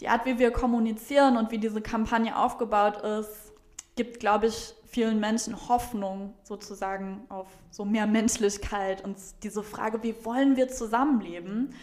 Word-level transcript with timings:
die 0.00 0.08
Art, 0.08 0.26
wie 0.26 0.38
wir 0.38 0.50
kommunizieren 0.50 1.36
und 1.36 1.50
wie 1.50 1.58
diese 1.58 1.80
Kampagne 1.80 2.36
aufgebaut 2.36 2.96
ist, 3.02 3.52
gibt, 3.96 4.20
glaube 4.20 4.46
ich, 4.46 4.74
vielen 4.86 5.20
Menschen 5.20 5.68
Hoffnung 5.68 6.34
sozusagen 6.42 7.24
auf 7.28 7.46
so 7.70 7.84
mehr 7.84 8.06
Menschlichkeit 8.06 9.02
und 9.04 9.16
diese 9.42 9.62
Frage, 9.62 10.02
wie 10.02 10.14
wollen 10.24 10.56
wir 10.56 10.68
zusammenleben? 10.68 11.74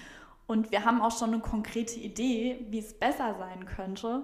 Und 0.48 0.72
wir 0.72 0.86
haben 0.86 1.02
auch 1.02 1.18
schon 1.18 1.34
eine 1.34 1.42
konkrete 1.42 2.00
Idee, 2.00 2.66
wie 2.70 2.80
es 2.80 2.94
besser 2.94 3.36
sein 3.38 3.66
könnte. 3.66 4.24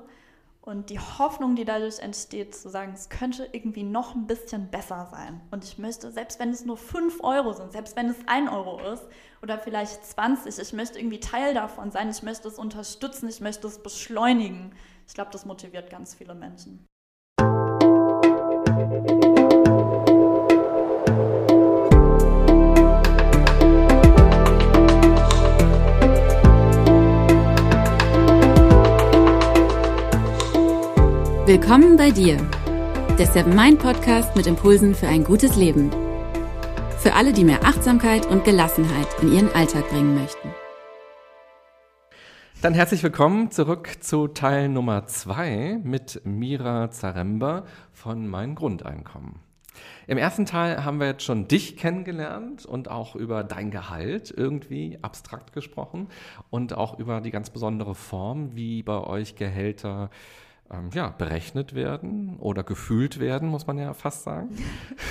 Und 0.66 0.90
die 0.90 1.00
Hoffnung, 1.00 1.56
die 1.56 1.64
dadurch 1.64 2.00
entsteht, 2.00 2.56
zu 2.56 2.70
sagen, 2.70 2.94
es 2.94 3.10
könnte 3.10 3.48
irgendwie 3.52 3.84
noch 3.84 4.16
ein 4.16 4.26
bisschen 4.26 4.72
besser 4.72 5.08
sein. 5.12 5.40
Und 5.52 5.64
ich 5.64 5.78
möchte, 5.78 6.12
selbst 6.12 6.40
wenn 6.40 6.50
es 6.50 6.66
nur 6.66 6.76
5 6.76 7.24
Euro 7.24 7.54
sind, 7.54 7.72
selbst 7.72 7.96
wenn 7.96 8.10
es 8.10 8.18
1 8.26 8.50
Euro 8.52 8.80
ist 8.92 9.04
oder 9.44 9.60
vielleicht 9.60 10.04
20, 10.04 10.58
ich 10.58 10.74
möchte 10.74 10.98
irgendwie 10.98 11.20
Teil 11.20 11.54
davon 11.54 11.92
sein, 11.92 12.10
ich 12.10 12.24
möchte 12.24 12.48
es 12.48 12.58
unterstützen, 12.58 13.30
ich 13.30 13.42
möchte 13.42 13.68
es 13.68 13.78
beschleunigen. 13.84 14.74
Ich 15.08 15.14
glaube, 15.14 15.30
das 15.30 15.46
motiviert 15.46 15.92
ganz 15.92 16.16
viele 16.16 16.34
Menschen. 16.34 16.84
Willkommen 31.48 31.96
bei 31.96 32.10
dir, 32.10 32.38
der 33.20 33.28
Seven 33.28 33.56
Mind 33.56 33.78
Podcast 33.78 34.36
mit 34.36 34.48
Impulsen 34.48 34.96
für 34.96 35.08
ein 35.08 35.24
gutes 35.24 35.56
Leben. 35.56 35.92
Für 36.98 37.14
alle, 37.14 37.34
die 37.34 37.44
mehr 37.44 37.64
Achtsamkeit 37.64 38.26
und 38.26 38.44
Gelassenheit 38.44 39.06
in 39.22 39.32
ihren 39.32 39.54
Alltag 39.54 39.88
bringen 39.90 40.16
möchten. 40.16 40.50
Dann 42.64 42.74
herzlich 42.74 43.04
willkommen 43.04 43.52
zurück 43.52 43.98
zu 44.00 44.28
Teil 44.28 44.70
Nummer 44.70 45.06
zwei 45.06 45.80
mit 45.84 46.20
Mira 46.24 46.90
Zaremba 46.90 47.66
von 47.94 48.28
Mein 48.28 48.56
Grundeinkommen. 48.56 49.36
Im 50.08 50.18
ersten 50.18 50.48
Teil 50.48 50.84
haben 50.84 51.00
wir 51.00 51.06
jetzt 51.06 51.26
schon 51.26 51.48
dich 51.48 51.78
kennengelernt 51.78 52.66
und 52.66 52.90
auch 52.90 53.16
über 53.16 53.44
dein 53.44 53.70
Gehalt 53.70 54.34
irgendwie 54.36 54.98
abstrakt 55.04 55.54
gesprochen 55.54 56.08
und 56.50 56.76
auch 56.76 56.98
über 56.98 57.22
die 57.22 57.30
ganz 57.30 57.52
besondere 57.52 57.94
Form, 57.94 58.56
wie 58.56 58.82
bei 58.82 59.00
euch 59.00 59.36
Gehälter 59.36 60.10
äh, 60.12 60.45
ähm, 60.72 60.90
ja, 60.94 61.10
berechnet 61.10 61.76
werden 61.76 62.38
oder 62.40 62.64
gefühlt 62.64 63.20
werden, 63.20 63.50
muss 63.50 63.68
man 63.68 63.78
ja 63.78 63.94
fast 63.94 64.24
sagen. 64.24 64.50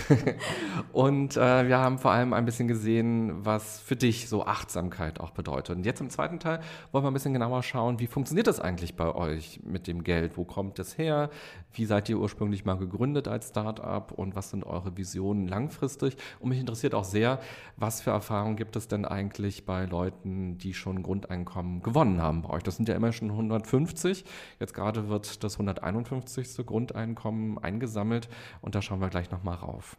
und 0.93 1.37
äh, 1.37 1.69
wir 1.69 1.79
haben 1.79 1.99
vor 1.99 2.11
allem 2.11 2.33
ein 2.33 2.45
bisschen 2.45 2.67
gesehen, 2.67 3.45
was 3.45 3.79
für 3.79 3.95
dich 3.95 4.29
so 4.29 4.47
Achtsamkeit 4.47 5.21
auch 5.21 5.31
bedeutet. 5.31 5.77
Und 5.77 5.87
jetzt 5.87 6.01
im 6.01 6.11
zweiten 6.11 6.41
Teil 6.41 6.59
wollen 6.91 7.05
wir 7.05 7.11
ein 7.11 7.15
bisschen 7.15 7.35
genauer 7.35 7.63
schauen, 7.63 8.01
wie 8.01 8.09
funktioniert 8.09 8.49
das 8.49 8.59
eigentlich 8.59 8.97
bei 8.97 9.15
euch 9.15 9.61
mit 9.63 9.87
dem 9.87 10.03
Geld? 10.03 10.37
Wo 10.37 10.45
kommt 10.45 10.81
es 10.81 10.99
her? 10.99 11.31
Wie 11.73 11.85
seid 11.85 12.09
ihr 12.09 12.19
ursprünglich 12.19 12.65
mal 12.65 12.77
gegründet 12.77 13.29
als 13.29 13.51
Startup 13.51 14.11
und 14.11 14.35
was 14.35 14.51
sind 14.51 14.65
eure 14.65 14.97
Visionen 14.97 15.47
langfristig? 15.47 16.17
Und 16.41 16.49
mich 16.49 16.59
interessiert 16.59 16.97
auch 16.97 17.05
sehr, 17.05 17.39
was 17.77 18.01
für 18.01 18.11
Erfahrungen 18.11 18.57
gibt 18.57 18.75
es 18.75 18.89
denn 18.89 19.05
eigentlich 19.05 19.67
bei 19.67 19.85
Leuten, 19.85 20.59
die 20.59 20.75
schon 20.75 21.05
Grundeinkommen 21.05 21.81
gewonnen 21.83 22.21
haben 22.21 22.43
bei 22.43 22.51
euch? 22.51 22.65
Das 22.65 22.75
sind 22.75 22.89
ja 22.89 22.97
immer 22.97 23.13
schon 23.13 23.31
150. 23.31 24.25
Jetzt 24.59 24.75
gerade 24.75 25.09
wird 25.09 25.44
das 25.45 25.55
151. 25.55 26.67
Grundeinkommen 26.67 27.59
eingesammelt 27.59 28.29
und 28.61 28.75
da 28.75 28.83
schauen 28.83 29.01
wir 29.01 29.09
gleich 29.09 29.31
nochmal 29.31 29.57
rauf. 29.57 29.97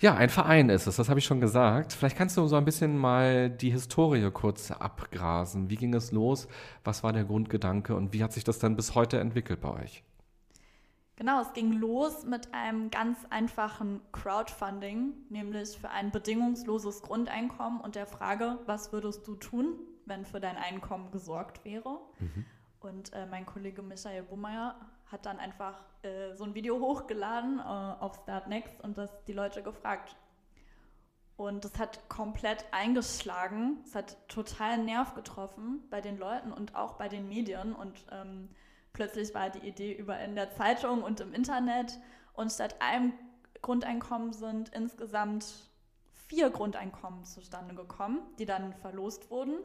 Ja, 0.00 0.14
ein 0.14 0.28
Verein 0.28 0.68
ist 0.68 0.86
es, 0.86 0.94
das 0.94 1.08
habe 1.08 1.18
ich 1.18 1.24
schon 1.24 1.40
gesagt. 1.40 1.92
Vielleicht 1.92 2.16
kannst 2.16 2.36
du 2.36 2.46
so 2.46 2.54
ein 2.54 2.64
bisschen 2.64 2.96
mal 2.96 3.50
die 3.50 3.70
Historie 3.70 4.30
kurz 4.30 4.70
abgrasen. 4.70 5.70
Wie 5.70 5.76
ging 5.76 5.92
es 5.92 6.12
los? 6.12 6.46
Was 6.84 7.02
war 7.02 7.12
der 7.12 7.24
Grundgedanke 7.24 7.96
und 7.96 8.12
wie 8.12 8.22
hat 8.22 8.32
sich 8.32 8.44
das 8.44 8.60
dann 8.60 8.76
bis 8.76 8.94
heute 8.94 9.18
entwickelt 9.18 9.60
bei 9.60 9.70
euch? 9.70 10.04
Genau, 11.16 11.40
es 11.40 11.52
ging 11.52 11.72
los 11.72 12.24
mit 12.24 12.54
einem 12.54 12.92
ganz 12.92 13.18
einfachen 13.30 14.00
Crowdfunding, 14.12 15.14
nämlich 15.30 15.70
für 15.70 15.90
ein 15.90 16.12
bedingungsloses 16.12 17.02
Grundeinkommen 17.02 17.80
und 17.80 17.96
der 17.96 18.06
Frage, 18.06 18.60
was 18.66 18.92
würdest 18.92 19.26
du 19.26 19.34
tun, 19.34 19.80
wenn 20.06 20.24
für 20.24 20.38
dein 20.38 20.56
Einkommen 20.56 21.10
gesorgt 21.10 21.64
wäre? 21.64 21.98
Mhm. 22.20 22.44
Und 22.80 23.12
äh, 23.12 23.26
mein 23.26 23.46
Kollege 23.46 23.82
Michael 23.82 24.22
Bummeier 24.22 24.74
hat 25.06 25.26
dann 25.26 25.38
einfach 25.38 25.82
äh, 26.02 26.34
so 26.34 26.44
ein 26.44 26.54
Video 26.54 26.78
hochgeladen 26.78 27.58
äh, 27.58 27.62
auf 27.62 28.20
Start 28.22 28.48
Next 28.48 28.80
und 28.82 28.98
das 28.98 29.10
die 29.24 29.32
Leute 29.32 29.62
gefragt. 29.62 30.16
Und 31.36 31.64
das 31.64 31.78
hat 31.78 32.08
komplett 32.08 32.64
eingeschlagen. 32.72 33.78
Es 33.84 33.94
hat 33.94 34.16
total 34.28 34.78
Nerv 34.78 35.14
getroffen 35.14 35.84
bei 35.88 36.00
den 36.00 36.18
Leuten 36.18 36.52
und 36.52 36.74
auch 36.74 36.94
bei 36.94 37.08
den 37.08 37.28
Medien. 37.28 37.74
Und 37.74 38.04
ähm, 38.10 38.48
plötzlich 38.92 39.32
war 39.34 39.48
die 39.48 39.66
Idee 39.66 39.92
überall 39.92 40.24
in 40.24 40.34
der 40.34 40.50
Zeitung 40.50 41.02
und 41.02 41.20
im 41.20 41.32
Internet. 41.32 41.98
Und 42.32 42.50
statt 42.50 42.76
einem 42.80 43.12
Grundeinkommen 43.62 44.32
sind 44.32 44.70
insgesamt 44.70 45.70
vier 46.26 46.50
Grundeinkommen 46.50 47.24
zustande 47.24 47.74
gekommen, 47.76 48.20
die 48.40 48.44
dann 48.44 48.74
verlost 48.74 49.30
wurden. 49.30 49.58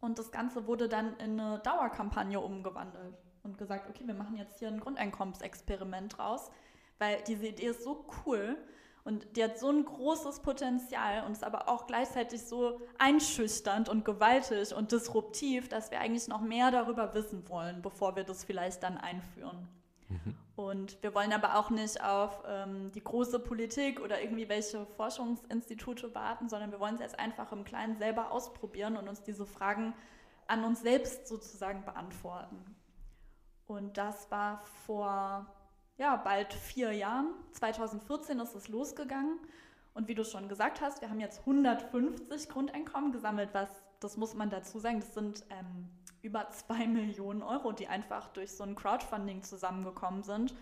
Und 0.00 0.18
das 0.18 0.30
Ganze 0.30 0.66
wurde 0.66 0.88
dann 0.88 1.16
in 1.18 1.40
eine 1.40 1.58
Dauerkampagne 1.60 2.40
umgewandelt 2.40 3.16
und 3.42 3.58
gesagt, 3.58 3.88
okay, 3.88 4.06
wir 4.06 4.14
machen 4.14 4.36
jetzt 4.36 4.58
hier 4.58 4.68
ein 4.68 4.80
Grundeinkommensexperiment 4.80 6.18
draus, 6.18 6.50
weil 6.98 7.22
diese 7.26 7.48
Idee 7.48 7.68
ist 7.68 7.82
so 7.82 8.04
cool 8.24 8.56
und 9.04 9.36
die 9.36 9.42
hat 9.42 9.58
so 9.58 9.70
ein 9.70 9.84
großes 9.84 10.40
Potenzial 10.40 11.24
und 11.24 11.32
ist 11.32 11.44
aber 11.44 11.68
auch 11.68 11.86
gleichzeitig 11.86 12.42
so 12.42 12.80
einschüchternd 12.98 13.88
und 13.88 14.04
gewaltig 14.04 14.74
und 14.74 14.92
disruptiv, 14.92 15.68
dass 15.68 15.90
wir 15.90 16.00
eigentlich 16.00 16.28
noch 16.28 16.42
mehr 16.42 16.70
darüber 16.70 17.14
wissen 17.14 17.48
wollen, 17.48 17.80
bevor 17.82 18.16
wir 18.16 18.24
das 18.24 18.44
vielleicht 18.44 18.82
dann 18.82 18.98
einführen. 18.98 19.66
Mhm. 20.08 20.36
Und 20.58 21.00
wir 21.04 21.14
wollen 21.14 21.32
aber 21.32 21.56
auch 21.56 21.70
nicht 21.70 22.02
auf 22.02 22.42
ähm, 22.44 22.90
die 22.90 23.04
große 23.04 23.38
Politik 23.38 24.00
oder 24.00 24.20
irgendwie 24.20 24.48
welche 24.48 24.86
Forschungsinstitute 24.96 26.12
warten, 26.16 26.48
sondern 26.48 26.72
wir 26.72 26.80
wollen 26.80 26.96
es 26.96 27.00
jetzt 27.00 27.16
einfach 27.16 27.52
im 27.52 27.62
Kleinen 27.62 27.96
selber 27.96 28.32
ausprobieren 28.32 28.96
und 28.96 29.08
uns 29.08 29.22
diese 29.22 29.46
Fragen 29.46 29.94
an 30.48 30.64
uns 30.64 30.80
selbst 30.80 31.28
sozusagen 31.28 31.84
beantworten. 31.84 32.74
Und 33.68 33.98
das 33.98 34.32
war 34.32 34.58
vor 34.84 35.46
ja, 35.96 36.16
bald 36.16 36.52
vier 36.52 36.90
Jahren. 36.90 37.34
2014 37.52 38.40
ist 38.40 38.56
es 38.56 38.66
losgegangen. 38.66 39.38
Und 39.94 40.08
wie 40.08 40.16
du 40.16 40.24
schon 40.24 40.48
gesagt 40.48 40.80
hast, 40.80 41.02
wir 41.02 41.08
haben 41.08 41.20
jetzt 41.20 41.38
150 41.40 42.48
Grundeinkommen 42.48 43.12
gesammelt, 43.12 43.50
was, 43.52 43.70
das 44.00 44.16
muss 44.16 44.34
man 44.34 44.50
dazu 44.50 44.78
sagen, 44.78 45.00
das 45.00 45.14
sind 45.14 45.44
ähm, 45.50 45.88
über 46.22 46.48
zwei 46.50 46.86
Millionen 46.86 47.42
Euro, 47.42 47.72
die 47.72 47.88
einfach 47.88 48.28
durch 48.28 48.52
so 48.52 48.64
ein 48.64 48.74
Crowdfunding 48.74 49.42
zusammengekommen 49.42 50.22
sind 50.22 50.54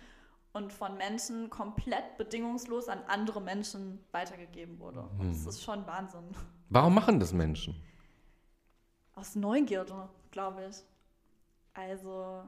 und 0.53 0.73
von 0.73 0.97
Menschen 0.97 1.51
komplett 1.51 2.17
bedingungslos 2.17 2.89
an 2.89 3.01
andere 3.09 3.41
Menschen 3.41 4.03
weitergegeben 4.13 4.79
wurde. 4.79 5.09
Hm. 5.19 5.33
Das 5.33 5.47
ist 5.47 5.63
schon 5.63 5.87
Wahnsinn. 5.87 6.25
Warum 6.71 6.95
machen 6.95 7.21
das 7.21 7.33
Menschen? 7.33 7.81
Aus 9.15 9.35
Neugierde, 9.35 10.09
glaube 10.31 10.67
ich. 10.69 10.77
Also, 11.75 12.43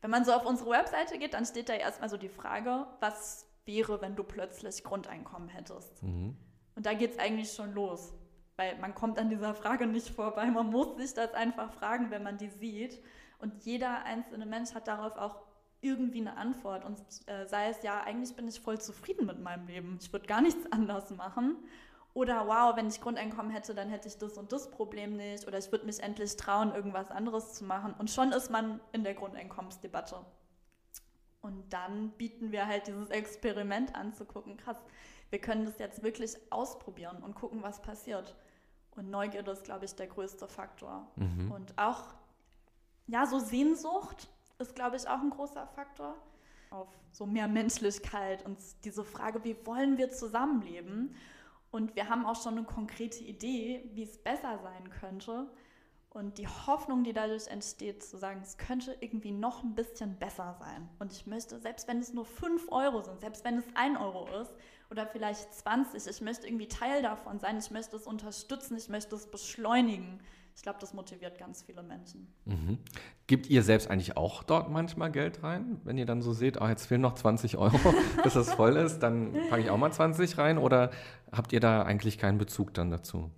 wenn 0.00 0.10
man 0.10 0.24
so 0.24 0.32
auf 0.32 0.46
unsere 0.46 0.70
Webseite 0.70 1.18
geht, 1.18 1.34
dann 1.34 1.44
steht 1.44 1.68
da 1.68 1.74
erstmal 1.74 2.08
so 2.08 2.16
die 2.16 2.28
Frage, 2.30 2.86
was 3.00 3.46
wäre, 3.66 4.00
wenn 4.00 4.16
du 4.16 4.24
plötzlich 4.24 4.82
Grundeinkommen 4.82 5.48
hättest? 5.48 6.02
Mhm. 6.02 6.34
Und 6.74 6.86
da 6.86 6.94
geht 6.94 7.12
es 7.12 7.18
eigentlich 7.18 7.52
schon 7.52 7.74
los 7.74 8.14
weil 8.58 8.76
man 8.78 8.92
kommt 8.92 9.20
an 9.20 9.30
dieser 9.30 9.54
Frage 9.54 9.86
nicht 9.86 10.10
vorbei. 10.10 10.46
Man 10.46 10.70
muss 10.70 10.96
sich 10.96 11.14
das 11.14 11.32
einfach 11.32 11.72
fragen, 11.72 12.10
wenn 12.10 12.24
man 12.24 12.38
die 12.38 12.48
sieht. 12.48 13.00
Und 13.38 13.64
jeder 13.64 14.02
einzelne 14.02 14.46
Mensch 14.46 14.74
hat 14.74 14.88
darauf 14.88 15.16
auch 15.16 15.36
irgendwie 15.80 16.20
eine 16.20 16.36
Antwort. 16.36 16.84
Und 16.84 16.98
äh, 17.26 17.46
sei 17.46 17.68
es 17.68 17.84
ja, 17.84 18.02
eigentlich 18.02 18.34
bin 18.34 18.48
ich 18.48 18.58
voll 18.58 18.80
zufrieden 18.80 19.26
mit 19.26 19.40
meinem 19.40 19.68
Leben. 19.68 19.98
Ich 20.00 20.12
würde 20.12 20.26
gar 20.26 20.42
nichts 20.42 20.60
anders 20.72 21.10
machen. 21.10 21.56
Oder 22.14 22.48
wow, 22.48 22.76
wenn 22.76 22.88
ich 22.88 23.00
Grundeinkommen 23.00 23.52
hätte, 23.52 23.76
dann 23.76 23.90
hätte 23.90 24.08
ich 24.08 24.18
das 24.18 24.36
und 24.36 24.50
das 24.50 24.72
Problem 24.72 25.16
nicht. 25.16 25.46
Oder 25.46 25.58
ich 25.58 25.70
würde 25.70 25.86
mich 25.86 26.02
endlich 26.02 26.36
trauen, 26.36 26.74
irgendwas 26.74 27.12
anderes 27.12 27.54
zu 27.54 27.62
machen. 27.62 27.94
Und 27.96 28.10
schon 28.10 28.32
ist 28.32 28.50
man 28.50 28.80
in 28.90 29.04
der 29.04 29.14
Grundeinkommensdebatte. 29.14 30.16
Und 31.42 31.72
dann 31.72 32.10
bieten 32.18 32.50
wir 32.50 32.66
halt 32.66 32.88
dieses 32.88 33.10
Experiment 33.10 33.94
an, 33.94 34.12
zu 34.14 34.24
gucken, 34.24 34.56
krass, 34.56 34.78
wir 35.30 35.40
können 35.40 35.64
das 35.64 35.78
jetzt 35.78 36.02
wirklich 36.02 36.36
ausprobieren 36.50 37.22
und 37.22 37.36
gucken, 37.36 37.62
was 37.62 37.80
passiert. 37.80 38.34
Und 38.98 39.10
Neugierde 39.10 39.52
ist, 39.52 39.64
glaube 39.64 39.84
ich, 39.84 39.94
der 39.94 40.08
größte 40.08 40.48
Faktor. 40.48 41.06
Mhm. 41.14 41.52
Und 41.52 41.78
auch, 41.78 42.14
ja, 43.06 43.26
so 43.26 43.38
Sehnsucht 43.38 44.28
ist, 44.58 44.74
glaube 44.74 44.96
ich, 44.96 45.08
auch 45.08 45.20
ein 45.20 45.30
großer 45.30 45.68
Faktor. 45.68 46.16
Auf 46.70 46.88
so 47.12 47.24
mehr 47.24 47.48
Menschlichkeit 47.48 48.44
und 48.44 48.58
diese 48.84 49.04
Frage, 49.04 49.42
wie 49.44 49.56
wollen 49.64 49.96
wir 49.96 50.10
zusammenleben? 50.10 51.14
Und 51.70 51.94
wir 51.96 52.08
haben 52.08 52.26
auch 52.26 52.42
schon 52.42 52.58
eine 52.58 52.66
konkrete 52.66 53.22
Idee, 53.22 53.88
wie 53.94 54.02
es 54.02 54.18
besser 54.18 54.58
sein 54.58 54.90
könnte. 54.90 55.48
Und 56.10 56.38
die 56.38 56.48
Hoffnung, 56.48 57.04
die 57.04 57.12
dadurch 57.12 57.46
entsteht, 57.46 58.02
zu 58.02 58.16
sagen, 58.16 58.40
es 58.42 58.58
könnte 58.58 58.96
irgendwie 59.00 59.32
noch 59.32 59.62
ein 59.62 59.74
bisschen 59.74 60.18
besser 60.18 60.56
sein. 60.58 60.88
Und 60.98 61.12
ich 61.12 61.26
möchte, 61.26 61.60
selbst 61.60 61.86
wenn 61.86 62.00
es 62.00 62.12
nur 62.12 62.24
5 62.24 62.72
Euro 62.72 63.02
sind, 63.02 63.20
selbst 63.20 63.44
wenn 63.44 63.58
es 63.58 63.64
1 63.74 63.98
Euro 64.00 64.26
ist 64.40 64.52
oder 64.90 65.06
vielleicht 65.06 65.52
20, 65.52 66.06
ich 66.06 66.20
möchte 66.20 66.46
irgendwie 66.46 66.68
Teil 66.68 67.02
davon 67.02 67.38
sein, 67.38 67.58
ich 67.58 67.70
möchte 67.70 67.96
es 67.96 68.06
unterstützen, 68.06 68.76
ich 68.76 68.88
möchte 68.88 69.14
es 69.16 69.30
beschleunigen. 69.30 70.20
ich 70.56 70.62
glaube, 70.62 70.78
das 70.80 70.94
motiviert 70.94 71.38
ganz 71.38 71.62
viele 71.62 71.82
Menschen. 71.82 72.32
Mhm. 72.44 72.78
Gibt 73.26 73.48
ihr 73.48 73.62
selbst 73.62 73.90
eigentlich 73.90 74.16
auch 74.16 74.42
dort 74.42 74.70
manchmal 74.70 75.12
Geld 75.12 75.42
rein? 75.42 75.80
Wenn 75.84 75.98
ihr 75.98 76.06
dann 76.06 76.22
so 76.22 76.32
seht, 76.32 76.60
ah, 76.60 76.68
jetzt 76.68 76.86
fehlen 76.86 77.02
noch 77.02 77.14
20 77.14 77.58
Euro, 77.58 77.78
bis 78.22 78.34
das 78.34 78.54
voll 78.54 78.76
ist, 78.76 79.00
dann 79.00 79.34
packe 79.50 79.62
ich 79.62 79.70
auch 79.70 79.76
mal 79.76 79.92
20 79.92 80.38
rein 80.38 80.58
oder 80.58 80.90
habt 81.30 81.52
ihr 81.52 81.60
da 81.60 81.82
eigentlich 81.82 82.18
keinen 82.18 82.38
Bezug 82.38 82.74
dann 82.74 82.90
dazu? 82.90 83.30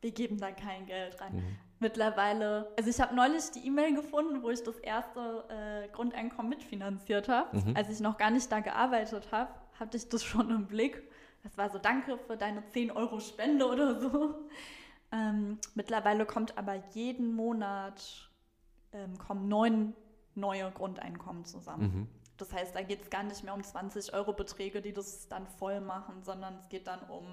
Wir 0.00 0.10
geben 0.10 0.38
da 0.38 0.50
kein 0.50 0.86
Geld 0.86 1.20
rein. 1.20 1.36
Mhm. 1.36 1.56
Mittlerweile, 1.80 2.72
also 2.76 2.90
ich 2.90 3.00
habe 3.00 3.14
neulich 3.14 3.50
die 3.52 3.64
E-Mail 3.66 3.94
gefunden, 3.94 4.42
wo 4.42 4.50
ich 4.50 4.62
das 4.62 4.78
erste 4.78 5.44
äh, 5.48 5.88
Grundeinkommen 5.88 6.50
mitfinanziert 6.50 7.28
habe. 7.28 7.56
Mhm. 7.56 7.76
Als 7.76 7.88
ich 7.88 8.00
noch 8.00 8.18
gar 8.18 8.30
nicht 8.30 8.50
da 8.50 8.60
gearbeitet 8.60 9.28
habe, 9.30 9.50
hatte 9.78 9.96
ich 9.96 10.08
das 10.08 10.24
schon 10.24 10.50
im 10.50 10.66
Blick. 10.66 11.02
Das 11.42 11.56
war 11.56 11.70
so, 11.70 11.78
danke 11.78 12.18
für 12.18 12.36
deine 12.36 12.66
10 12.66 12.90
Euro 12.90 13.20
Spende 13.20 13.66
oder 13.66 14.00
so. 14.00 14.34
Ähm, 15.10 15.58
mittlerweile 15.74 16.26
kommt 16.26 16.58
aber 16.58 16.74
jeden 16.92 17.34
Monat 17.34 18.30
ähm, 18.92 19.16
kommen 19.18 19.48
neun 19.48 19.94
neue 20.34 20.70
Grundeinkommen 20.70 21.44
zusammen. 21.44 21.82
Mhm. 21.82 22.08
Das 22.36 22.52
heißt, 22.52 22.74
da 22.74 22.82
geht 22.82 23.02
es 23.02 23.10
gar 23.10 23.24
nicht 23.24 23.42
mehr 23.42 23.54
um 23.54 23.64
20 23.64 24.14
Euro 24.14 24.32
Beträge, 24.32 24.80
die 24.80 24.92
das 24.92 25.28
dann 25.28 25.46
voll 25.46 25.80
machen, 25.80 26.22
sondern 26.22 26.54
es 26.54 26.68
geht 26.68 26.86
dann 26.86 27.00
um 27.08 27.26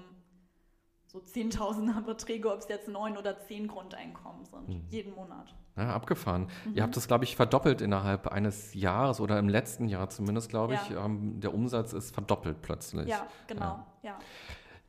so 1.06 1.20
Zehntausender 1.20 2.02
Beträge, 2.02 2.52
ob 2.52 2.58
es 2.58 2.68
jetzt 2.68 2.88
neun 2.88 3.16
oder 3.16 3.38
zehn 3.38 3.68
Grundeinkommen 3.68 4.44
sind, 4.44 4.68
mhm. 4.68 4.86
jeden 4.90 5.14
Monat. 5.14 5.54
Ja, 5.76 5.94
abgefahren. 5.94 6.48
Mhm. 6.64 6.76
Ihr 6.76 6.82
habt 6.82 6.96
das, 6.96 7.06
glaube 7.06 7.24
ich, 7.24 7.36
verdoppelt 7.36 7.82
innerhalb 7.82 8.28
eines 8.28 8.72
Jahres 8.72 9.20
oder 9.20 9.38
im 9.38 9.48
letzten 9.48 9.88
Jahr 9.88 10.08
zumindest, 10.08 10.48
glaube 10.48 10.74
ich. 10.74 10.90
Ja. 10.90 11.04
Ähm, 11.04 11.38
der 11.40 11.52
Umsatz 11.52 11.92
ist 11.92 12.14
verdoppelt 12.14 12.62
plötzlich. 12.62 13.08
Ja, 13.08 13.26
genau. 13.46 13.84
Ja. 14.02 14.10
ja. 14.10 14.18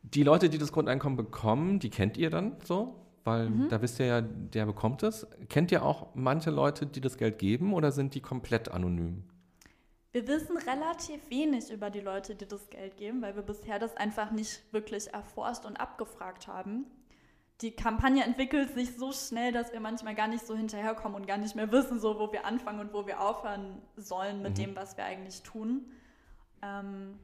Die 0.04 0.24
Leute, 0.24 0.50
die 0.50 0.58
das 0.58 0.72
Grundeinkommen 0.72 1.18
bekommen, 1.18 1.80
die 1.80 1.90
kennt 1.90 2.16
ihr 2.16 2.30
dann 2.30 2.56
so? 2.64 2.96
Weil 3.26 3.50
mhm. 3.50 3.68
da 3.68 3.82
wisst 3.82 4.00
ihr 4.00 4.06
ja, 4.06 4.22
der 4.22 4.66
bekommt 4.66 5.04
es. 5.04 5.28
Kennt 5.50 5.74
ihr 5.74 5.84
auch 5.84 6.16
manche 6.16 6.50
Leute, 6.50 6.86
die 6.86 7.02
das 7.02 7.18
Geld 7.18 7.40
geben 7.40 7.74
oder 7.74 7.92
sind 7.92 8.16
die 8.16 8.22
komplett 8.22 8.72
anonym? 8.72 9.24
Wir 10.14 10.26
wissen 10.30 10.58
relativ 10.58 11.30
wenig 11.30 11.70
über 11.70 11.90
die 11.90 12.00
Leute, 12.00 12.36
die 12.36 12.48
das 12.48 12.70
Geld 12.70 12.96
geben, 12.96 13.22
weil 13.22 13.36
wir 13.36 13.44
bisher 13.44 13.80
das 13.80 13.98
einfach 13.98 14.32
nicht 14.32 14.64
wirklich 14.72 15.14
erforscht 15.14 15.66
und 15.66 15.76
abgefragt 15.76 16.48
haben. 16.48 16.86
Die 17.62 17.72
Kampagne 17.72 18.24
entwickelt 18.24 18.74
sich 18.76 18.96
so 18.96 19.12
schnell, 19.12 19.52
dass 19.52 19.74
wir 19.74 19.80
manchmal 19.80 20.14
gar 20.14 20.28
nicht 20.28 20.46
so 20.46 20.56
hinterherkommen 20.56 21.16
und 21.16 21.26
gar 21.26 21.38
nicht 21.38 21.56
mehr 21.56 21.72
wissen, 21.72 22.00
so 22.00 22.20
wo 22.20 22.32
wir 22.32 22.46
anfangen 22.46 22.80
und 22.80 22.94
wo 22.94 23.08
wir 23.08 23.20
aufhören 23.20 23.82
sollen 23.96 24.44
mit 24.44 24.52
mhm. 24.52 24.64
dem, 24.64 24.76
was 24.76 24.96
wir 24.96 25.06
eigentlich 25.06 25.42
tun. 25.42 25.92
Ähm, 26.62 27.18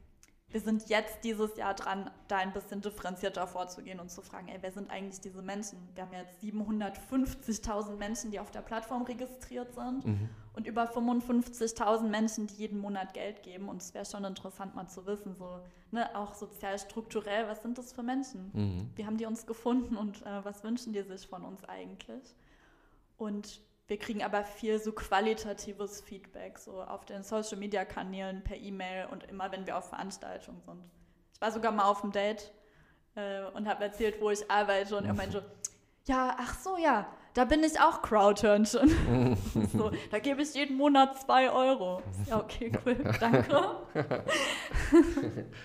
wir 0.48 0.60
sind 0.60 0.88
jetzt 0.88 1.24
dieses 1.24 1.56
Jahr 1.56 1.74
dran, 1.74 2.10
da 2.28 2.38
ein 2.38 2.52
bisschen 2.52 2.80
differenzierter 2.80 3.46
vorzugehen 3.46 3.98
und 4.00 4.10
zu 4.10 4.22
fragen, 4.22 4.48
ey, 4.48 4.58
wer 4.60 4.72
sind 4.72 4.90
eigentlich 4.90 5.20
diese 5.20 5.42
Menschen? 5.42 5.78
Wir 5.94 6.04
haben 6.04 6.12
jetzt 6.12 6.42
750.000 6.42 7.96
Menschen, 7.96 8.30
die 8.30 8.40
auf 8.40 8.50
der 8.50 8.62
Plattform 8.62 9.02
registriert 9.02 9.74
sind 9.74 10.04
mhm. 10.04 10.28
Und 10.54 10.66
über 10.66 10.84
55.000 10.84 12.04
Menschen, 12.04 12.46
die 12.46 12.54
jeden 12.54 12.78
Monat 12.78 13.12
Geld 13.12 13.42
geben. 13.42 13.68
Und 13.68 13.82
es 13.82 13.92
wäre 13.92 14.04
schon 14.04 14.24
interessant 14.24 14.74
mal 14.74 14.86
zu 14.88 15.04
wissen, 15.04 15.34
so, 15.34 15.60
ne, 15.90 16.14
auch 16.14 16.34
sozial 16.34 16.78
strukturell, 16.78 17.48
was 17.48 17.62
sind 17.62 17.76
das 17.76 17.92
für 17.92 18.02
Menschen? 18.02 18.50
Mhm. 18.52 18.90
Wie 18.94 19.04
haben 19.04 19.16
die 19.16 19.26
uns 19.26 19.46
gefunden 19.46 19.96
und 19.96 20.22
äh, 20.22 20.44
was 20.44 20.62
wünschen 20.62 20.92
die 20.92 21.02
sich 21.02 21.26
von 21.26 21.44
uns 21.44 21.64
eigentlich? 21.64 22.34
Und 23.16 23.60
wir 23.86 23.98
kriegen 23.98 24.22
aber 24.22 24.44
viel 24.44 24.78
so 24.78 24.92
qualitatives 24.92 26.00
Feedback, 26.00 26.58
so 26.58 26.82
auf 26.82 27.04
den 27.04 27.22
Social 27.22 27.58
Media 27.58 27.84
Kanälen, 27.84 28.42
per 28.42 28.56
E-Mail 28.56 29.08
und 29.10 29.24
immer, 29.24 29.50
wenn 29.52 29.66
wir 29.66 29.76
auf 29.76 29.88
Veranstaltungen 29.88 30.60
sind. 30.62 30.82
Ich 31.34 31.40
war 31.40 31.50
sogar 31.50 31.72
mal 31.72 31.84
auf 31.84 32.00
dem 32.00 32.12
Date 32.12 32.52
äh, 33.16 33.44
und 33.54 33.68
habe 33.68 33.84
erzählt, 33.84 34.20
wo 34.20 34.30
ich 34.30 34.48
arbeite 34.50 34.96
und 34.96 35.04
er 35.04 35.14
meinte, 35.14 35.44
ja, 36.06 36.36
ach 36.38 36.54
so, 36.58 36.76
ja, 36.76 37.06
da 37.34 37.44
bin 37.44 37.62
ich 37.64 37.78
auch 37.80 38.00
Crowdhörnchen. 38.00 39.36
so, 39.76 39.90
da 40.10 40.18
gebe 40.20 40.42
ich 40.42 40.54
jeden 40.54 40.76
Monat 40.76 41.20
zwei 41.20 41.50
Euro. 41.50 42.02
Ja, 42.26 42.38
okay, 42.38 42.72
cool, 42.86 42.96
danke. 43.20 43.46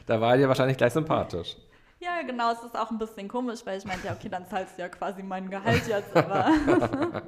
da 0.05 0.19
war 0.19 0.35
dir 0.35 0.47
wahrscheinlich 0.47 0.77
gleich 0.77 0.93
sympathisch. 0.93 1.55
Ja, 1.99 2.21
genau, 2.25 2.51
es 2.53 2.63
ist 2.63 2.77
auch 2.77 2.91
ein 2.91 2.97
bisschen 2.97 3.27
komisch, 3.27 3.59
weil 3.65 3.77
ich 3.77 3.85
meinte, 3.85 4.07
ja, 4.07 4.13
okay, 4.13 4.29
dann 4.29 4.47
zahlst 4.47 4.77
du 4.77 4.81
ja 4.81 4.89
quasi 4.89 5.21
mein 5.21 5.49
Gehalt 5.49 5.85
jetzt, 5.85 6.15
aber 6.15 6.49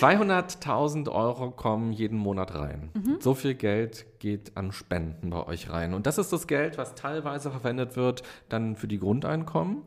200.000 0.00 1.08
Euro 1.10 1.50
kommen 1.50 1.92
jeden 1.92 2.18
Monat 2.18 2.54
rein. 2.54 2.90
Mhm. 2.94 3.18
So 3.20 3.34
viel 3.34 3.54
Geld 3.54 4.06
geht 4.18 4.56
an 4.56 4.72
Spenden 4.72 5.30
bei 5.30 5.46
euch 5.46 5.70
rein. 5.70 5.94
Und 5.94 6.06
das 6.06 6.18
ist 6.18 6.32
das 6.32 6.46
Geld, 6.46 6.76
was 6.76 6.94
teilweise 6.94 7.50
verwendet 7.50 7.96
wird 7.96 8.22
dann 8.48 8.76
für 8.76 8.88
die 8.88 8.98
Grundeinkommen, 8.98 9.82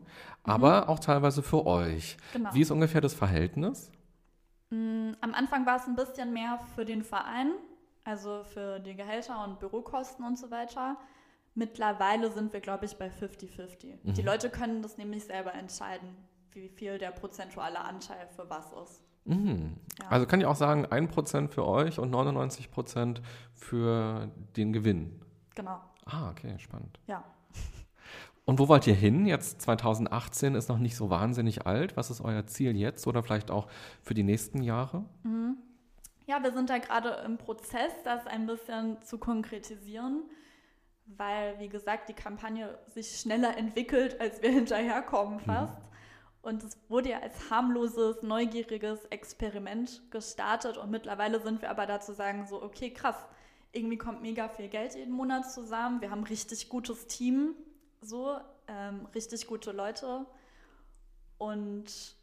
mhm. 0.46 0.52
aber 0.52 0.88
auch 0.88 0.98
teilweise 0.98 1.42
für 1.42 1.66
euch. 1.66 2.16
Genau. 2.32 2.50
Wie 2.52 2.60
ist 2.60 2.70
ungefähr 2.70 3.00
das 3.00 3.14
Verhältnis? 3.14 3.90
Mm, 4.70 5.12
am 5.20 5.34
Anfang 5.34 5.66
war 5.66 5.76
es 5.76 5.86
ein 5.86 5.96
bisschen 5.96 6.32
mehr 6.32 6.58
für 6.74 6.84
den 6.84 7.02
Verein, 7.02 7.52
also 8.04 8.44
für 8.44 8.80
die 8.80 8.94
Gehälter 8.94 9.44
und 9.44 9.58
Bürokosten 9.58 10.24
und 10.24 10.38
so 10.38 10.50
weiter. 10.50 10.96
Mittlerweile 11.54 12.30
sind 12.30 12.52
wir, 12.52 12.60
glaube 12.60 12.84
ich, 12.84 12.96
bei 12.96 13.08
50-50. 13.08 13.98
Mhm. 14.02 14.14
Die 14.14 14.22
Leute 14.22 14.50
können 14.50 14.82
das 14.82 14.98
nämlich 14.98 15.24
selber 15.24 15.54
entscheiden, 15.54 16.08
wie 16.52 16.68
viel 16.68 16.98
der 16.98 17.10
prozentuale 17.12 17.80
Anteil 17.80 18.28
für 18.34 18.48
was 18.50 18.72
ist. 18.84 19.02
Mhm. 19.24 19.76
Ja. 20.00 20.08
Also 20.08 20.26
kann 20.26 20.40
ich 20.40 20.46
auch 20.46 20.56
sagen, 20.56 20.86
1% 20.86 21.48
für 21.48 21.66
euch 21.66 21.98
und 21.98 22.14
99% 22.14 23.20
für 23.54 24.30
den 24.56 24.72
Gewinn. 24.72 25.20
Genau. 25.54 25.80
Ah, 26.04 26.30
okay, 26.30 26.58
spannend. 26.58 27.00
Ja. 27.06 27.24
Und 28.46 28.60
wo 28.60 28.68
wollt 28.68 28.86
ihr 28.86 28.94
hin? 28.94 29.26
Jetzt 29.26 29.60
2018 29.62 30.54
ist 30.54 30.68
noch 30.68 30.78
nicht 30.78 30.96
so 30.96 31.10
wahnsinnig 31.10 31.66
alt. 31.66 31.96
Was 31.96 32.10
ist 32.10 32.20
euer 32.20 32.46
Ziel 32.46 32.76
jetzt 32.76 33.06
oder 33.08 33.24
vielleicht 33.24 33.50
auch 33.50 33.66
für 34.02 34.14
die 34.14 34.22
nächsten 34.22 34.62
Jahre? 34.62 35.04
Mhm. 35.24 35.58
Ja, 36.26 36.42
wir 36.42 36.52
sind 36.52 36.70
da 36.70 36.78
gerade 36.78 37.22
im 37.24 37.38
Prozess, 37.38 37.92
das 38.04 38.26
ein 38.26 38.46
bisschen 38.46 39.02
zu 39.02 39.18
konkretisieren, 39.18 40.22
weil, 41.06 41.58
wie 41.58 41.68
gesagt, 41.68 42.08
die 42.08 42.14
Kampagne 42.14 42.78
sich 42.86 43.18
schneller 43.18 43.56
entwickelt, 43.56 44.20
als 44.20 44.40
wir 44.42 44.50
hinterherkommen 44.52 45.40
fast. 45.40 45.76
Mhm. 45.76 45.86
Und 46.42 46.62
es 46.62 46.78
wurde 46.88 47.10
ja 47.10 47.18
als 47.18 47.50
harmloses, 47.50 48.22
neugieriges 48.22 49.06
Experiment 49.06 50.02
gestartet. 50.12 50.76
Und 50.76 50.92
mittlerweile 50.92 51.40
sind 51.40 51.62
wir 51.62 51.70
aber 51.70 51.86
dazu 51.86 52.12
sagen, 52.12 52.46
so, 52.46 52.62
okay, 52.62 52.90
krass, 52.90 53.16
irgendwie 53.72 53.98
kommt 53.98 54.22
mega 54.22 54.48
viel 54.48 54.68
Geld 54.68 54.94
jeden 54.94 55.12
Monat 55.12 55.50
zusammen. 55.50 56.00
Wir 56.00 56.12
haben 56.12 56.20
ein 56.20 56.28
richtig 56.28 56.68
gutes 56.68 57.08
Team, 57.08 57.56
so, 58.06 58.38
ähm, 58.68 59.06
richtig 59.14 59.46
gute 59.46 59.72
Leute 59.72 60.26
und 61.38 62.16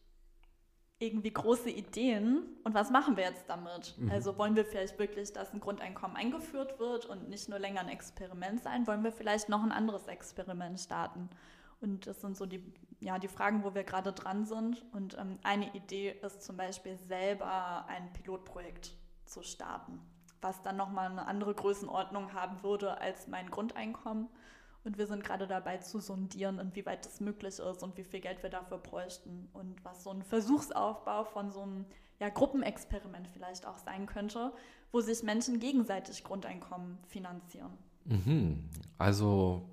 irgendwie 0.99 1.31
große 1.31 1.69
Ideen. 1.69 2.43
Und 2.63 2.73
was 2.73 2.89
machen 2.89 3.17
wir 3.17 3.25
jetzt 3.25 3.49
damit? 3.49 3.95
Mhm. 3.97 4.11
Also 4.11 4.37
wollen 4.37 4.55
wir 4.55 4.65
vielleicht 4.65 4.97
wirklich, 4.97 5.33
dass 5.33 5.53
ein 5.53 5.59
Grundeinkommen 5.59 6.15
eingeführt 6.15 6.79
wird 6.79 7.05
und 7.05 7.29
nicht 7.29 7.49
nur 7.49 7.59
länger 7.59 7.81
ein 7.81 7.89
Experiment 7.89 8.63
sein? 8.63 8.87
Wollen 8.87 9.03
wir 9.03 9.11
vielleicht 9.11 9.49
noch 9.49 9.63
ein 9.63 9.71
anderes 9.71 10.07
Experiment 10.07 10.79
starten? 10.79 11.29
Und 11.81 12.07
das 12.07 12.21
sind 12.21 12.37
so 12.37 12.45
die, 12.45 12.63
ja, 13.01 13.19
die 13.19 13.27
Fragen, 13.27 13.63
wo 13.63 13.75
wir 13.75 13.83
gerade 13.83 14.13
dran 14.13 14.45
sind. 14.45 14.85
Und 14.93 15.17
ähm, 15.17 15.37
eine 15.43 15.73
Idee 15.75 16.15
ist 16.21 16.41
zum 16.41 16.55
Beispiel 16.55 16.97
selber 16.97 17.85
ein 17.87 18.13
Pilotprojekt 18.13 18.95
zu 19.25 19.43
starten, 19.43 19.99
was 20.41 20.61
dann 20.63 20.77
nochmal 20.77 21.11
eine 21.11 21.27
andere 21.27 21.53
Größenordnung 21.53 22.33
haben 22.33 22.63
würde 22.63 22.97
als 22.99 23.27
mein 23.27 23.49
Grundeinkommen. 23.49 24.29
Und 24.83 24.97
wir 24.97 25.07
sind 25.07 25.23
gerade 25.23 25.47
dabei 25.47 25.77
zu 25.77 25.99
sondieren, 25.99 26.59
inwieweit 26.59 27.05
das 27.05 27.21
möglich 27.21 27.59
ist 27.59 27.83
und 27.83 27.97
wie 27.97 28.03
viel 28.03 28.19
Geld 28.19 28.43
wir 28.43 28.49
dafür 28.49 28.77
bräuchten 28.77 29.49
und 29.53 29.83
was 29.83 30.03
so 30.03 30.09
ein 30.09 30.23
Versuchsaufbau 30.23 31.23
von 31.23 31.51
so 31.51 31.61
einem 31.61 31.85
ja, 32.19 32.29
Gruppenexperiment 32.29 33.27
vielleicht 33.29 33.65
auch 33.65 33.77
sein 33.77 34.05
könnte, 34.05 34.51
wo 34.91 34.99
sich 34.99 35.23
Menschen 35.23 35.59
gegenseitig 35.59 36.23
Grundeinkommen 36.23 36.97
finanzieren. 37.07 37.77
Mhm. 38.05 38.69
Also 38.97 39.69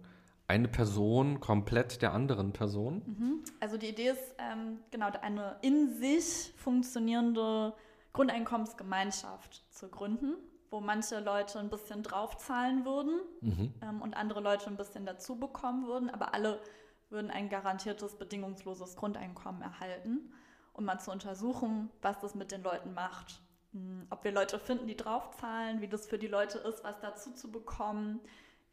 eine 0.51 0.69
Person 0.69 1.41
komplett 1.41 2.03
der 2.03 2.13
anderen 2.13 2.53
Person? 2.53 3.03
Mhm. 3.07 3.45
Also 3.61 3.77
die 3.77 3.89
Idee 3.89 4.11
ist 4.11 4.35
ähm, 4.39 4.79
genau 4.91 5.11
eine 5.23 5.57
in 5.63 5.95
sich 5.95 6.53
funktionierende 6.57 7.73
Grundeinkommensgemeinschaft 8.13 9.65
zu 9.71 9.89
gründen, 9.89 10.35
wo 10.71 10.81
manche 10.81 11.21
Leute 11.21 11.59
ein 11.59 11.69
bisschen 11.69 12.03
draufzahlen 12.03 12.85
würden 12.85 13.21
mhm. 13.41 13.75
ähm, 13.83 14.03
und 14.03 14.15
andere 14.15 14.41
Leute 14.41 14.67
ein 14.69 14.77
bisschen 14.77 15.05
dazu 15.05 15.37
bekommen 15.37 15.87
würden, 15.87 16.11
aber 16.11 16.35
alle 16.35 16.61
würden 17.09 17.31
ein 17.31 17.49
garantiertes, 17.49 18.17
bedingungsloses 18.17 18.97
Grundeinkommen 18.97 19.63
erhalten, 19.63 20.33
um 20.73 20.85
mal 20.85 21.01
zu 21.01 21.11
untersuchen, 21.11 21.91
was 22.03 22.21
das 22.21 22.35
mit 22.35 22.53
den 22.53 22.63
Leuten 22.63 22.95
macht. 22.95 23.43
Hm, 23.73 24.07
ob 24.11 24.23
wir 24.25 24.33
Leute 24.33 24.59
finden, 24.59 24.87
die 24.87 24.97
draufzahlen, 24.97 25.81
wie 25.81 25.89
das 25.89 26.07
für 26.07 26.19
die 26.19 26.29
Leute 26.29 26.59
ist, 26.59 26.85
was 26.85 27.01
dazu 27.01 27.33
zu 27.33 27.51
bekommen, 27.51 28.21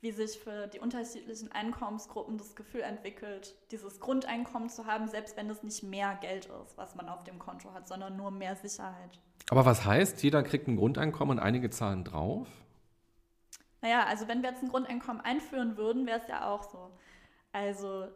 wie 0.02 0.12
sich 0.12 0.38
für 0.38 0.68
die 0.68 0.80
unterschiedlichen 0.80 1.52
Einkommensgruppen 1.52 2.38
das 2.38 2.56
Gefühl 2.56 2.82
entwickelt, 2.82 3.56
dieses 3.72 4.00
Grundeinkommen 4.00 4.70
zu 4.70 4.86
haben, 4.86 5.08
selbst 5.08 5.36
wenn 5.38 5.50
es 5.50 5.64
nicht 5.64 5.84
mehr 5.84 6.18
Geld 6.22 6.46
ist, 6.46 6.78
was 6.78 6.96
man 6.96 7.10
auf 7.10 7.24
dem 7.24 7.40
Konto 7.40 7.74
hat, 7.74 7.88
sondern 7.88 8.16
nur 8.16 8.30
mehr 8.30 8.56
Sicherheit. 8.56 9.20
Aber 9.50 9.66
was 9.66 9.86
heißt, 9.86 10.22
jeder 10.22 10.44
kriegt 10.44 10.68
ein 10.68 10.76
Grundeinkommen 10.76 11.38
und 11.38 11.44
einige 11.44 11.70
zahlen 11.70 12.04
drauf? 12.04 12.48
Naja, 13.82 14.06
also 14.06 14.28
wenn 14.28 14.44
wir 14.44 14.52
jetzt 14.52 14.62
ein 14.62 14.70
Grundeinkommen 14.70 15.22
einführen 15.22 15.78
würden, 15.78 16.06
wäre 16.06 16.20
es 16.20 16.28
ja 16.28 16.50
auch 16.50 16.64
so. 16.64 16.92
Also 17.52 18.08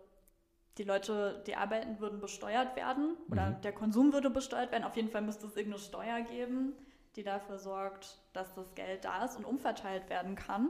die 0.78 0.84
Leute, 0.84 1.44
die 1.48 1.56
arbeiten, 1.56 2.00
würden 2.00 2.20
besteuert 2.20 2.76
werden 2.76 3.18
oder 3.30 3.52
mhm. 3.52 3.62
der 3.62 3.74
Konsum 3.74 4.14
würde 4.14 4.30
besteuert 4.30 4.72
werden. 4.72 4.84
Auf 4.84 4.96
jeden 4.96 5.10
Fall 5.10 5.22
müsste 5.22 5.48
es 5.48 5.56
irgendeine 5.56 5.84
Steuer 5.84 6.22
geben, 6.22 6.74
die 7.16 7.24
dafür 7.24 7.58
sorgt, 7.58 8.20
dass 8.34 8.54
das 8.54 8.74
Geld 8.76 9.06
da 9.06 9.26
ist 9.26 9.36
und 9.36 9.46
umverteilt 9.46 10.10
werden 10.10 10.36
kann. 10.36 10.70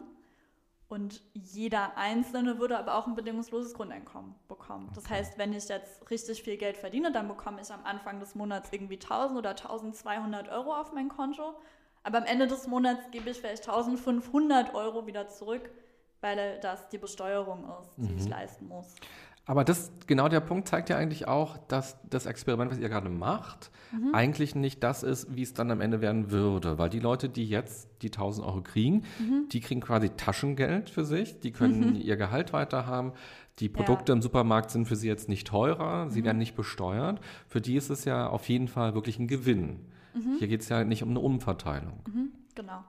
Und 0.92 1.22
jeder 1.34 1.96
Einzelne 1.96 2.60
würde 2.60 2.78
aber 2.78 2.96
auch 2.96 3.08
ein 3.08 3.16
bedingungsloses 3.16 3.76
Grundeinkommen 3.76 4.36
bekommen. 4.50 4.92
Das 4.94 5.10
heißt, 5.10 5.38
wenn 5.38 5.54
ich 5.54 5.70
jetzt 5.70 6.12
richtig 6.12 6.44
viel 6.44 6.58
Geld 6.58 6.76
verdiene, 6.76 7.14
dann 7.14 7.30
bekomme 7.30 7.62
ich 7.62 7.72
am 7.72 7.86
Anfang 7.86 8.20
des 8.20 8.36
Monats 8.36 8.68
irgendwie 8.74 8.96
1000 8.96 9.40
oder 9.40 9.52
1200 9.52 10.50
Euro 10.50 10.76
auf 10.76 10.92
mein 10.92 11.08
Konto. 11.08 11.54
Aber 12.04 12.18
am 12.18 12.26
Ende 12.26 12.46
des 12.46 12.68
Monats 12.68 13.10
gebe 13.12 13.30
ich 13.30 13.38
vielleicht 13.38 13.70
1500 13.70 14.74
Euro 14.76 15.08
wieder 15.08 15.30
zurück, 15.30 15.70
weil 16.20 16.60
das 16.60 16.90
die 16.90 16.98
Besteuerung 16.98 17.70
ist, 17.80 17.96
die 17.96 18.12
mhm. 18.12 18.18
ich 18.18 18.28
leisten 18.28 18.68
muss. 18.68 18.94
Aber 19.52 19.66
das, 19.66 19.92
genau 20.08 20.30
der 20.30 20.40
Punkt 20.40 20.70
zeigt 20.70 20.88
ja 20.88 20.96
eigentlich 20.96 21.28
auch, 21.28 21.58
dass 21.58 21.98
das 22.10 22.26
Experiment, 22.26 22.72
was 22.72 22.80
ihr 22.80 22.88
gerade 22.88 23.10
macht, 23.10 23.70
mhm. 23.92 24.16
eigentlich 24.16 24.56
nicht 24.56 24.82
das 24.82 25.04
ist, 25.04 25.36
wie 25.36 25.42
es 25.42 25.54
dann 25.54 25.70
am 25.72 25.82
Ende 25.82 26.00
werden 26.00 26.32
würde. 26.32 26.78
Weil 26.78 26.90
die 26.90 27.02
Leute, 27.02 27.28
die 27.28 27.50
jetzt 27.50 27.90
die 28.02 28.08
1000 28.08 28.48
Euro 28.48 28.62
kriegen, 28.62 29.04
mhm. 29.20 29.50
die 29.52 29.60
kriegen 29.60 29.82
quasi 29.82 30.08
Taschengeld 30.12 30.90
für 30.90 31.04
sich, 31.04 31.42
die 31.42 31.52
können 31.52 31.96
mhm. 31.96 31.96
ihr 31.98 32.16
Gehalt 32.16 32.54
weiterhaben. 32.54 33.12
Die 33.60 33.68
Produkte 33.68 34.14
ja. 34.14 34.16
im 34.16 34.22
Supermarkt 34.22 34.72
sind 34.72 34.86
für 34.86 34.96
sie 34.96 35.10
jetzt 35.10 35.28
nicht 35.28 35.48
teurer, 35.48 36.10
sie 36.10 36.22
mhm. 36.22 36.26
werden 36.28 36.38
nicht 36.38 36.56
besteuert. 36.56 37.20
Für 37.50 37.60
die 37.60 37.76
ist 37.76 37.90
es 37.90 38.06
ja 38.06 38.30
auf 38.30 38.48
jeden 38.48 38.70
Fall 38.70 38.94
wirklich 38.96 39.20
ein 39.20 39.28
Gewinn. 39.28 39.82
Mhm. 40.14 40.38
Hier 40.40 40.48
geht 40.48 40.62
es 40.62 40.70
ja 40.70 40.86
nicht 40.86 41.04
um 41.04 41.10
eine 41.10 41.20
Umverteilung. 41.20 42.00
Mhm. 42.08 42.30
Genau. 42.56 42.86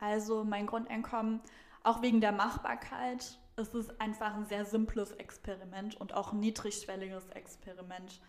Also 0.00 0.42
mein 0.42 0.66
Grundeinkommen, 0.66 1.38
auch 1.84 2.02
wegen 2.02 2.20
der 2.20 2.32
Machbarkeit, 2.32 3.38
es 3.56 3.68
ist 3.74 4.00
einfach 4.00 4.34
ein 4.34 4.46
sehr 4.46 4.64
simples 4.64 5.12
Experiment 5.12 5.98
und 6.00 6.14
auch 6.14 6.32
ein 6.32 6.40
niedrigschwelliges 6.40 7.28
Experiment 7.30 8.20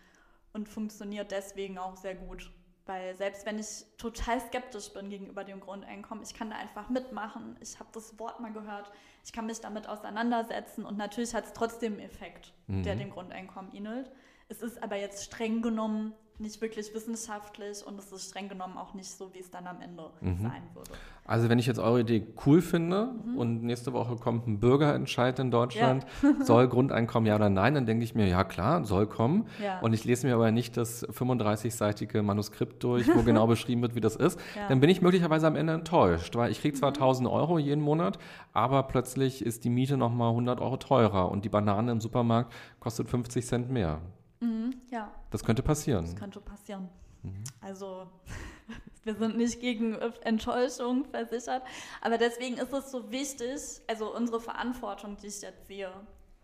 und 0.52 0.68
funktioniert 0.68 1.30
deswegen 1.30 1.78
auch 1.78 1.96
sehr 1.96 2.14
gut. 2.14 2.50
Weil 2.86 3.14
selbst 3.16 3.44
wenn 3.44 3.58
ich 3.58 3.84
total 3.98 4.40
skeptisch 4.40 4.90
bin 4.94 5.10
gegenüber 5.10 5.44
dem 5.44 5.60
Grundeinkommen, 5.60 6.24
ich 6.24 6.32
kann 6.32 6.48
da 6.48 6.56
einfach 6.56 6.88
mitmachen. 6.88 7.56
Ich 7.60 7.78
habe 7.78 7.90
das 7.92 8.18
Wort 8.18 8.40
mal 8.40 8.52
gehört, 8.52 8.90
ich 9.22 9.32
kann 9.32 9.44
mich 9.44 9.60
damit 9.60 9.86
auseinandersetzen 9.86 10.86
und 10.86 10.96
natürlich 10.96 11.34
hat 11.34 11.44
es 11.44 11.52
trotzdem 11.52 11.94
einen 11.94 12.02
Effekt, 12.02 12.54
mhm. 12.66 12.82
der 12.84 12.96
dem 12.96 13.10
Grundeinkommen 13.10 13.74
ähnelt. 13.74 14.10
Es 14.48 14.62
ist 14.62 14.82
aber 14.82 14.96
jetzt 14.96 15.22
streng 15.24 15.60
genommen 15.60 16.14
nicht 16.38 16.60
wirklich 16.60 16.94
wissenschaftlich 16.94 17.84
und 17.86 17.98
es 17.98 18.12
ist 18.12 18.30
streng 18.30 18.48
genommen 18.48 18.78
auch 18.78 18.94
nicht 18.94 19.10
so, 19.10 19.32
wie 19.34 19.40
es 19.40 19.50
dann 19.50 19.66
am 19.66 19.80
Ende 19.80 20.10
mhm. 20.20 20.42
sein 20.42 20.62
würde. 20.74 20.90
Also 21.24 21.50
wenn 21.50 21.58
ich 21.58 21.66
jetzt 21.66 21.78
eure 21.78 22.00
Idee 22.00 22.26
cool 22.46 22.62
finde 22.62 23.10
mhm. 23.24 23.36
und 23.36 23.62
nächste 23.62 23.92
Woche 23.92 24.16
kommt 24.16 24.46
ein 24.46 24.60
Bürgerentscheid 24.60 25.38
in 25.38 25.50
Deutschland, 25.50 26.06
ja. 26.22 26.34
soll 26.44 26.68
Grundeinkommen 26.68 27.26
ja 27.26 27.34
oder 27.34 27.50
nein, 27.50 27.74
dann 27.74 27.86
denke 27.86 28.04
ich 28.04 28.14
mir, 28.14 28.26
ja 28.26 28.44
klar, 28.44 28.84
soll 28.84 29.06
kommen. 29.06 29.46
Ja. 29.62 29.80
Und 29.80 29.92
ich 29.92 30.04
lese 30.04 30.26
mir 30.26 30.34
aber 30.34 30.50
nicht 30.52 30.76
das 30.76 31.06
35-seitige 31.08 32.22
Manuskript 32.22 32.82
durch, 32.82 33.14
wo 33.14 33.22
genau 33.24 33.46
beschrieben 33.46 33.82
wird, 33.82 33.94
wie 33.94 34.00
das 34.00 34.16
ist. 34.16 34.40
Ja. 34.56 34.68
Dann 34.68 34.80
bin 34.80 34.88
ich 34.88 35.02
möglicherweise 35.02 35.46
am 35.46 35.56
Ende 35.56 35.74
enttäuscht, 35.74 36.34
weil 36.36 36.50
ich 36.50 36.60
kriege 36.60 36.76
zwar 36.76 36.90
mhm. 36.90 36.96
1000 36.96 37.28
Euro 37.28 37.58
jeden 37.58 37.82
Monat, 37.82 38.18
aber 38.52 38.84
plötzlich 38.84 39.44
ist 39.44 39.64
die 39.64 39.70
Miete 39.70 39.96
nochmal 39.96 40.30
100 40.30 40.60
Euro 40.60 40.78
teurer 40.78 41.30
und 41.30 41.44
die 41.44 41.50
Banane 41.50 41.92
im 41.92 42.00
Supermarkt 42.00 42.52
kostet 42.80 43.08
50 43.08 43.44
Cent 43.44 43.70
mehr. 43.70 44.00
Mhm, 44.40 44.80
ja. 44.90 45.12
Das 45.30 45.44
könnte 45.44 45.62
passieren. 45.62 46.04
Das 46.04 46.16
könnte 46.16 46.40
passieren. 46.40 46.88
Mhm. 47.22 47.44
Also 47.60 48.08
wir 49.04 49.14
sind 49.14 49.36
nicht 49.36 49.60
gegen 49.60 49.94
Enttäuschung 50.22 51.04
versichert, 51.06 51.62
aber 52.00 52.18
deswegen 52.18 52.56
ist 52.56 52.72
es 52.72 52.90
so 52.90 53.10
wichtig, 53.10 53.60
also 53.86 54.14
unsere 54.14 54.40
Verantwortung, 54.40 55.16
die 55.16 55.28
ich 55.28 55.40
jetzt 55.40 55.66
sehe, 55.66 55.92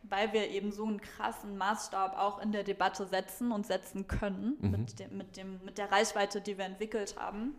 weil 0.02 0.32
wir 0.32 0.50
eben 0.50 0.72
so 0.72 0.84
einen 0.84 1.00
krassen 1.00 1.56
Maßstab 1.56 2.16
auch 2.18 2.40
in 2.40 2.52
der 2.52 2.64
Debatte 2.64 3.06
setzen 3.06 3.52
und 3.52 3.66
setzen 3.66 4.06
können 4.06 4.56
mhm. 4.60 4.70
mit, 4.70 4.98
dem, 4.98 5.16
mit, 5.16 5.36
dem, 5.36 5.60
mit 5.64 5.78
der 5.78 5.90
Reichweite, 5.90 6.40
die 6.40 6.58
wir 6.58 6.64
entwickelt 6.64 7.16
haben, 7.18 7.54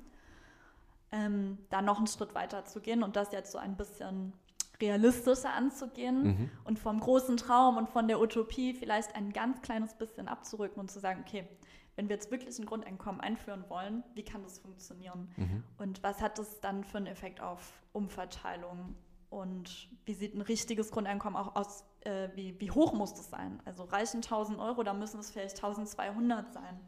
ähm, 1.11 1.57
da 1.69 1.81
noch 1.81 1.97
einen 1.97 2.07
Schritt 2.07 2.35
weiter 2.35 2.65
zu 2.65 2.81
gehen 2.81 3.03
und 3.03 3.15
das 3.15 3.31
jetzt 3.31 3.51
so 3.51 3.57
ein 3.57 3.77
bisschen 3.77 4.33
realistischer 4.81 5.53
anzugehen 5.53 6.23
mhm. 6.23 6.49
und 6.63 6.79
vom 6.79 6.99
großen 6.99 7.37
Traum 7.37 7.77
und 7.77 7.89
von 7.89 8.07
der 8.07 8.19
Utopie 8.19 8.73
vielleicht 8.73 9.15
ein 9.15 9.31
ganz 9.31 9.61
kleines 9.61 9.93
bisschen 9.93 10.27
abzurücken 10.27 10.79
und 10.79 10.91
zu 10.91 10.99
sagen, 10.99 11.23
okay, 11.25 11.47
wenn 11.95 12.09
wir 12.09 12.15
jetzt 12.15 12.31
wirklich 12.31 12.57
ein 12.59 12.65
Grundeinkommen 12.65 13.21
einführen 13.21 13.63
wollen, 13.69 14.03
wie 14.15 14.23
kann 14.23 14.43
das 14.43 14.59
funktionieren? 14.59 15.29
Mhm. 15.37 15.63
Und 15.77 16.03
was 16.03 16.21
hat 16.21 16.37
das 16.37 16.59
dann 16.59 16.83
für 16.83 16.97
einen 16.97 17.07
Effekt 17.07 17.41
auf 17.41 17.73
Umverteilung? 17.93 18.95
Und 19.29 19.89
wie 20.05 20.13
sieht 20.13 20.35
ein 20.35 20.41
richtiges 20.41 20.91
Grundeinkommen 20.91 21.37
auch 21.37 21.55
aus? 21.55 21.85
Äh, 22.01 22.29
wie, 22.35 22.59
wie 22.59 22.71
hoch 22.71 22.93
muss 22.93 23.13
das 23.13 23.29
sein? 23.29 23.61
Also 23.65 23.83
reichen 23.83 24.17
1000 24.17 24.59
Euro, 24.59 24.83
da 24.83 24.93
müssen 24.93 25.19
es 25.19 25.31
vielleicht 25.31 25.55
1200 25.55 26.53
sein. 26.53 26.79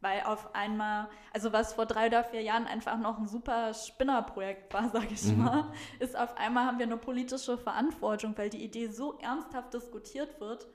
Weil 0.00 0.22
auf 0.22 0.54
einmal, 0.54 1.08
also 1.32 1.52
was 1.52 1.72
vor 1.72 1.86
drei 1.86 2.06
oder 2.06 2.22
vier 2.22 2.42
Jahren 2.42 2.66
einfach 2.66 2.98
noch 2.98 3.18
ein 3.18 3.26
super 3.26 3.74
Spinnerprojekt 3.74 4.72
war, 4.72 4.88
sage 4.92 5.08
ich 5.10 5.24
mhm. 5.24 5.44
mal, 5.44 5.72
ist 5.98 6.16
auf 6.16 6.36
einmal 6.36 6.66
haben 6.66 6.78
wir 6.78 6.86
eine 6.86 6.96
politische 6.96 7.58
Verantwortung, 7.58 8.36
weil 8.38 8.48
die 8.48 8.62
Idee 8.62 8.88
so 8.88 9.18
ernsthaft 9.18 9.74
diskutiert 9.74 10.40
wird, 10.40 10.68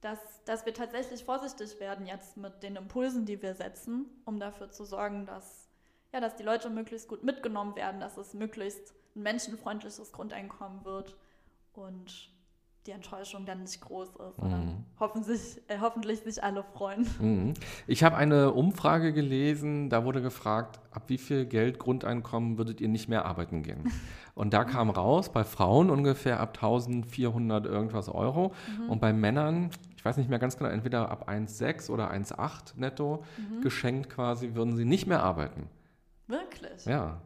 dass, 0.00 0.18
dass 0.44 0.66
wir 0.66 0.74
tatsächlich 0.74 1.24
vorsichtig 1.24 1.78
werden 1.80 2.06
jetzt 2.06 2.36
mit 2.36 2.62
den 2.62 2.76
Impulsen, 2.76 3.24
die 3.24 3.40
wir 3.40 3.54
setzen, 3.54 4.06
um 4.24 4.38
dafür 4.38 4.70
zu 4.70 4.84
sorgen, 4.84 5.26
dass, 5.26 5.68
ja, 6.12 6.20
dass 6.20 6.36
die 6.36 6.42
Leute 6.42 6.70
möglichst 6.70 7.08
gut 7.08 7.24
mitgenommen 7.24 7.74
werden, 7.76 8.00
dass 8.00 8.16
es 8.16 8.34
möglichst 8.34 8.94
ein 9.14 9.22
menschenfreundliches 9.22 10.12
Grundeinkommen 10.12 10.84
wird 10.84 11.16
und 11.72 12.30
die 12.86 12.90
Enttäuschung 12.90 13.46
dann 13.46 13.60
nicht 13.60 13.80
groß 13.80 14.08
ist, 14.08 14.42
mhm. 14.42 14.84
hoffentlich, 14.98 15.62
äh, 15.68 15.78
hoffentlich 15.80 16.20
sich 16.20 16.42
alle 16.42 16.64
freuen. 16.64 17.06
Mhm. 17.20 17.54
Ich 17.86 18.02
habe 18.02 18.16
eine 18.16 18.52
Umfrage 18.52 19.12
gelesen, 19.12 19.88
da 19.88 20.04
wurde 20.04 20.20
gefragt, 20.20 20.80
ab 20.90 21.04
wie 21.06 21.18
viel 21.18 21.46
Geld 21.46 21.78
Grundeinkommen 21.78 22.58
würdet 22.58 22.80
ihr 22.80 22.88
nicht 22.88 23.08
mehr 23.08 23.24
arbeiten 23.24 23.62
gehen? 23.62 23.84
Und 24.34 24.52
da 24.52 24.64
kam 24.64 24.90
raus, 24.90 25.30
bei 25.30 25.44
Frauen 25.44 25.90
ungefähr 25.90 26.40
ab 26.40 26.54
1400 26.54 27.66
irgendwas 27.66 28.08
Euro 28.08 28.54
mhm. 28.78 28.88
und 28.88 28.98
bei 28.98 29.12
Männern, 29.12 29.68
ich 29.94 30.02
weiß 30.02 30.16
nicht 30.16 30.30
mehr 30.30 30.38
ganz 30.38 30.56
genau, 30.56 30.70
entweder 30.70 31.10
ab 31.10 31.28
1,6 31.28 31.90
oder 31.90 32.10
1,8 32.10 32.72
netto 32.76 33.24
mhm. 33.36 33.60
geschenkt 33.60 34.08
quasi, 34.08 34.54
würden 34.54 34.74
sie 34.74 34.86
nicht 34.86 35.06
mehr 35.06 35.22
arbeiten. 35.22 35.68
Wirklich? 36.28 36.86
Ja. 36.86 37.20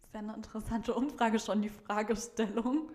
Das 0.00 0.14
wäre 0.14 0.24
eine 0.24 0.36
interessante 0.36 0.94
Umfrage 0.94 1.38
schon, 1.38 1.60
die 1.60 1.68
Fragestellung. 1.68 2.88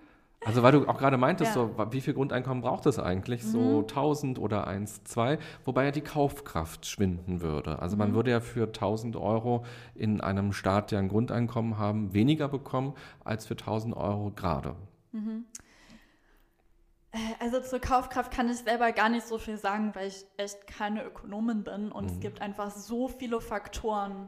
Also 0.46 0.64
weil 0.64 0.72
du 0.74 0.88
auch 0.88 0.98
gerade 0.98 1.18
meintest, 1.18 1.56
ja. 1.56 1.70
so, 1.76 1.92
wie 1.92 2.02
viel 2.02 2.14
Grundeinkommen 2.14 2.62
braucht 2.62 2.86
es 2.86 3.00
eigentlich? 3.00 3.44
Mhm. 3.44 3.48
So 3.48 3.80
1000 3.82 4.40
oder 4.40 4.68
1, 4.68 5.04
2, 5.04 5.40
wobei 5.66 5.86
ja 5.86 5.92
die 5.92 6.02
Kaufkraft 6.02 6.86
schwinden 6.86 7.42
würde. 7.42 7.80
Also 7.80 7.96
mhm. 7.96 8.00
man 8.00 8.14
würde 8.16 8.32
ja 8.32 8.40
für 8.40 8.66
1000 8.66 9.16
Euro 9.16 9.66
in 9.96 10.22
einem 10.22 10.54
Staat, 10.54 10.92
der 10.92 11.00
ein 11.00 11.10
Grundeinkommen 11.10 11.78
haben, 11.78 12.14
weniger 12.14 12.48
bekommen 12.48 12.94
als 13.24 13.46
für 13.46 13.56
1000 13.56 13.96
Euro 13.96 14.32
gerade. 14.32 14.76
Mhm. 15.12 15.46
Äh, 17.12 17.18
also 17.40 17.62
zur 17.62 17.80
Kaufkraft 17.80 18.32
kann 18.32 18.50
ich 18.50 18.58
selber 18.58 18.92
gar 18.92 19.10
nicht 19.10 19.26
so 19.26 19.38
viel 19.38 19.58
sagen, 19.58 19.92
weil 19.94 20.08
ich 20.08 20.26
echt 20.38 20.68
keine 20.68 21.06
Ökonomin 21.06 21.64
bin 21.64 21.92
und 21.92 22.06
es 22.06 22.16
mhm. 22.16 22.20
gibt 22.20 22.42
einfach 22.42 22.72
so 22.72 23.08
viele 23.08 23.40
Faktoren, 23.40 24.28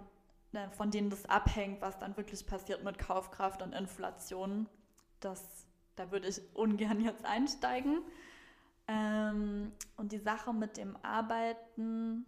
ne, 0.54 0.70
von 0.72 0.92
denen 0.92 1.10
das 1.10 1.26
abhängt, 1.26 1.82
was 1.82 1.98
dann 2.00 2.16
wirklich 2.16 2.46
passiert 2.46 2.84
mit 2.84 2.98
Kaufkraft 2.98 3.62
und 3.62 3.74
Inflation. 3.74 4.68
Das 5.20 5.66
da 5.96 6.12
würde 6.12 6.28
ich 6.28 6.42
ungern 6.54 7.02
jetzt 7.02 7.26
einsteigen. 7.26 8.02
Ähm, 8.88 9.72
und 9.98 10.12
die 10.12 10.20
Sache 10.20 10.54
mit 10.54 10.78
dem 10.78 10.96
Arbeiten 11.02 12.26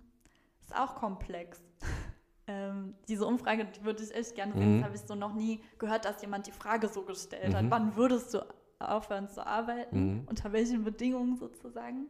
ist 0.62 0.76
auch 0.76 0.96
komplex. 0.96 1.62
ähm, 2.48 2.96
diese 3.08 3.26
Umfrage 3.26 3.66
die 3.66 3.84
würde 3.84 4.04
ich 4.04 4.14
echt 4.14 4.36
gerne 4.36 4.54
sehen. 4.54 4.76
Mhm. 4.76 4.80
Das 4.80 4.86
habe 4.88 4.96
ich 4.96 5.02
so 5.04 5.16
noch 5.16 5.34
nie 5.34 5.62
gehört, 5.78 6.06
dass 6.06 6.22
jemand 6.22 6.48
die 6.48 6.52
Frage 6.52 6.88
so 6.88 7.04
gestellt 7.04 7.50
mhm. 7.50 7.58
hat. 7.58 7.66
Wann 7.70 7.96
würdest 7.96 8.34
du 8.34 8.46
aufhören 8.80 9.30
zu 9.30 9.46
arbeiten? 9.46 10.14
Mhm. 10.14 10.28
Unter 10.28 10.52
welchen 10.52 10.84
Bedingungen 10.84 11.38
sozusagen? 11.38 12.08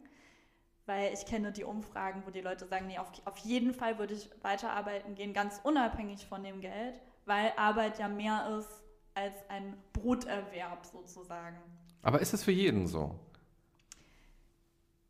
Weil 0.86 1.12
ich 1.12 1.26
kenne 1.26 1.52
die 1.52 1.64
Umfragen, 1.64 2.22
wo 2.24 2.30
die 2.30 2.40
Leute 2.40 2.66
sagen, 2.66 2.86
nee, 2.86 2.98
auf, 2.98 3.12
auf 3.26 3.36
jeden 3.38 3.74
Fall 3.74 3.98
würde 3.98 4.14
ich 4.14 4.30
weiterarbeiten 4.40 5.14
gehen, 5.14 5.34
ganz 5.34 5.60
unabhängig 5.62 6.24
von 6.24 6.42
dem 6.42 6.62
Geld, 6.62 6.98
weil 7.26 7.52
Arbeit 7.58 7.98
ja 7.98 8.08
mehr 8.08 8.58
ist 8.58 8.87
als 9.18 9.34
ein 9.48 9.74
Broterwerb 9.92 10.86
sozusagen. 10.86 11.58
Aber 12.02 12.20
ist 12.20 12.32
es 12.32 12.44
für 12.44 12.52
jeden 12.52 12.86
so? 12.86 13.18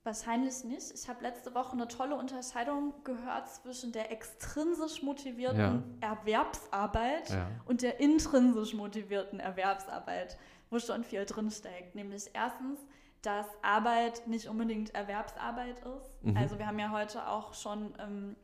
Wahrscheinlich 0.02 0.64
nicht. 0.64 0.90
Ich 0.94 1.06
habe 1.06 1.22
letzte 1.22 1.54
Woche 1.54 1.72
eine 1.72 1.86
tolle 1.86 2.14
Unterscheidung 2.14 2.94
gehört 3.04 3.50
zwischen 3.50 3.92
der 3.92 4.10
extrinsisch 4.10 5.02
motivierten 5.02 5.60
ja. 5.60 5.82
Erwerbsarbeit 6.00 7.28
ja. 7.28 7.50
und 7.66 7.82
der 7.82 8.00
intrinsisch 8.00 8.72
motivierten 8.72 9.38
Erwerbsarbeit, 9.38 10.38
wo 10.70 10.78
schon 10.78 11.04
viel 11.04 11.26
drinsteckt. 11.26 11.94
Nämlich 11.94 12.30
erstens, 12.32 12.80
dass 13.20 13.46
Arbeit 13.60 14.26
nicht 14.26 14.48
unbedingt 14.48 14.94
Erwerbsarbeit 14.94 15.80
ist. 15.80 16.24
Mhm. 16.24 16.36
Also 16.38 16.58
wir 16.58 16.66
haben 16.66 16.78
ja 16.78 16.90
heute 16.90 17.28
auch 17.28 17.52
schon 17.52 17.92
ähm, 17.98 18.36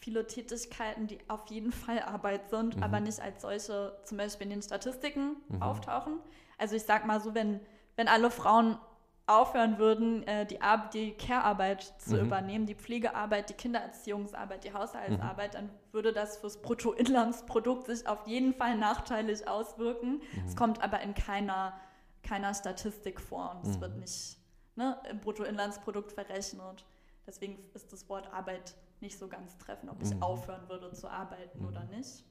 viele 0.00 0.26
Tätigkeiten, 0.26 1.06
die 1.06 1.18
auf 1.28 1.46
jeden 1.48 1.72
Fall 1.72 2.00
Arbeit 2.00 2.48
sind, 2.50 2.76
mhm. 2.76 2.82
aber 2.82 3.00
nicht 3.00 3.20
als 3.20 3.42
solche 3.42 3.96
zum 4.04 4.18
Beispiel 4.18 4.46
in 4.46 4.50
den 4.50 4.62
Statistiken 4.62 5.36
mhm. 5.48 5.62
auftauchen. 5.62 6.18
Also 6.58 6.74
ich 6.76 6.82
sag 6.84 7.06
mal 7.06 7.20
so, 7.20 7.34
wenn, 7.34 7.60
wenn 7.96 8.08
alle 8.08 8.30
Frauen 8.30 8.78
aufhören 9.26 9.78
würden, 9.78 10.26
äh, 10.26 10.44
die, 10.44 10.60
Ar 10.60 10.90
die 10.92 11.12
Care-Arbeit 11.12 11.82
zu 11.98 12.16
Mhm. 12.16 12.26
übernehmen, 12.26 12.66
die 12.66 12.74
Pflegearbeit, 12.74 13.48
die 13.48 13.54
Kindererziehungsarbeit, 13.54 14.64
die 14.64 14.72
Haushaltsarbeit, 14.72 15.54
dann 15.54 15.70
würde 15.92 16.12
das 16.12 16.38
fürs 16.38 16.60
Bruttoinlandsprodukt 16.62 17.86
sich 17.86 18.08
auf 18.08 18.26
jeden 18.26 18.54
Fall 18.54 18.76
nachteilig 18.76 19.46
auswirken. 19.46 20.20
Es 20.46 20.56
kommt 20.56 20.82
aber 20.82 21.00
in 21.00 21.14
keiner, 21.14 21.78
keiner 22.24 22.52
Statistik 22.54 23.20
vor 23.20 23.52
und 23.54 23.68
es 23.70 23.76
Mhm. 23.76 23.80
wird 23.82 23.96
nicht 23.98 24.38
ne, 24.74 24.98
im 25.08 25.20
Bruttoinlandsprodukt 25.20 26.10
verrechnet. 26.12 26.84
Deswegen 27.26 27.58
ist 27.74 27.92
das 27.92 28.08
Wort 28.08 28.32
Arbeit 28.32 28.74
nicht 29.02 29.18
so 29.18 29.28
ganz 29.28 29.56
treffend, 29.58 29.90
ob 29.90 30.02
ich 30.02 30.14
Mhm. 30.14 30.22
aufhören 30.22 30.68
würde 30.68 30.92
zu 30.92 31.08
arbeiten 31.08 31.60
Mhm. 31.60 31.68
oder 31.68 31.84
nicht. 31.84 32.24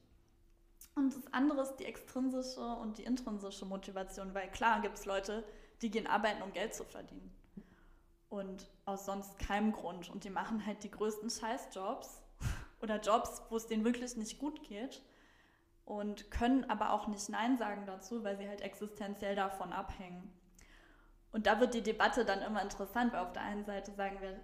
Und 0.94 1.14
das 1.14 1.32
andere 1.32 1.62
ist 1.62 1.76
die 1.76 1.84
extrinsische 1.84 2.60
und 2.60 2.98
die 2.98 3.04
intrinsische 3.04 3.64
Motivation, 3.64 4.34
weil 4.34 4.50
klar 4.50 4.80
gibt 4.80 4.98
es 4.98 5.04
Leute, 5.06 5.44
die 5.82 5.90
gehen 5.90 6.06
arbeiten, 6.06 6.42
um 6.42 6.52
Geld 6.52 6.74
zu 6.74 6.84
verdienen. 6.84 7.34
Und 8.28 8.68
aus 8.84 9.06
sonst 9.06 9.38
keinem 9.38 9.72
Grund. 9.72 10.08
Und 10.10 10.24
die 10.24 10.30
machen 10.30 10.64
halt 10.64 10.82
die 10.84 10.90
größten 10.90 11.30
Scheißjobs 11.30 12.22
oder 12.82 13.00
Jobs, 13.00 13.42
wo 13.50 13.56
es 13.56 13.66
denen 13.66 13.84
wirklich 13.84 14.16
nicht 14.16 14.38
gut 14.38 14.62
geht 14.62 15.02
und 15.84 16.30
können 16.30 16.68
aber 16.70 16.92
auch 16.92 17.08
nicht 17.08 17.28
Nein 17.28 17.58
sagen 17.58 17.86
dazu, 17.86 18.22
weil 18.22 18.36
sie 18.36 18.48
halt 18.48 18.60
existenziell 18.60 19.34
davon 19.34 19.72
abhängen. 19.72 20.32
Und 21.32 21.46
da 21.46 21.60
wird 21.60 21.74
die 21.74 21.82
Debatte 21.82 22.24
dann 22.24 22.42
immer 22.42 22.62
interessant, 22.62 23.12
weil 23.12 23.20
auf 23.20 23.32
der 23.32 23.42
einen 23.42 23.64
Seite 23.64 23.92
sagen 23.92 24.20
wir, 24.20 24.38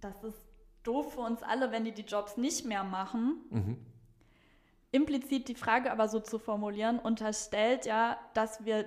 das 0.00 0.22
ist 0.22 0.38
doof 0.82 1.14
für 1.14 1.20
uns 1.20 1.42
alle, 1.42 1.70
wenn 1.72 1.84
die 1.84 1.92
die 1.92 2.02
Jobs 2.02 2.36
nicht 2.36 2.64
mehr 2.64 2.84
machen 2.84 3.40
Mhm. 3.50 3.76
implizit 4.92 5.48
die 5.48 5.54
Frage 5.54 5.92
aber 5.92 6.08
so 6.08 6.18
zu 6.20 6.38
formulieren, 6.38 6.98
unterstellt 6.98 7.86
ja, 7.86 8.18
dass 8.34 8.64
wir 8.64 8.86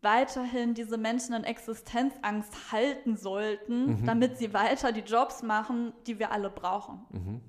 weiterhin 0.00 0.74
diese 0.74 0.96
Menschen 0.96 1.34
in 1.34 1.42
Existenzangst 1.42 2.70
halten 2.72 3.16
sollten, 3.16 4.02
Mhm. 4.02 4.06
damit 4.06 4.38
sie 4.38 4.54
weiter 4.54 4.92
die 4.92 5.00
Jobs 5.00 5.42
machen, 5.42 5.92
die 6.06 6.20
wir 6.20 6.30
alle 6.30 6.50
brauchen. 6.50 7.04
Mhm. 7.10 7.40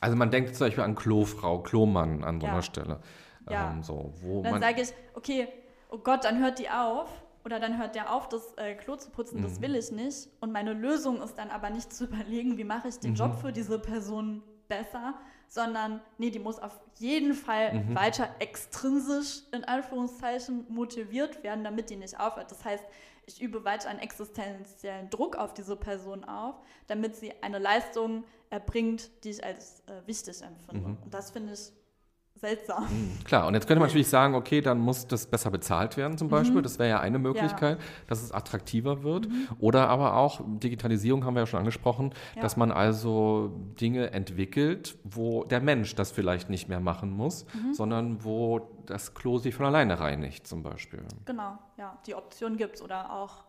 Also 0.00 0.16
man 0.16 0.30
denkt 0.30 0.54
zum 0.54 0.66
Beispiel 0.66 0.84
an 0.84 0.94
Klofrau, 0.96 1.60
Klomann 1.62 2.22
an 2.22 2.40
so 2.40 2.46
einer 2.46 2.56
Ja. 2.56 2.62
Stelle. 2.62 3.00
Ja. 3.48 3.70
Ähm, 3.72 3.82
so, 3.82 4.12
wo 4.20 4.42
Dann 4.42 4.60
sage 4.60 4.82
ich, 4.82 4.90
okay, 5.14 5.48
oh 5.90 5.96
Gott, 5.98 6.24
dann 6.24 6.40
hört 6.40 6.58
die 6.58 6.68
auf. 6.68 7.08
Oder 7.44 7.60
dann 7.60 7.78
hört 7.78 7.94
der 7.94 8.12
auf, 8.12 8.28
das 8.28 8.54
äh, 8.56 8.74
Klo 8.74 8.96
zu 8.96 9.10
putzen, 9.10 9.42
das 9.42 9.58
Mhm. 9.58 9.62
will 9.62 9.76
ich 9.76 9.90
nicht. 9.92 10.28
Und 10.40 10.50
meine 10.52 10.72
Lösung 10.72 11.20
ist 11.22 11.34
dann 11.36 11.50
aber 11.50 11.68
nicht 11.70 11.92
zu 11.92 12.04
überlegen, 12.04 12.56
wie 12.56 12.64
mache 12.64 12.88
ich 12.88 12.98
den 12.98 13.10
Mhm. 13.12 13.16
Job 13.16 13.36
für 13.36 13.52
diese 13.52 13.78
Person 13.78 14.42
besser, 14.68 15.14
sondern 15.48 16.00
nee, 16.16 16.30
die 16.30 16.38
muss 16.38 16.58
auf 16.58 16.80
jeden 16.98 17.34
Fall 17.34 17.74
Mhm. 17.74 17.94
weiter 17.94 18.28
extrinsisch 18.38 19.42
in 19.52 19.62
Anführungszeichen 19.64 20.64
motiviert 20.68 21.42
werden, 21.42 21.64
damit 21.64 21.90
die 21.90 21.96
nicht 21.96 22.18
aufhört. 22.18 22.50
Das 22.50 22.64
heißt, 22.64 22.84
ich 23.26 23.40
übe 23.40 23.64
weiter 23.64 23.88
einen 23.88 24.00
existenziellen 24.00 25.10
Druck 25.10 25.36
auf 25.36 25.54
diese 25.54 25.76
Person 25.76 26.24
auf, 26.24 26.56
damit 26.86 27.16
sie 27.16 27.32
eine 27.42 27.58
Leistung 27.58 28.24
erbringt, 28.50 29.10
die 29.24 29.30
ich 29.30 29.44
als 29.44 29.82
äh, 29.86 30.06
wichtig 30.06 30.42
empfinde. 30.42 30.88
Mhm. 30.88 30.98
Und 31.04 31.12
das 31.14 31.30
finde 31.30 31.52
ich 31.52 31.72
seltsam. 32.36 32.86
Klar, 33.24 33.46
und 33.46 33.54
jetzt 33.54 33.66
könnte 33.66 33.80
man 33.80 33.88
natürlich 33.88 34.08
sagen, 34.08 34.34
okay, 34.34 34.60
dann 34.60 34.78
muss 34.78 35.06
das 35.06 35.26
besser 35.26 35.50
bezahlt 35.50 35.96
werden 35.96 36.18
zum 36.18 36.28
Beispiel. 36.28 36.62
Das 36.62 36.78
wäre 36.78 36.88
ja 36.90 37.00
eine 37.00 37.18
Möglichkeit, 37.18 37.78
dass 38.06 38.22
es 38.22 38.32
attraktiver 38.32 39.02
wird. 39.02 39.28
Oder 39.58 39.88
aber 39.88 40.16
auch, 40.16 40.40
Digitalisierung 40.44 41.24
haben 41.24 41.34
wir 41.34 41.40
ja 41.40 41.46
schon 41.46 41.60
angesprochen, 41.60 42.12
Ja. 42.34 42.42
dass 42.42 42.56
man 42.56 42.70
also 42.72 43.52
Dinge 43.80 44.10
entwickelt, 44.12 44.96
wo 45.04 45.44
der 45.44 45.60
Mensch 45.60 45.94
das 45.94 46.10
vielleicht 46.10 46.50
nicht 46.50 46.68
mehr 46.68 46.80
machen 46.80 47.10
muss, 47.10 47.46
sondern 47.72 48.24
wo 48.24 48.68
das 48.86 49.14
Klo 49.14 49.38
sich 49.38 49.54
von 49.54 49.66
alleine 49.66 49.98
reinigt 50.00 50.46
zum 50.46 50.62
Beispiel. 50.62 51.02
Genau, 51.24 51.58
ja, 51.78 51.96
die 52.06 52.14
Option 52.14 52.56
gibt 52.56 52.76
es 52.76 52.82
oder 52.82 53.12
auch 53.12 53.44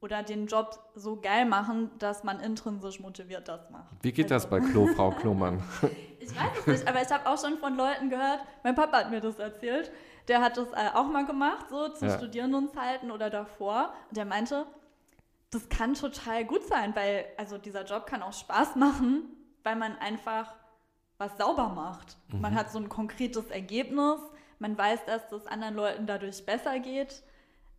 oder 0.00 0.22
den 0.22 0.46
Job 0.46 0.78
so 0.94 1.20
geil 1.20 1.44
machen, 1.44 1.90
dass 1.98 2.22
man 2.24 2.40
intrinsisch 2.40 3.00
motiviert 3.00 3.48
das 3.48 3.68
macht. 3.70 3.88
Wie 4.02 4.12
geht 4.12 4.30
das 4.30 4.44
Also, 4.44 4.56
bei 4.56 4.60
Klo, 4.70 4.86
Frau 4.88 5.10
Klomann? 5.10 5.62
Ich 6.20 6.36
weiß 6.36 6.58
es 6.60 6.66
nicht, 6.66 6.88
aber 6.88 7.00
ich 7.00 7.10
habe 7.10 7.26
auch 7.26 7.40
schon 7.40 7.56
von 7.58 7.74
Leuten 7.74 8.10
gehört, 8.10 8.40
mein 8.62 8.74
Papa 8.74 8.98
hat 8.98 9.10
mir 9.10 9.20
das 9.20 9.38
erzählt, 9.38 9.90
der 10.28 10.42
hat 10.42 10.58
das 10.58 10.68
äh, 10.72 10.90
auch 10.94 11.08
mal 11.08 11.24
gemacht, 11.24 11.66
so 11.70 11.88
zu 11.88 12.04
Ja. 12.04 12.18
Studierendenzeiten 12.18 13.10
oder 13.10 13.30
davor. 13.30 13.94
Und 14.10 14.16
der 14.18 14.26
meinte, 14.26 14.66
das 15.50 15.68
kann 15.70 15.94
total 15.94 16.44
gut 16.44 16.66
sein, 16.66 16.94
weil, 16.94 17.24
also 17.38 17.56
dieser 17.56 17.84
Job 17.86 18.04
kann 18.04 18.22
auch 18.22 18.34
Spaß 18.34 18.76
machen, 18.76 19.22
weil 19.64 19.76
man 19.76 19.96
einfach 19.96 20.52
was 21.16 21.36
sauber 21.38 21.70
macht. 21.70 22.18
Man 22.30 22.54
hat 22.54 22.70
so 22.70 22.78
ein 22.78 22.90
konkretes 22.90 23.46
Ergebnis, 23.50 24.20
man 24.58 24.76
weiß, 24.76 25.06
dass 25.06 25.28
das 25.30 25.46
anderen 25.46 25.74
Leuten 25.76 26.06
dadurch 26.06 26.44
besser 26.44 26.78
geht. 26.78 27.22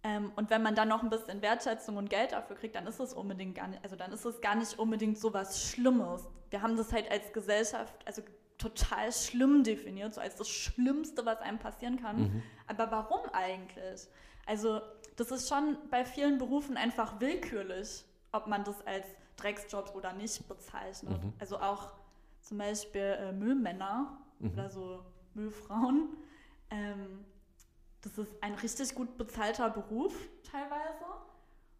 Ähm, 0.10 0.32
und 0.36 0.50
wenn 0.50 0.64
man 0.64 0.74
dann 0.76 0.88
noch 0.88 1.04
ein 1.04 1.10
bisschen 1.10 1.42
Wertschätzung 1.42 1.98
und 1.98 2.10
Geld 2.10 2.32
dafür 2.32 2.56
kriegt, 2.56 2.76
dann 2.76 2.88
ist 2.88 3.00
es 3.00 3.14
unbedingt 3.14 3.56
gar 3.56 3.68
nicht, 3.68 3.84
also 3.84 3.96
dann 3.96 4.12
ist 4.12 4.26
es 4.26 4.42
gar 4.42 4.56
nicht 4.56 4.80
unbedingt 4.80 5.18
so 5.20 5.34
was 5.34 5.62
Schlimmes. 5.64 6.28
Wir 6.50 6.62
haben 6.62 6.76
das 6.78 6.92
halt 6.92 7.10
als 7.12 7.32
Gesellschaft, 7.32 7.94
also 8.06 8.22
total 8.58 9.12
schlimm 9.12 9.64
definiert, 9.64 10.14
so 10.14 10.22
als 10.22 10.36
das 10.36 10.50
Schlimmste, 10.50 11.26
was 11.26 11.40
einem 11.42 11.60
passieren 11.60 12.02
kann. 12.02 12.22
Mhm. 12.22 12.44
Aber 12.68 12.90
warum 12.92 13.20
eigentlich? 13.34 14.08
Also, 14.46 14.82
das 15.16 15.32
ist 15.32 15.48
schon 15.48 15.78
bei 15.92 16.04
vielen 16.06 16.38
Berufen 16.40 16.76
einfach 16.76 17.20
willkürlich, 17.20 18.04
ob 18.32 18.48
man 18.48 18.64
das 18.64 18.86
als 18.88 19.06
Drecksjob 19.38 19.94
oder 19.96 20.14
nicht 20.14 20.48
bezeichnet. 20.48 21.24
Mhm. 21.24 21.34
Also 21.40 21.60
auch 21.60 21.94
zum 22.42 22.58
Beispiel 22.58 23.02
äh, 23.20 23.32
Müllmänner 23.32 24.18
Mhm. 24.40 24.52
oder 24.54 24.70
so 24.70 25.04
Müllfrauen. 25.34 26.10
Ähm, 26.72 27.26
das 28.02 28.18
ist 28.18 28.32
ein 28.42 28.54
richtig 28.56 28.96
gut 28.96 29.18
bezahlter 29.18 29.70
Beruf 29.70 30.14
teilweise. 30.50 31.06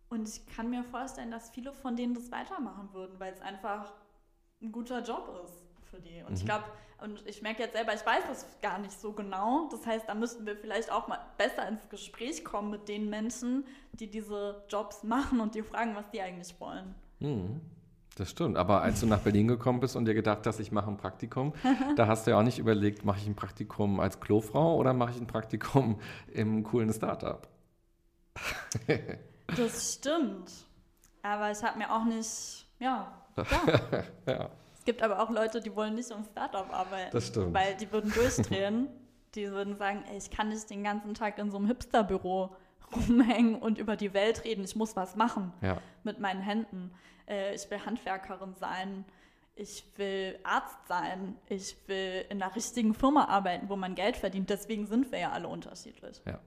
Und 0.10 0.28
ich 0.28 0.46
kann 0.48 0.70
mir 0.70 0.84
vorstellen, 0.84 1.32
dass 1.32 1.50
viele 1.52 1.72
von 1.72 1.96
denen 1.96 2.14
das 2.16 2.32
weitermachen 2.32 2.90
würden, 2.94 3.20
weil 3.20 3.34
es 3.34 3.42
einfach 3.42 3.94
ein 4.62 4.72
guter 4.72 5.02
Job 5.04 5.40
ist 5.46 5.54
für 5.90 6.00
die. 6.00 6.24
Und 6.24 6.34
ich 6.34 6.44
Mhm. 6.44 6.48
glaube, 6.48 6.66
und 7.02 7.26
ich 7.28 7.42
merke 7.42 7.64
jetzt 7.64 7.74
selber, 7.76 7.94
ich 7.94 8.06
weiß 8.06 8.24
das 8.28 8.46
gar 8.62 8.78
nicht 8.80 9.00
so 9.00 9.14
genau. 9.14 9.70
Das 9.72 9.86
heißt, 9.86 10.10
da 10.10 10.16
müssten 10.16 10.46
wir 10.46 10.58
vielleicht 10.58 10.92
auch 10.92 11.08
mal 11.08 11.20
besser 11.38 11.66
ins 11.68 11.88
Gespräch 11.90 12.44
kommen 12.44 12.72
mit 12.72 12.90
den 12.90 13.10
Menschen, 13.10 13.66
die 13.94 14.10
diese 14.10 14.64
Jobs 14.68 15.04
machen 15.04 15.40
und 15.40 15.56
die 15.56 15.64
fragen, 15.64 15.96
was 15.96 16.10
die 16.12 16.22
eigentlich 16.22 16.60
wollen. 16.60 16.96
Hm, 17.20 17.62
Das 18.20 18.32
stimmt. 18.32 18.58
Aber 18.58 18.82
als 18.82 19.00
du 19.00 19.06
nach 19.06 19.20
Berlin 19.20 19.48
gekommen 19.48 19.80
bist 19.80 19.96
und 19.96 20.04
dir 20.04 20.14
gedacht 20.14 20.46
hast, 20.46 20.60
ich 20.60 20.74
mache 20.74 20.90
ein 20.90 20.98
Praktikum, 20.98 21.54
da 21.96 22.06
hast 22.08 22.28
du 22.28 22.32
ja 22.32 22.38
auch 22.38 22.44
nicht 22.44 22.60
überlegt, 22.60 23.06
mache 23.06 23.18
ich 23.20 23.28
ein 23.28 23.36
Praktikum 23.36 24.02
als 24.02 24.20
Klofrau 24.20 24.76
oder 24.76 24.94
mache 24.94 25.12
ich 25.12 25.22
ein 25.22 25.28
Praktikum 25.28 26.02
im 26.34 26.64
coolen 26.64 26.94
Startup? 26.94 27.48
Das 29.58 29.96
stimmt. 29.96 30.52
Aber 31.24 31.50
ich 31.50 31.64
habe 31.64 31.80
mir 31.80 31.92
auch 31.92 32.04
nicht, 32.06 32.68
ja, 32.78 33.12
ja. 33.36 34.04
Ja, 34.28 34.50
Es 34.78 34.86
gibt 34.86 35.02
aber 35.02 35.20
auch 35.24 35.32
Leute, 35.32 35.60
die 35.60 35.76
wollen 35.76 35.96
nicht 35.96 36.12
im 36.12 36.24
Startup 36.24 36.72
arbeiten. 36.72 37.10
Das 37.12 37.28
stimmt. 37.28 37.54
Weil 37.56 37.76
die 37.78 37.92
würden 37.92 38.12
durchdrehen. 38.14 38.90
die 39.34 39.50
würden 39.50 39.76
sagen, 39.78 40.04
ey, 40.12 40.18
ich 40.18 40.30
kann 40.30 40.50
nicht 40.50 40.70
den 40.70 40.84
ganzen 40.84 41.16
Tag 41.16 41.40
in 41.40 41.50
so 41.50 41.58
einem 41.58 41.66
Hipsterbüro 41.66 42.56
rumhängen 42.96 43.56
und 43.56 43.78
über 43.78 43.96
die 43.96 44.14
Welt 44.14 44.44
reden. 44.44 44.64
Ich 44.64 44.76
muss 44.76 44.96
was 44.96 45.16
machen 45.16 45.54
ja. 45.62 45.82
mit 46.04 46.20
meinen 46.20 46.42
Händen. 46.42 46.92
Äh, 47.28 47.56
ich 47.56 47.70
will 47.70 47.86
Handwerkerin 47.86 48.56
sein. 48.56 49.06
Ich 49.56 49.84
will 49.98 50.40
Arzt 50.44 50.78
sein. 50.88 51.36
Ich 51.50 51.76
will 51.88 52.26
in 52.30 52.42
einer 52.42 52.56
richtigen 52.56 52.94
Firma 52.94 53.26
arbeiten, 53.26 53.70
wo 53.70 53.76
man 53.76 53.96
Geld 53.96 54.18
verdient. 54.18 54.50
Deswegen 54.50 54.86
sind 54.88 55.12
wir 55.12 55.20
ja 55.20 55.32
alle 55.32 55.48
unterschiedlich. 55.48 56.22
Ja. 56.26 56.40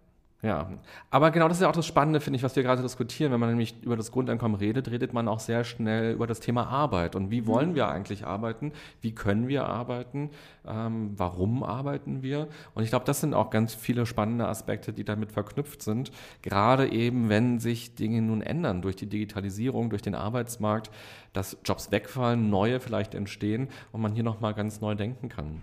Ja, 0.44 0.68
aber 1.08 1.30
genau 1.30 1.46
das 1.46 1.58
ist 1.58 1.62
ja 1.62 1.68
auch 1.68 1.72
das 1.72 1.86
Spannende, 1.86 2.18
finde 2.18 2.36
ich, 2.36 2.42
was 2.42 2.56
wir 2.56 2.64
gerade 2.64 2.82
diskutieren. 2.82 3.30
Wenn 3.30 3.38
man 3.38 3.50
nämlich 3.50 3.80
über 3.84 3.96
das 3.96 4.10
Grundeinkommen 4.10 4.58
redet, 4.58 4.90
redet 4.90 5.12
man 5.12 5.28
auch 5.28 5.38
sehr 5.38 5.62
schnell 5.62 6.14
über 6.14 6.26
das 6.26 6.40
Thema 6.40 6.66
Arbeit. 6.66 7.14
Und 7.14 7.30
wie 7.30 7.46
wollen 7.46 7.76
wir 7.76 7.86
eigentlich 7.86 8.26
arbeiten? 8.26 8.72
Wie 9.00 9.14
können 9.14 9.46
wir 9.46 9.66
arbeiten? 9.66 10.30
Ähm, 10.66 11.12
warum 11.16 11.62
arbeiten 11.62 12.22
wir? 12.22 12.48
Und 12.74 12.82
ich 12.82 12.88
glaube, 12.88 13.04
das 13.04 13.20
sind 13.20 13.34
auch 13.34 13.50
ganz 13.50 13.72
viele 13.72 14.04
spannende 14.04 14.48
Aspekte, 14.48 14.92
die 14.92 15.04
damit 15.04 15.30
verknüpft 15.30 15.80
sind. 15.80 16.10
Gerade 16.42 16.90
eben, 16.90 17.28
wenn 17.28 17.60
sich 17.60 17.94
Dinge 17.94 18.20
nun 18.20 18.42
ändern 18.42 18.82
durch 18.82 18.96
die 18.96 19.06
Digitalisierung, 19.06 19.90
durch 19.90 20.02
den 20.02 20.16
Arbeitsmarkt, 20.16 20.90
dass 21.32 21.56
Jobs 21.64 21.92
wegfallen, 21.92 22.50
neue 22.50 22.80
vielleicht 22.80 23.14
entstehen 23.14 23.68
und 23.92 24.00
man 24.00 24.12
hier 24.12 24.24
nochmal 24.24 24.54
ganz 24.54 24.80
neu 24.80 24.96
denken 24.96 25.28
kann. 25.28 25.60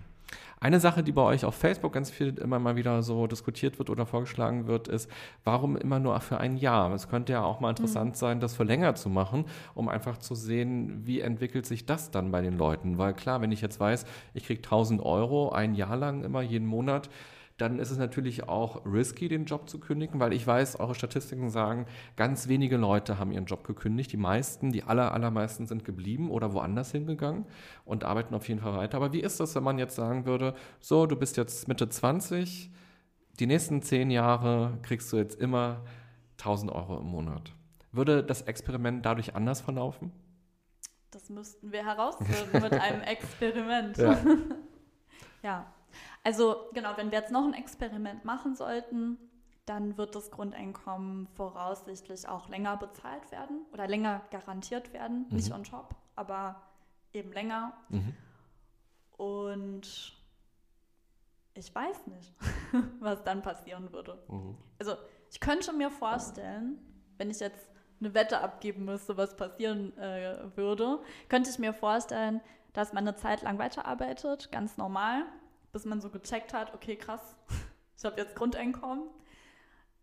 Eine 0.62 0.78
Sache, 0.78 1.02
die 1.02 1.12
bei 1.12 1.22
euch 1.22 1.46
auf 1.46 1.54
Facebook 1.54 1.94
ganz 1.94 2.10
viel 2.10 2.38
immer 2.38 2.58
mal 2.58 2.76
wieder 2.76 3.02
so 3.02 3.26
diskutiert 3.26 3.78
wird 3.78 3.88
oder 3.88 4.04
vorgeschlagen 4.04 4.66
wird, 4.66 4.88
ist, 4.88 5.10
warum 5.42 5.74
immer 5.76 5.98
nur 5.98 6.20
für 6.20 6.38
ein 6.38 6.58
Jahr? 6.58 6.92
Es 6.92 7.08
könnte 7.08 7.32
ja 7.32 7.42
auch 7.42 7.60
mal 7.60 7.70
interessant 7.70 8.16
sein, 8.18 8.40
das 8.40 8.54
für 8.54 8.64
länger 8.64 8.94
zu 8.94 9.08
machen, 9.08 9.46
um 9.74 9.88
einfach 9.88 10.18
zu 10.18 10.34
sehen, 10.34 11.00
wie 11.06 11.20
entwickelt 11.20 11.64
sich 11.64 11.86
das 11.86 12.10
dann 12.10 12.30
bei 12.30 12.42
den 12.42 12.58
Leuten. 12.58 12.98
Weil 12.98 13.14
klar, 13.14 13.40
wenn 13.40 13.52
ich 13.52 13.62
jetzt 13.62 13.80
weiß, 13.80 14.04
ich 14.34 14.44
kriege 14.44 14.62
1000 14.62 15.00
Euro 15.02 15.50
ein 15.50 15.74
Jahr 15.74 15.96
lang 15.96 16.24
immer 16.24 16.42
jeden 16.42 16.66
Monat, 16.66 17.08
dann 17.60 17.78
ist 17.78 17.90
es 17.90 17.98
natürlich 17.98 18.48
auch 18.48 18.84
risky, 18.86 19.28
den 19.28 19.44
Job 19.44 19.68
zu 19.68 19.78
kündigen, 19.78 20.18
weil 20.18 20.32
ich 20.32 20.46
weiß, 20.46 20.80
eure 20.80 20.94
Statistiken 20.94 21.50
sagen, 21.50 21.86
ganz 22.16 22.48
wenige 22.48 22.76
Leute 22.76 23.18
haben 23.18 23.32
ihren 23.32 23.44
Job 23.44 23.66
gekündigt. 23.66 24.12
Die 24.12 24.16
meisten, 24.16 24.72
die 24.72 24.84
aller, 24.84 25.12
allermeisten 25.12 25.66
sind 25.66 25.84
geblieben 25.84 26.30
oder 26.30 26.54
woanders 26.54 26.92
hingegangen 26.92 27.44
und 27.84 28.04
arbeiten 28.04 28.34
auf 28.34 28.48
jeden 28.48 28.60
Fall 28.60 28.76
weiter. 28.76 28.96
Aber 28.96 29.12
wie 29.12 29.20
ist 29.20 29.40
das, 29.40 29.54
wenn 29.54 29.62
man 29.62 29.78
jetzt 29.78 29.94
sagen 29.94 30.24
würde, 30.24 30.54
so, 30.80 31.06
du 31.06 31.16
bist 31.16 31.36
jetzt 31.36 31.68
Mitte 31.68 31.88
20, 31.88 32.70
die 33.38 33.46
nächsten 33.46 33.82
zehn 33.82 34.10
Jahre 34.10 34.78
kriegst 34.82 35.12
du 35.12 35.18
jetzt 35.18 35.38
immer 35.38 35.84
1000 36.38 36.72
Euro 36.72 36.98
im 36.98 37.06
Monat. 37.06 37.52
Würde 37.92 38.24
das 38.24 38.42
Experiment 38.42 39.04
dadurch 39.04 39.34
anders 39.34 39.60
verlaufen? 39.60 40.12
Das 41.10 41.28
müssten 41.28 41.72
wir 41.72 41.84
herausfinden 41.84 42.62
mit 42.62 42.72
einem 42.72 43.02
Experiment. 43.06 43.98
Ja. 43.98 44.18
ja. 45.42 45.72
Also 46.24 46.68
genau, 46.72 46.96
wenn 46.96 47.10
wir 47.10 47.18
jetzt 47.18 47.32
noch 47.32 47.44
ein 47.44 47.54
Experiment 47.54 48.24
machen 48.24 48.54
sollten, 48.54 49.18
dann 49.66 49.96
wird 49.96 50.14
das 50.14 50.30
Grundeinkommen 50.30 51.28
voraussichtlich 51.28 52.28
auch 52.28 52.48
länger 52.48 52.76
bezahlt 52.76 53.30
werden 53.30 53.66
oder 53.72 53.86
länger 53.86 54.22
garantiert 54.30 54.92
werden. 54.92 55.26
Mhm. 55.28 55.36
Nicht 55.36 55.52
on 55.52 55.64
top, 55.64 55.94
aber 56.16 56.62
eben 57.12 57.32
länger. 57.32 57.72
Mhm. 57.88 58.14
Und 59.16 60.16
ich 61.54 61.74
weiß 61.74 62.06
nicht, 62.06 62.34
was 63.00 63.22
dann 63.22 63.42
passieren 63.42 63.92
würde. 63.92 64.22
Mhm. 64.28 64.56
Also 64.78 64.96
ich 65.30 65.40
könnte 65.40 65.72
mir 65.72 65.90
vorstellen, 65.90 66.78
wenn 67.18 67.30
ich 67.30 67.38
jetzt 67.40 67.68
eine 68.00 68.14
Wette 68.14 68.40
abgeben 68.40 68.86
müsste, 68.86 69.16
was 69.16 69.36
passieren 69.36 69.96
äh, 69.98 70.56
würde, 70.56 71.00
könnte 71.28 71.50
ich 71.50 71.58
mir 71.58 71.74
vorstellen, 71.74 72.40
dass 72.72 72.92
man 72.92 73.06
eine 73.06 73.16
Zeit 73.16 73.42
lang 73.42 73.58
weiterarbeitet, 73.58 74.50
ganz 74.50 74.76
normal, 74.76 75.24
bis 75.72 75.84
man 75.84 76.00
so 76.00 76.10
gecheckt 76.10 76.52
hat, 76.52 76.74
okay, 76.74 76.96
krass, 76.96 77.36
ich 77.96 78.04
habe 78.04 78.20
jetzt 78.20 78.36
Grundeinkommen, 78.36 79.08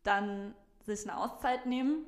dann 0.04 0.54
sich 0.86 1.04
eine 1.04 1.18
Auszeit 1.18 1.66
nehmen, 1.66 2.06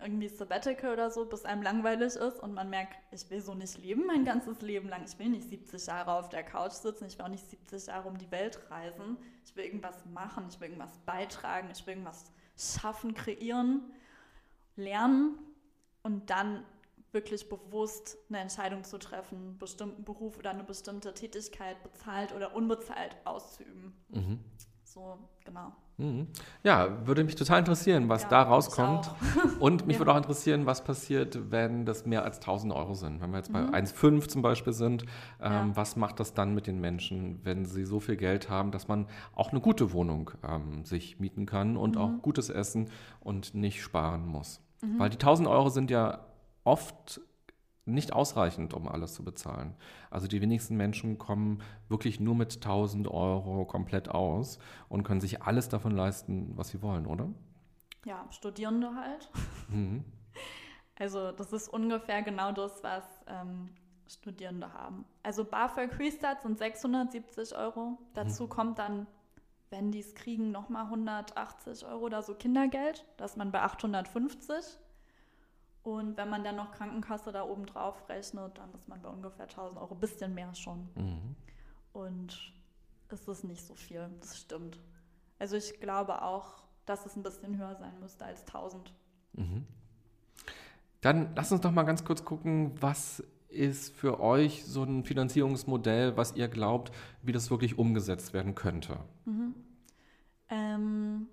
irgendwie 0.00 0.28
Sabbatical 0.28 0.92
oder 0.92 1.10
so, 1.10 1.24
bis 1.26 1.44
einem 1.44 1.62
langweilig 1.62 2.14
ist 2.14 2.40
und 2.40 2.54
man 2.54 2.70
merkt, 2.70 2.96
ich 3.10 3.28
will 3.30 3.40
so 3.40 3.54
nicht 3.54 3.78
leben 3.78 4.06
mein 4.06 4.24
ganzes 4.24 4.60
Leben 4.60 4.88
lang. 4.88 5.04
Ich 5.04 5.18
will 5.18 5.28
nicht 5.28 5.48
70 5.48 5.86
Jahre 5.86 6.12
auf 6.12 6.28
der 6.28 6.44
Couch 6.44 6.72
sitzen, 6.72 7.06
ich 7.06 7.18
will 7.18 7.24
auch 7.24 7.30
nicht 7.30 7.44
70 7.44 7.88
Jahre 7.88 8.08
um 8.08 8.16
die 8.16 8.30
Welt 8.30 8.70
reisen. 8.70 9.18
Ich 9.44 9.56
will 9.56 9.64
irgendwas 9.64 10.06
machen, 10.06 10.46
ich 10.48 10.60
will 10.60 10.68
irgendwas 10.68 10.96
beitragen, 11.04 11.68
ich 11.72 11.84
will 11.84 11.94
irgendwas 11.94 12.30
schaffen, 12.56 13.14
kreieren, 13.14 13.92
lernen 14.76 15.38
und 16.02 16.30
dann 16.30 16.64
wirklich 17.12 17.48
bewusst 17.48 18.18
eine 18.28 18.38
Entscheidung 18.40 18.84
zu 18.84 18.98
treffen, 18.98 19.36
einen 19.38 19.58
bestimmten 19.58 20.04
Beruf 20.04 20.38
oder 20.38 20.50
eine 20.50 20.64
bestimmte 20.64 21.14
Tätigkeit 21.14 21.82
bezahlt 21.82 22.34
oder 22.34 22.54
unbezahlt 22.54 23.16
auszuüben. 23.24 23.94
Mhm. 24.10 24.40
So, 24.84 25.18
genau. 25.44 25.72
Mhm. 25.98 26.28
Ja, 26.62 27.06
würde 27.06 27.24
mich 27.24 27.34
total 27.34 27.58
interessieren, 27.58 28.08
was 28.08 28.22
Ja, 28.22 28.28
da 28.28 28.42
rauskommt. 28.44 29.10
Und 29.58 29.86
mich 29.86 29.94
Ja. 29.96 30.00
würde 30.00 30.12
auch 30.12 30.16
interessieren, 30.16 30.64
was 30.64 30.84
passiert, 30.84 31.50
wenn 31.50 31.84
das 31.84 32.06
mehr 32.06 32.22
als 32.24 32.38
1000 32.40 32.72
Euro 32.72 32.94
sind. 32.94 33.20
Wenn 33.20 33.30
wir 33.30 33.38
jetzt 33.38 33.52
bei 33.52 33.62
Mhm. 33.62 33.74
1,5 33.74 34.28
zum 34.28 34.40
Beispiel 34.42 34.72
sind, 34.72 35.02
ähm, 35.42 35.52
Ja. 35.52 35.70
was 35.74 35.96
macht 35.96 36.20
das 36.20 36.34
dann 36.34 36.54
mit 36.54 36.66
den 36.68 36.80
Menschen, 36.80 37.40
wenn 37.44 37.64
sie 37.64 37.84
so 37.84 37.98
viel 38.00 38.16
Geld 38.16 38.48
haben, 38.48 38.70
dass 38.70 38.86
man 38.86 39.08
auch 39.34 39.50
eine 39.50 39.60
gute 39.60 39.92
Wohnung 39.92 40.30
ähm, 40.46 40.84
sich 40.84 41.18
mieten 41.18 41.46
kann 41.46 41.76
und 41.76 41.96
Mhm. 41.96 42.00
auch 42.00 42.22
gutes 42.22 42.48
Essen 42.48 42.90
und 43.20 43.54
nicht 43.54 43.82
sparen 43.82 44.24
muss? 44.26 44.60
Weil 44.80 45.10
die 45.10 45.18
1000 45.18 45.48
Euro 45.48 45.68
sind 45.70 45.90
ja 45.90 46.20
oft 46.68 47.20
nicht 47.86 48.12
ausreichend, 48.12 48.74
um 48.74 48.86
alles 48.86 49.14
zu 49.14 49.24
bezahlen. 49.24 49.74
Also 50.10 50.26
die 50.28 50.42
wenigsten 50.42 50.76
Menschen 50.76 51.18
kommen 51.18 51.62
wirklich 51.88 52.20
nur 52.20 52.34
mit 52.34 52.56
1000 52.56 53.08
Euro 53.08 53.64
komplett 53.64 54.10
aus 54.10 54.58
und 54.88 55.02
können 55.02 55.22
sich 55.22 55.42
alles 55.42 55.68
davon 55.70 55.92
leisten, 55.92 56.52
was 56.54 56.68
sie 56.68 56.82
wollen, 56.82 57.06
oder? 57.06 57.30
Ja, 58.04 58.26
Studierende 58.30 58.94
halt. 58.94 59.30
Mhm. 59.68 60.04
Also 61.00 61.30
das 61.30 61.52
ist 61.52 61.68
ungefähr 61.68 62.22
genau 62.22 62.50
das, 62.50 62.82
was 62.82 63.04
ähm, 63.28 63.68
Studierende 64.08 64.72
haben. 64.72 65.04
Also 65.22 65.44
BAföG 65.44 65.96
Restart 65.96 66.42
sind 66.42 66.58
670 66.58 67.56
Euro. 67.56 67.98
Dazu 68.14 68.48
kommt 68.48 68.80
dann, 68.80 69.06
wenn 69.70 69.92
die 69.92 70.00
es 70.00 70.16
kriegen, 70.16 70.50
nochmal 70.50 70.86
180 70.86 71.86
Euro 71.86 72.06
oder 72.06 72.22
so 72.22 72.34
Kindergeld. 72.34 73.04
Da 73.16 73.26
ist 73.26 73.36
man 73.36 73.52
bei 73.52 73.62
850. 73.62 74.56
Und 75.88 76.18
wenn 76.18 76.28
man 76.28 76.44
dann 76.44 76.56
noch 76.56 76.70
Krankenkasse 76.72 77.32
da 77.32 77.44
oben 77.44 77.64
drauf 77.64 78.10
rechnet, 78.10 78.58
dann 78.58 78.74
ist 78.74 78.88
man 78.88 79.00
bei 79.00 79.08
ungefähr 79.08 79.46
1000 79.46 79.80
Euro. 79.80 79.94
Bisschen 79.94 80.34
mehr 80.34 80.54
schon. 80.54 80.86
Mhm. 80.94 81.34
Und 81.94 82.52
es 83.08 83.26
ist 83.26 83.44
nicht 83.44 83.64
so 83.64 83.74
viel, 83.74 84.06
das 84.20 84.36
stimmt. 84.36 84.78
Also 85.38 85.56
ich 85.56 85.80
glaube 85.80 86.20
auch, 86.20 86.62
dass 86.84 87.06
es 87.06 87.16
ein 87.16 87.22
bisschen 87.22 87.56
höher 87.56 87.74
sein 87.76 87.98
müsste 88.00 88.26
als 88.26 88.40
1000. 88.40 88.92
Mhm. 89.32 89.66
Dann 91.00 91.34
lass 91.34 91.52
uns 91.52 91.62
doch 91.62 91.72
mal 91.72 91.84
ganz 91.84 92.04
kurz 92.04 92.22
gucken, 92.22 92.74
was 92.82 93.24
ist 93.48 93.96
für 93.96 94.20
euch 94.20 94.66
so 94.66 94.82
ein 94.82 95.04
Finanzierungsmodell, 95.04 96.18
was 96.18 96.36
ihr 96.36 96.48
glaubt, 96.48 96.92
wie 97.22 97.32
das 97.32 97.50
wirklich 97.50 97.78
umgesetzt 97.78 98.34
werden 98.34 98.54
könnte? 98.54 98.98
Ähm, 100.50 101.28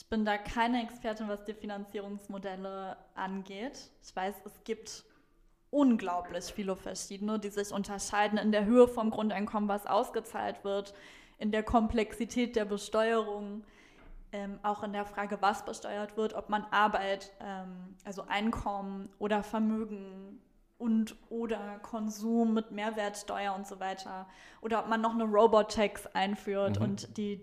ich 0.00 0.06
bin 0.06 0.24
da 0.24 0.38
keine 0.38 0.84
Expertin, 0.84 1.26
was 1.26 1.44
die 1.44 1.54
Finanzierungsmodelle 1.54 2.96
angeht. 3.16 3.90
Ich 4.00 4.14
weiß, 4.14 4.34
es 4.44 4.62
gibt 4.62 5.04
unglaublich 5.70 6.44
viele 6.44 6.76
verschiedene, 6.76 7.40
die 7.40 7.48
sich 7.48 7.72
unterscheiden 7.72 8.38
in 8.38 8.52
der 8.52 8.64
Höhe 8.64 8.86
vom 8.86 9.10
Grundeinkommen, 9.10 9.68
was 9.68 9.86
ausgezahlt 9.86 10.62
wird, 10.62 10.94
in 11.38 11.50
der 11.50 11.64
Komplexität 11.64 12.54
der 12.54 12.64
Besteuerung, 12.64 13.64
ähm, 14.30 14.60
auch 14.62 14.84
in 14.84 14.92
der 14.92 15.04
Frage, 15.04 15.38
was 15.40 15.64
besteuert 15.64 16.16
wird, 16.16 16.32
ob 16.34 16.48
man 16.48 16.64
Arbeit, 16.70 17.32
ähm, 17.40 17.96
also 18.04 18.22
Einkommen 18.28 19.08
oder 19.18 19.42
Vermögen 19.42 20.40
und 20.78 21.16
oder 21.28 21.80
Konsum 21.82 22.54
mit 22.54 22.70
Mehrwertsteuer 22.70 23.52
und 23.52 23.66
so 23.66 23.80
weiter 23.80 24.28
oder 24.60 24.80
ob 24.80 24.88
man 24.88 25.00
noch 25.00 25.12
eine 25.12 25.24
Robot-Tax 25.24 26.06
einführt 26.14 26.78
Mhm. 26.78 26.84
und 26.84 27.16
die 27.16 27.36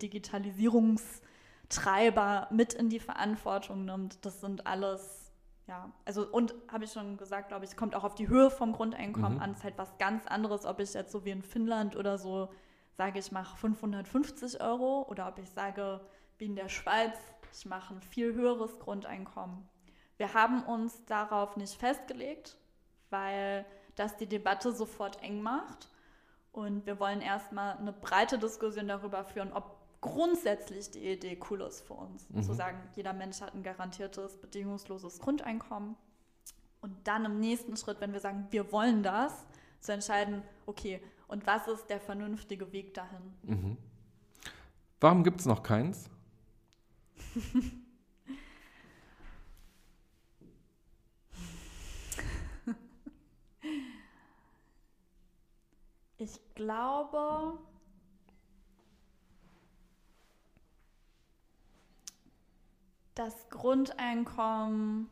Digitalisierungstreiber 1.68 2.48
mit 2.50 2.74
in 2.74 2.88
die 2.88 3.00
Verantwortung 3.00 3.84
nimmt. 3.84 4.24
Das 4.24 4.40
sind 4.40 4.66
alles, 4.66 5.32
ja, 5.66 5.90
also 6.04 6.26
und 6.26 6.54
habe 6.70 6.84
ich 6.84 6.92
schon 6.92 7.16
gesagt, 7.16 7.48
glaube 7.48 7.64
ich, 7.64 7.76
kommt 7.76 7.94
auch 7.94 8.04
auf 8.04 8.14
die 8.14 8.28
Höhe 8.28 8.50
vom 8.50 8.72
Grundeinkommen 8.72 9.34
Mhm. 9.36 9.42
an. 9.42 9.50
Es 9.52 9.58
ist 9.58 9.64
halt 9.64 9.78
was 9.78 9.96
ganz 9.98 10.26
anderes, 10.26 10.64
ob 10.64 10.80
ich 10.80 10.94
jetzt 10.94 11.12
so 11.12 11.24
wie 11.24 11.30
in 11.30 11.42
Finnland 11.42 11.96
oder 11.96 12.18
so 12.18 12.48
sage, 12.92 13.18
ich 13.18 13.30
mache 13.32 13.56
550 13.56 14.60
Euro 14.62 15.02
oder 15.08 15.28
ob 15.28 15.38
ich 15.38 15.50
sage, 15.50 16.00
wie 16.38 16.46
in 16.46 16.56
der 16.56 16.68
Schweiz, 16.68 17.16
ich 17.52 17.66
mache 17.66 17.94
ein 17.94 18.00
viel 18.00 18.34
höheres 18.34 18.78
Grundeinkommen. 18.78 19.68
Wir 20.16 20.32
haben 20.32 20.62
uns 20.62 21.04
darauf 21.04 21.56
nicht 21.56 21.74
festgelegt, 21.74 22.56
weil 23.10 23.66
das 23.96 24.16
die 24.16 24.26
Debatte 24.26 24.72
sofort 24.72 25.22
eng 25.22 25.42
macht. 25.42 25.90
Und 26.52 26.86
wir 26.86 26.98
wollen 26.98 27.20
erstmal 27.20 27.76
eine 27.76 27.92
breite 27.92 28.38
Diskussion 28.38 28.88
darüber 28.88 29.24
führen, 29.24 29.52
ob 29.52 29.75
grundsätzlich 30.00 30.90
die 30.90 31.06
Idee 31.06 31.38
cool 31.50 31.62
ist 31.62 31.80
für 31.86 31.94
uns. 31.94 32.28
Mhm. 32.30 32.42
Zu 32.42 32.54
sagen, 32.54 32.78
jeder 32.94 33.12
Mensch 33.12 33.40
hat 33.40 33.54
ein 33.54 33.62
garantiertes, 33.62 34.36
bedingungsloses 34.36 35.18
Grundeinkommen. 35.18 35.96
Und 36.80 37.08
dann 37.08 37.24
im 37.24 37.40
nächsten 37.40 37.76
Schritt, 37.76 38.00
wenn 38.00 38.12
wir 38.12 38.20
sagen, 38.20 38.46
wir 38.50 38.70
wollen 38.72 39.02
das, 39.02 39.32
zu 39.80 39.92
entscheiden, 39.92 40.42
okay, 40.66 41.00
und 41.28 41.46
was 41.46 41.66
ist 41.68 41.86
der 41.86 42.00
vernünftige 42.00 42.72
Weg 42.72 42.94
dahin? 42.94 43.34
Mhm. 43.42 43.76
Warum 45.00 45.24
gibt 45.24 45.40
es 45.40 45.46
noch 45.46 45.62
keins? 45.62 46.08
Ich 56.18 56.40
glaube, 56.54 57.58
das 63.16 63.48
Grundeinkommen 63.48 65.10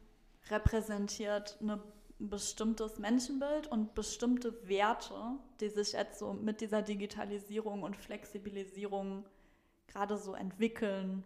repräsentiert 0.51 1.57
eine, 1.61 1.83
ein 2.21 2.29
bestimmtes 2.29 2.99
Menschenbild 2.99 3.67
und 3.67 3.95
bestimmte 3.95 4.69
Werte, 4.69 5.39
die 5.61 5.71
sich 5.71 5.93
jetzt 5.93 6.19
so 6.19 6.33
mit 6.35 6.61
dieser 6.61 6.83
Digitalisierung 6.83 7.83
und 7.83 7.97
Flexibilisierung 7.97 9.25
gerade 9.89 10.19
so 10.19 10.35
entwickeln 10.35 11.25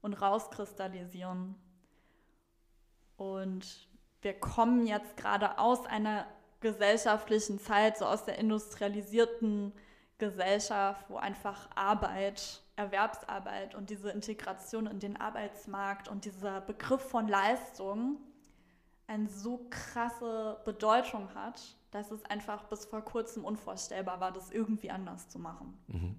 und 0.00 0.14
rauskristallisieren. 0.14 1.56
Und 3.16 3.88
wir 4.22 4.34
kommen 4.34 4.86
jetzt 4.86 5.16
gerade 5.16 5.58
aus 5.58 5.84
einer 5.84 6.26
gesellschaftlichen 6.60 7.58
Zeit, 7.58 7.98
so 7.98 8.06
aus 8.06 8.24
der 8.24 8.38
industrialisierten 8.38 9.72
Gesellschaft, 10.18 11.04
wo 11.08 11.16
einfach 11.16 11.68
Arbeit, 11.74 12.62
Erwerbsarbeit 12.78 13.74
und 13.74 13.90
diese 13.90 14.10
Integration 14.10 14.86
in 14.86 15.00
den 15.00 15.16
Arbeitsmarkt 15.20 16.08
und 16.08 16.24
dieser 16.24 16.60
Begriff 16.60 17.02
von 17.02 17.26
Leistung 17.26 18.18
eine 19.08 19.28
so 19.28 19.66
krasse 19.68 20.60
Bedeutung 20.64 21.34
hat, 21.34 21.76
dass 21.90 22.10
es 22.12 22.24
einfach 22.26 22.64
bis 22.64 22.84
vor 22.84 23.02
kurzem 23.02 23.44
unvorstellbar 23.44 24.20
war, 24.20 24.32
das 24.32 24.50
irgendwie 24.50 24.90
anders 24.90 25.28
zu 25.28 25.38
machen. 25.40 25.76
Mhm. 25.88 26.16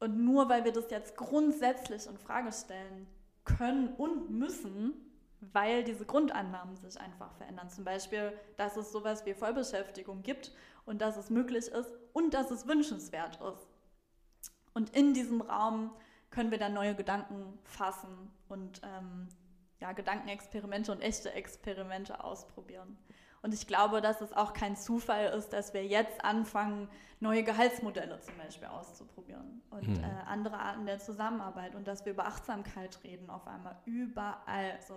Und 0.00 0.24
nur 0.24 0.48
weil 0.48 0.64
wir 0.64 0.72
das 0.72 0.90
jetzt 0.90 1.16
grundsätzlich 1.16 2.06
in 2.06 2.18
Frage 2.18 2.50
stellen 2.52 3.06
können 3.44 3.94
und 3.94 4.30
müssen, 4.30 4.94
weil 5.40 5.84
diese 5.84 6.06
Grundannahmen 6.06 6.76
sich 6.76 6.98
einfach 7.00 7.32
verändern. 7.34 7.70
Zum 7.70 7.84
Beispiel, 7.84 8.32
dass 8.56 8.76
es 8.76 8.90
sowas 8.90 9.24
wie 9.26 9.34
Vollbeschäftigung 9.34 10.22
gibt 10.22 10.52
und 10.86 11.00
dass 11.00 11.16
es 11.16 11.30
möglich 11.30 11.68
ist 11.68 11.92
und 12.12 12.34
dass 12.34 12.50
es 12.50 12.66
wünschenswert 12.66 13.38
ist. 13.40 13.68
Und 14.74 14.90
in 14.90 15.14
diesem 15.14 15.40
Raum 15.40 15.90
können 16.30 16.50
wir 16.50 16.58
dann 16.58 16.74
neue 16.74 16.94
Gedanken 16.94 17.58
fassen 17.64 18.30
und 18.48 18.80
ähm, 18.84 19.28
ja, 19.80 19.92
Gedankenexperimente 19.92 20.92
und 20.92 21.00
echte 21.00 21.32
Experimente 21.32 22.22
ausprobieren. 22.22 22.96
Und 23.42 23.54
ich 23.54 23.66
glaube, 23.66 24.00
dass 24.00 24.20
es 24.20 24.32
auch 24.34 24.52
kein 24.52 24.76
Zufall 24.76 25.32
ist, 25.36 25.50
dass 25.50 25.72
wir 25.72 25.84
jetzt 25.84 26.22
anfangen, 26.24 26.88
neue 27.20 27.42
Gehaltsmodelle 27.42 28.20
zum 28.20 28.36
Beispiel 28.36 28.68
auszuprobieren 28.68 29.62
und 29.70 29.86
hm. 29.86 30.04
äh, 30.04 30.06
andere 30.26 30.58
Arten 30.58 30.86
der 30.86 30.98
Zusammenarbeit 30.98 31.74
und 31.74 31.86
dass 31.86 32.04
wir 32.04 32.12
über 32.12 32.26
Achtsamkeit 32.26 32.98
reden 33.04 33.28
auf 33.28 33.46
einmal 33.46 33.76
überall. 33.84 34.72
Also 34.72 34.94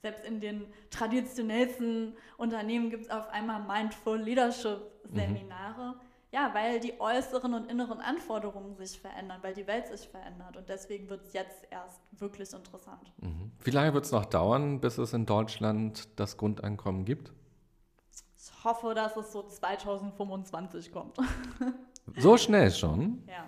selbst 0.00 0.24
in 0.24 0.40
den 0.40 0.66
traditionellsten 0.90 2.16
Unternehmen 2.38 2.90
gibt 2.90 3.04
es 3.04 3.10
auf 3.10 3.28
einmal 3.28 3.62
Mindful 3.62 4.18
Leadership 4.18 4.80
Seminare. 5.04 5.94
Mhm. 5.94 6.00
Ja, 6.36 6.50
weil 6.52 6.80
die 6.80 7.00
äußeren 7.00 7.54
und 7.54 7.70
inneren 7.70 7.98
Anforderungen 7.98 8.76
sich 8.76 9.00
verändern, 9.00 9.38
weil 9.40 9.54
die 9.54 9.66
Welt 9.66 9.86
sich 9.86 10.06
verändert. 10.06 10.58
Und 10.58 10.68
deswegen 10.68 11.08
wird 11.08 11.22
es 11.22 11.32
jetzt 11.32 11.66
erst 11.70 11.98
wirklich 12.10 12.52
interessant. 12.52 13.10
Mhm. 13.22 13.52
Wie 13.64 13.70
lange 13.70 13.94
wird 13.94 14.04
es 14.04 14.12
noch 14.12 14.26
dauern, 14.26 14.78
bis 14.78 14.98
es 14.98 15.14
in 15.14 15.24
Deutschland 15.24 16.06
das 16.16 16.36
Grundeinkommen 16.36 17.06
gibt? 17.06 17.32
Ich 18.12 18.64
hoffe, 18.64 18.92
dass 18.92 19.16
es 19.16 19.32
so 19.32 19.44
2025 19.44 20.92
kommt. 20.92 21.16
So 22.18 22.36
schnell 22.36 22.70
schon? 22.70 23.24
Ja. 23.26 23.46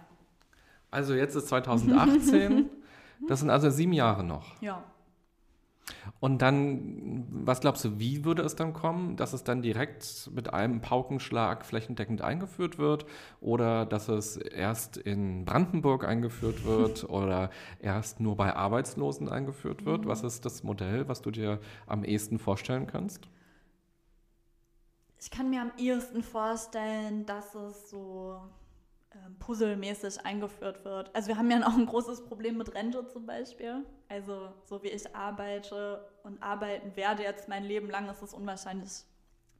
Also 0.90 1.14
jetzt 1.14 1.36
ist 1.36 1.46
2018. 1.48 2.70
Das 3.28 3.40
sind 3.40 3.50
also 3.50 3.70
sieben 3.70 3.92
Jahre 3.92 4.24
noch. 4.24 4.60
Ja. 4.60 4.82
Und 6.20 6.42
dann, 6.42 7.26
was 7.30 7.60
glaubst 7.60 7.84
du, 7.84 7.98
wie 7.98 8.24
würde 8.24 8.42
es 8.42 8.56
dann 8.56 8.72
kommen, 8.72 9.16
dass 9.16 9.32
es 9.32 9.44
dann 9.44 9.62
direkt 9.62 10.30
mit 10.34 10.52
einem 10.52 10.80
Paukenschlag 10.80 11.64
flächendeckend 11.64 12.22
eingeführt 12.22 12.78
wird 12.78 13.06
oder 13.40 13.86
dass 13.86 14.08
es 14.08 14.36
erst 14.36 14.96
in 14.96 15.44
Brandenburg 15.44 16.06
eingeführt 16.06 16.64
wird 16.64 17.04
oder 17.08 17.50
erst 17.80 18.20
nur 18.20 18.36
bei 18.36 18.54
Arbeitslosen 18.54 19.28
eingeführt 19.28 19.84
wird? 19.84 20.06
Was 20.06 20.22
ist 20.22 20.44
das 20.44 20.62
Modell, 20.62 21.08
was 21.08 21.22
du 21.22 21.30
dir 21.30 21.60
am 21.86 22.04
ehesten 22.04 22.38
vorstellen 22.38 22.86
kannst? 22.86 23.28
Ich 25.20 25.30
kann 25.30 25.50
mir 25.50 25.62
am 25.62 25.72
ehesten 25.78 26.22
vorstellen, 26.22 27.26
dass 27.26 27.54
es 27.54 27.90
so 27.90 28.40
puzzelmäßig 29.38 30.24
eingeführt 30.24 30.84
wird. 30.84 31.14
Also 31.14 31.28
wir 31.28 31.38
haben 31.38 31.50
ja 31.50 31.66
auch 31.66 31.76
ein 31.76 31.86
großes 31.86 32.24
Problem 32.26 32.58
mit 32.58 32.74
Rente 32.74 33.06
zum 33.08 33.26
Beispiel. 33.26 33.84
Also 34.08 34.52
so 34.64 34.82
wie 34.82 34.88
ich 34.88 35.14
arbeite 35.14 36.06
und 36.22 36.42
arbeiten 36.42 36.94
werde 36.96 37.22
jetzt 37.22 37.48
mein 37.48 37.64
Leben 37.64 37.88
lang, 37.88 38.08
ist 38.08 38.22
es 38.22 38.34
unwahrscheinlich, 38.34 39.04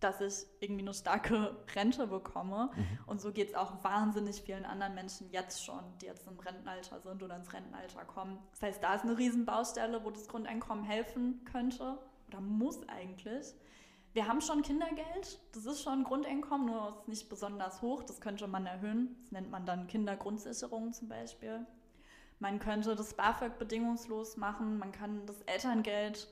dass 0.01 0.21
ich 0.21 0.47
irgendwie 0.61 0.83
eine 0.83 0.95
starke 0.95 1.57
Rente 1.75 2.07
bekomme. 2.07 2.71
Mhm. 2.75 2.99
Und 3.07 3.21
so 3.21 3.33
geht 3.33 3.49
es 3.49 3.55
auch 3.55 3.83
wahnsinnig 3.83 4.43
vielen 4.43 4.65
anderen 4.65 4.95
Menschen 4.95 5.31
jetzt 5.31 5.65
schon, 5.65 5.81
die 6.01 6.07
jetzt 6.07 6.27
im 6.27 6.39
Rentenalter 6.39 7.01
sind 7.01 7.23
oder 7.23 7.37
ins 7.37 7.53
Rentenalter 7.53 8.05
kommen. 8.05 8.39
Das 8.53 8.63
heißt, 8.63 8.83
da 8.83 8.95
ist 8.95 9.05
eine 9.05 9.19
Riesenbaustelle, 9.19 10.05
wo 10.05 10.11
das 10.11 10.29
Grundeinkommen 10.29 10.85
helfen 10.85 11.45
könnte 11.45 11.99
oder 12.29 12.41
muss 12.41 12.87
eigentlich. 12.89 13.55
Wir 14.13 14.27
haben 14.27 14.41
schon 14.41 14.63
Kindergeld, 14.63 15.39
das 15.53 15.67
ist 15.67 15.83
schon 15.83 16.01
ein 16.01 16.05
Grundeinkommen, 16.05 16.67
nur 16.67 16.99
ist 17.01 17.09
nicht 17.09 17.29
besonders 17.29 17.83
hoch, 17.83 18.03
das 18.03 18.21
könnte 18.21 18.49
man 18.49 18.67
erhöhen. 18.67 19.17
Das 19.25 19.33
nennt 19.33 19.51
man 19.51 19.67
dann 19.67 19.87
Kindergrundsicherung 19.87 20.93
zum 20.93 21.09
Beispiel. 21.09 21.67
Man 22.41 22.59
könnte 22.59 22.97
das 22.97 23.15
BAföG 23.15 23.59
bedingungslos 23.59 24.37
machen, 24.37 24.79
man 24.79 24.93
kann 24.93 25.27
das 25.27 25.43
Elterngeld 25.43 26.29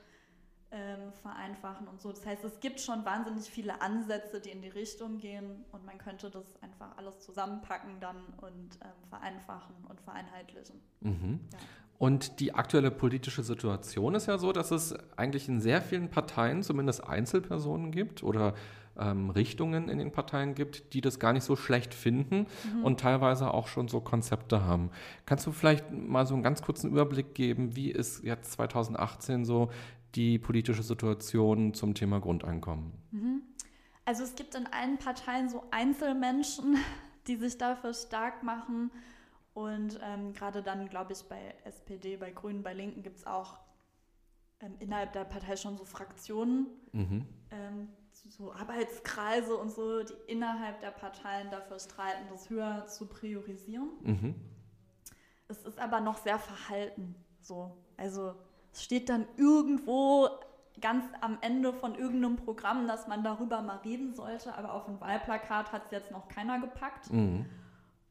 ähm, 0.73 1.13
vereinfachen 1.23 1.87
und 1.87 2.01
so. 2.01 2.11
Das 2.11 2.27
heißt, 2.27 2.45
es 2.45 2.61
gibt 2.61 2.81
schon 2.81 3.05
wahnsinnig 3.05 3.45
viele 3.45 3.81
Ansätze, 3.81 4.41
die 4.41 4.51
in 4.51 4.63
die 4.63 4.69
Richtung 4.69 5.19
gehen 5.19 5.65
und 5.73 5.85
man 5.87 5.99
könnte 5.99 6.31
das 6.31 6.61
einfach 6.63 6.97
alles 6.97 7.21
zusammenpacken 7.21 8.01
dann 8.01 8.17
und 8.41 8.79
ähm, 8.83 8.91
vereinfachen 9.09 9.75
und 9.89 10.01
vereinheitlichen. 10.01 10.81
Mhm. 11.01 11.41
Ja. 11.53 11.59
Und 11.99 12.41
die 12.41 12.55
aktuelle 12.55 12.91
politische 12.91 13.43
Situation 13.43 14.15
ist 14.15 14.27
ja 14.27 14.39
so, 14.39 14.53
dass 14.53 14.71
es 14.71 14.95
eigentlich 15.17 15.49
in 15.49 15.61
sehr 15.61 15.81
vielen 15.81 16.11
Parteien 16.11 16.63
zumindest 16.63 17.07
Einzelpersonen 17.07 17.91
gibt 17.91 18.23
oder 18.23 18.55
ähm, 18.99 19.31
Richtungen 19.31 19.89
in 19.89 19.99
den 19.99 20.13
Parteien 20.13 20.55
gibt, 20.55 20.93
die 20.95 21.01
das 21.01 21.19
gar 21.19 21.33
nicht 21.33 21.45
so 21.45 21.57
schlecht 21.57 21.95
finden 21.95 22.47
mhm. 22.75 22.85
und 22.85 23.01
teilweise 23.01 23.53
auch 23.53 23.69
schon 23.69 23.89
so 23.89 24.01
Konzepte 24.01 24.65
haben. 24.65 24.91
Kannst 25.27 25.47
du 25.47 25.53
vielleicht 25.53 25.91
mal 25.91 26.27
so 26.27 26.35
einen 26.35 26.43
ganz 26.43 26.63
kurzen 26.63 26.91
Überblick 26.91 27.35
geben, 27.35 27.77
wie 27.77 27.91
ist 27.91 28.25
jetzt 28.25 28.53
2018 28.53 29.45
so 29.45 29.71
die 30.17 30.39
politische 30.39 30.83
Situation 30.83 31.75
zum 31.75 31.95
Thema 31.95 32.21
Grundeinkommen? 32.21 32.93
Mhm. 33.11 33.43
Also 34.05 34.23
es 34.23 34.35
gibt 34.35 34.55
in 34.55 34.67
allen 34.67 34.99
Parteien 34.99 35.49
so 35.49 35.65
Einzelmenschen, 35.71 36.77
die 37.27 37.37
sich 37.37 37.59
dafür 37.59 37.93
stark 37.93 38.43
machen 38.43 38.91
und 39.53 39.99
ähm, 40.03 40.33
gerade 40.33 40.63
dann, 40.63 40.89
glaube 40.89 41.13
ich, 41.13 41.23
bei 41.23 41.55
SPD, 41.65 42.17
bei 42.17 42.31
Grünen, 42.31 42.63
bei 42.63 42.73
Linken 42.73 43.03
gibt 43.03 43.17
es 43.17 43.27
auch 43.27 43.59
ähm, 44.61 44.75
innerhalb 44.79 45.13
der 45.13 45.25
Partei 45.25 45.57
schon 45.57 45.77
so 45.77 45.85
Fraktionen, 45.85 46.67
mhm. 46.93 47.27
ähm, 47.51 47.89
so 48.11 48.53
Arbeitskreise 48.53 49.57
und 49.57 49.71
so, 49.71 50.03
die 50.03 50.15
innerhalb 50.27 50.81
der 50.81 50.91
Parteien 50.91 51.51
dafür 51.51 51.79
streiten, 51.79 52.27
das 52.31 52.49
höher 52.49 52.87
zu 52.87 53.07
priorisieren. 53.07 53.91
Mhm. 54.03 54.35
Es 55.49 55.63
ist 55.63 55.79
aber 55.79 56.01
noch 56.01 56.19
sehr 56.19 56.39
verhalten 56.39 57.15
so. 57.47 57.77
Also 57.97 58.35
es 58.77 58.85
steht 58.85 59.09
dann 59.09 59.27
irgendwo 59.39 60.29
ganz 60.83 61.03
am 61.23 61.39
Ende 61.41 61.73
von 61.73 61.95
irgendeinem 61.95 62.37
Programm, 62.37 62.87
dass 62.87 63.09
man 63.09 63.25
darüber 63.25 63.63
mal 63.63 63.79
reden 63.79 64.15
sollte, 64.15 64.55
aber 64.55 64.75
auf 64.75 64.87
ein 64.87 65.01
Wahlplakat 65.01 65.73
hat 65.73 65.87
es 65.87 65.91
jetzt 65.93 66.11
noch 66.11 66.29
keiner 66.29 66.61
gepackt. 66.61 67.11
Mhm. 67.11 67.47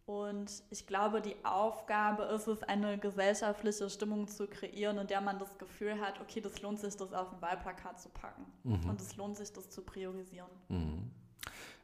Und 0.08 0.64
ich 0.72 0.88
glaube, 0.88 1.22
die 1.22 1.36
Aufgabe 1.44 2.24
ist 2.24 2.48
es, 2.48 2.64
eine 2.64 2.98
gesellschaftliche 2.98 3.90
Stimmung 3.92 4.28
zu 4.28 4.48
kreieren, 4.48 4.98
in 4.98 5.06
der 5.06 5.22
man 5.22 5.38
das 5.38 5.56
Gefühl 5.60 6.02
hat, 6.02 6.20
okay, 6.20 6.42
das 6.42 6.60
lohnt 6.64 6.80
sich, 6.80 6.96
das 6.96 7.14
auf 7.14 7.32
ein 7.32 7.42
Wahlplakat 7.42 8.02
zu 8.02 8.10
packen. 8.10 8.46
Mhm. 8.64 8.90
Und 8.90 9.00
es 9.00 9.16
lohnt 9.18 9.38
sich, 9.38 9.54
das 9.54 9.70
zu 9.70 9.84
priorisieren. 9.84 10.50
Mhm. 10.70 11.12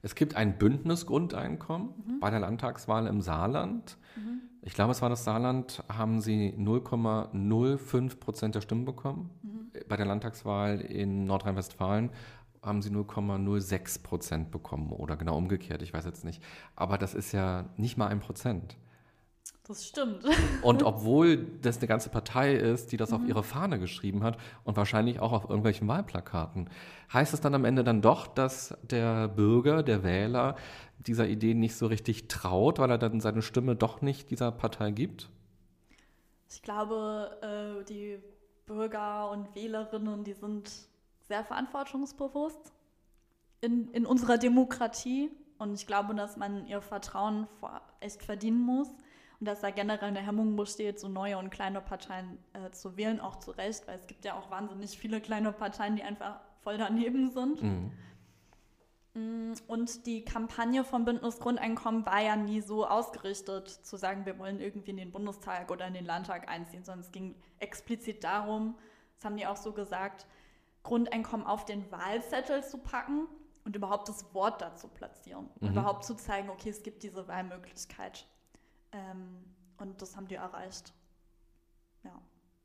Es 0.02 0.16
gibt 0.16 0.36
ein 0.36 0.58
Bündnisgrundeinkommen 0.58 1.90
mhm. 1.90 2.20
bei 2.20 2.30
der 2.30 2.40
Landtagswahl 2.40 3.08
im 3.08 3.22
Saarland. 3.22 3.98
Mhm. 4.16 4.42
Ich 4.64 4.74
glaube, 4.74 4.92
es 4.92 5.02
war 5.02 5.10
das 5.10 5.24
Saarland, 5.24 5.84
haben 5.90 6.22
sie 6.22 6.54
0,05 6.58 8.20
Prozent 8.20 8.56
der 8.56 8.62
Stimmen 8.62 8.86
bekommen. 8.86 9.30
Mhm. 9.42 9.72
Bei 9.88 9.98
der 9.98 10.06
Landtagswahl 10.06 10.82
in 10.82 11.26
Nordrhein-Westfalen 11.26 12.12
haben 12.62 12.82
sie 12.82 12.90
0,06 12.90 14.04
Prozent 14.04 14.52
bekommen 14.52 14.92
oder 14.92 15.18
genau 15.18 15.36
umgekehrt, 15.36 15.82
ich 15.82 15.94
weiß 15.94 16.06
jetzt 16.06 16.24
nicht. 16.26 16.44
Aber 16.76 16.98
das 16.98 17.16
ist 17.16 17.32
ja 17.32 17.66
nicht 17.78 17.98
mal 17.98 18.08
ein 18.08 18.20
Prozent. 18.20 18.78
Das 19.68 19.88
stimmt. 19.88 20.26
Und 20.64 20.84
obwohl 20.84 21.46
das 21.62 21.78
eine 21.78 21.88
ganze 21.88 22.10
Partei 22.10 22.56
ist, 22.56 22.92
die 22.92 22.98
das 22.98 23.12
mhm. 23.12 23.16
auf 23.16 23.26
ihre 23.26 23.44
Fahne 23.44 23.80
geschrieben 23.80 24.24
hat 24.24 24.38
und 24.64 24.76
wahrscheinlich 24.76 25.20
auch 25.20 25.32
auf 25.32 25.44
irgendwelchen 25.44 25.88
Wahlplakaten, 25.88 26.70
heißt 27.14 27.34
es 27.34 27.42
dann 27.42 27.56
am 27.56 27.64
Ende 27.64 27.84
dann 27.84 28.02
doch, 28.02 28.28
dass 28.28 28.76
der 28.84 29.28
Bürger, 29.28 29.84
der 29.84 30.04
Wähler 30.04 30.56
dieser 30.98 31.28
Idee 31.28 31.54
nicht 31.54 31.76
so 31.76 31.88
richtig 31.88 32.28
traut, 32.28 32.80
weil 32.80 32.90
er 32.92 32.98
dann 32.98 33.22
seine 33.22 33.42
Stimme 33.42 33.76
doch 33.76 34.02
nicht 34.02 34.30
dieser 34.30 34.52
Partei 34.52 34.92
gibt? 34.92 35.30
Ich 36.50 36.62
glaube, 36.62 37.38
äh, 37.42 37.86
die 37.86 38.20
Bürger 38.66 39.32
und 39.32 39.56
Wählerinnen, 39.56 40.24
die 40.24 40.34
sind 40.34 40.70
sehr 41.28 41.46
verantwortungsbewusst 41.46 42.74
in, 43.62 43.90
in 43.92 44.06
unserer 44.06 44.38
Demokratie. 44.38 45.32
Und 45.60 45.76
ich 45.76 45.88
glaube, 45.88 46.14
dass 46.16 46.36
man 46.36 46.66
ihr 46.68 46.82
Vertrauen 46.82 47.48
echt 48.02 48.24
verdienen 48.24 48.60
muss 48.60 48.90
und 49.42 49.48
dass 49.48 49.62
da 49.62 49.72
generell 49.72 50.10
eine 50.10 50.20
Hemmung 50.20 50.56
besteht, 50.56 51.00
so 51.00 51.08
neue 51.10 51.40
und 51.40 51.50
kleine 51.50 51.82
Parteien 51.82 52.38
äh, 52.54 52.70
zu 52.70 52.96
wählen, 52.96 53.20
auch 53.20 53.38
zu 53.38 53.50
Recht, 53.50 53.88
weil 53.88 53.98
es 53.98 54.06
gibt 54.06 54.24
ja 54.24 54.38
auch 54.38 54.52
wahnsinnig 54.52 54.96
viele 54.96 55.20
kleine 55.20 55.52
Parteien, 55.52 55.96
die 55.96 56.04
einfach 56.04 56.40
voll 56.62 56.78
daneben 56.78 57.32
sind. 57.32 57.64
Mhm. 57.64 57.92
Mm, 59.16 59.54
und 59.66 60.06
die 60.06 60.24
Kampagne 60.24 60.84
vom 60.84 61.06
Bündnis 61.06 61.40
Grundeinkommen 61.40 62.06
war 62.06 62.22
ja 62.22 62.36
nie 62.36 62.62
so 62.62 62.86
ausgerichtet, 62.86 63.68
zu 63.68 63.98
sagen, 63.98 64.28
wir 64.28 64.38
wollen 64.38 64.60
irgendwie 64.60 64.92
in 64.92 64.98
den 64.98 65.12
Bundestag 65.12 65.72
oder 65.72 65.88
in 65.88 65.96
den 65.96 66.06
Landtag 66.06 66.48
einziehen, 66.48 66.84
sondern 66.84 67.04
es 67.04 67.12
ging 67.12 67.34
explizit 67.58 68.24
darum, 68.24 68.76
das 69.16 69.26
haben 69.26 69.38
die 69.38 69.48
auch 69.48 69.58
so 69.58 69.74
gesagt, 69.74 70.28
Grundeinkommen 70.84 71.48
auf 71.48 71.66
den 71.66 71.92
Wahlzettel 71.92 72.64
zu 72.64 72.78
packen 72.78 73.28
und 73.66 73.76
überhaupt 73.76 74.08
das 74.08 74.36
Wort 74.36 74.62
dazu 74.62 74.88
platzieren. 74.88 75.46
Mhm. 75.46 75.68
Und 75.68 75.72
überhaupt 75.72 76.06
zu 76.06 76.14
zeigen, 76.14 76.52
okay, 76.52 76.70
es 76.70 76.84
gibt 76.84 77.02
diese 77.02 77.28
Wahlmöglichkeit. 77.28 78.28
Ähm, 78.92 79.46
und 79.78 80.02
das 80.02 80.16
haben 80.16 80.28
die 80.28 80.36
erreicht. 80.36 80.94
Ja. 82.04 82.12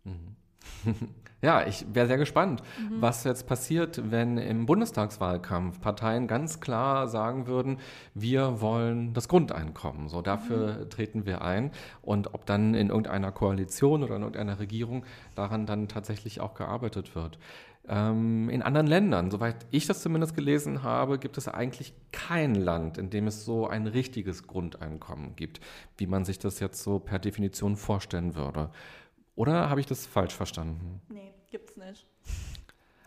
Mhm. 0.04 0.36
ja, 1.42 1.66
ich 1.66 1.86
wäre 1.94 2.06
sehr 2.06 2.18
gespannt, 2.18 2.62
mhm. 2.78 3.00
was 3.00 3.24
jetzt 3.24 3.46
passiert, 3.46 4.10
wenn 4.10 4.38
im 4.38 4.66
Bundestagswahlkampf 4.66 5.80
Parteien 5.80 6.26
ganz 6.26 6.60
klar 6.60 7.08
sagen 7.08 7.46
würden, 7.46 7.78
wir 8.14 8.60
wollen 8.60 9.14
das 9.14 9.28
Grundeinkommen. 9.28 10.08
So 10.08 10.22
dafür 10.22 10.84
mhm. 10.84 10.90
treten 10.90 11.26
wir 11.26 11.42
ein. 11.42 11.70
Und 12.02 12.34
ob 12.34 12.46
dann 12.46 12.74
in 12.74 12.88
irgendeiner 12.88 13.32
Koalition 13.32 14.02
oder 14.02 14.16
in 14.16 14.22
irgendeiner 14.22 14.58
Regierung 14.58 15.04
daran 15.34 15.66
dann 15.66 15.88
tatsächlich 15.88 16.40
auch 16.40 16.54
gearbeitet 16.54 17.14
wird. 17.14 17.38
Ähm, 17.88 18.48
in 18.50 18.62
anderen 18.62 18.86
Ländern, 18.86 19.30
soweit 19.30 19.66
ich 19.70 19.86
das 19.86 20.02
zumindest 20.02 20.34
gelesen 20.34 20.82
habe, 20.82 21.18
gibt 21.18 21.38
es 21.38 21.46
eigentlich 21.46 21.94
kein 22.10 22.54
Land, 22.54 22.98
in 22.98 23.10
dem 23.10 23.26
es 23.26 23.44
so 23.44 23.68
ein 23.68 23.86
richtiges 23.86 24.46
Grundeinkommen 24.46 25.36
gibt, 25.36 25.60
wie 25.96 26.06
man 26.06 26.24
sich 26.24 26.38
das 26.38 26.58
jetzt 26.60 26.82
so 26.82 26.98
per 26.98 27.18
Definition 27.18 27.76
vorstellen 27.76 28.34
würde. 28.34 28.70
Oder 29.36 29.70
habe 29.70 29.80
ich 29.80 29.86
das 29.86 30.06
falsch 30.06 30.34
verstanden? 30.34 31.00
Nee, 31.08 31.32
gibt's 31.50 31.76
nicht. 31.76 32.06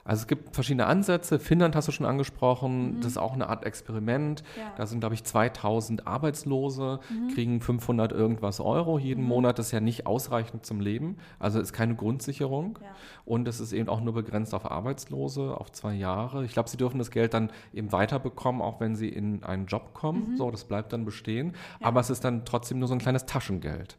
Also 0.10 0.22
es 0.22 0.28
gibt 0.28 0.56
verschiedene 0.56 0.88
Ansätze. 0.88 1.38
Finnland 1.38 1.76
hast 1.76 1.88
du 1.88 1.92
schon 1.92 2.08
angesprochen. 2.08 2.96
Mhm. 2.96 3.02
Das 3.02 3.12
ist 3.12 3.18
auch 3.20 3.34
eine 3.34 3.48
Art 3.48 3.64
Experiment. 3.64 4.42
Ja. 4.58 4.74
Da 4.76 4.88
sind, 4.88 5.02
glaube 5.02 5.14
ich, 5.14 5.24
2000 5.24 6.08
Arbeitslose, 6.08 7.00
kriegen 7.36 7.62
500 7.62 8.12
irgendwas 8.12 8.60
Euro 8.60 8.98
jeden 8.98 9.24
Monat. 9.24 9.60
Das 9.60 9.68
ist 9.68 9.72
ja 9.72 9.82
nicht 9.82 10.08
ausreichend 10.08 10.66
zum 10.66 10.82
Leben. 10.82 11.18
Also 11.38 11.60
ist 11.60 11.74
keine 11.74 11.94
Grundsicherung. 11.94 12.80
Ja. 12.82 12.88
Und 13.24 13.48
es 13.48 13.60
ist 13.60 13.72
eben 13.72 13.88
auch 13.88 14.02
nur 14.02 14.16
begrenzt 14.16 14.56
auf 14.56 14.72
Arbeitslose, 14.72 15.56
auf 15.56 15.72
zwei 15.74 15.94
Jahre. 15.94 16.44
Ich 16.44 16.54
glaube, 16.54 16.70
sie 16.70 16.78
dürfen 16.78 16.98
das 16.98 17.12
Geld 17.12 17.36
dann 17.36 17.52
eben 17.72 17.92
weiterbekommen, 17.92 18.64
auch 18.64 18.80
wenn 18.80 18.96
sie 18.96 19.10
in 19.10 19.44
einen 19.44 19.68
Job 19.68 19.94
kommen. 19.94 20.38
So, 20.38 20.50
das 20.50 20.64
bleibt 20.64 20.92
dann 20.92 21.06
bestehen. 21.06 21.54
Ja. 21.82 21.86
Aber 21.86 22.00
es 22.00 22.10
ist 22.10 22.26
dann 22.26 22.46
trotzdem 22.46 22.80
nur 22.80 22.88
so 22.88 22.96
ein 22.96 23.00
kleines 23.00 23.28
Taschengeld. 23.28 23.96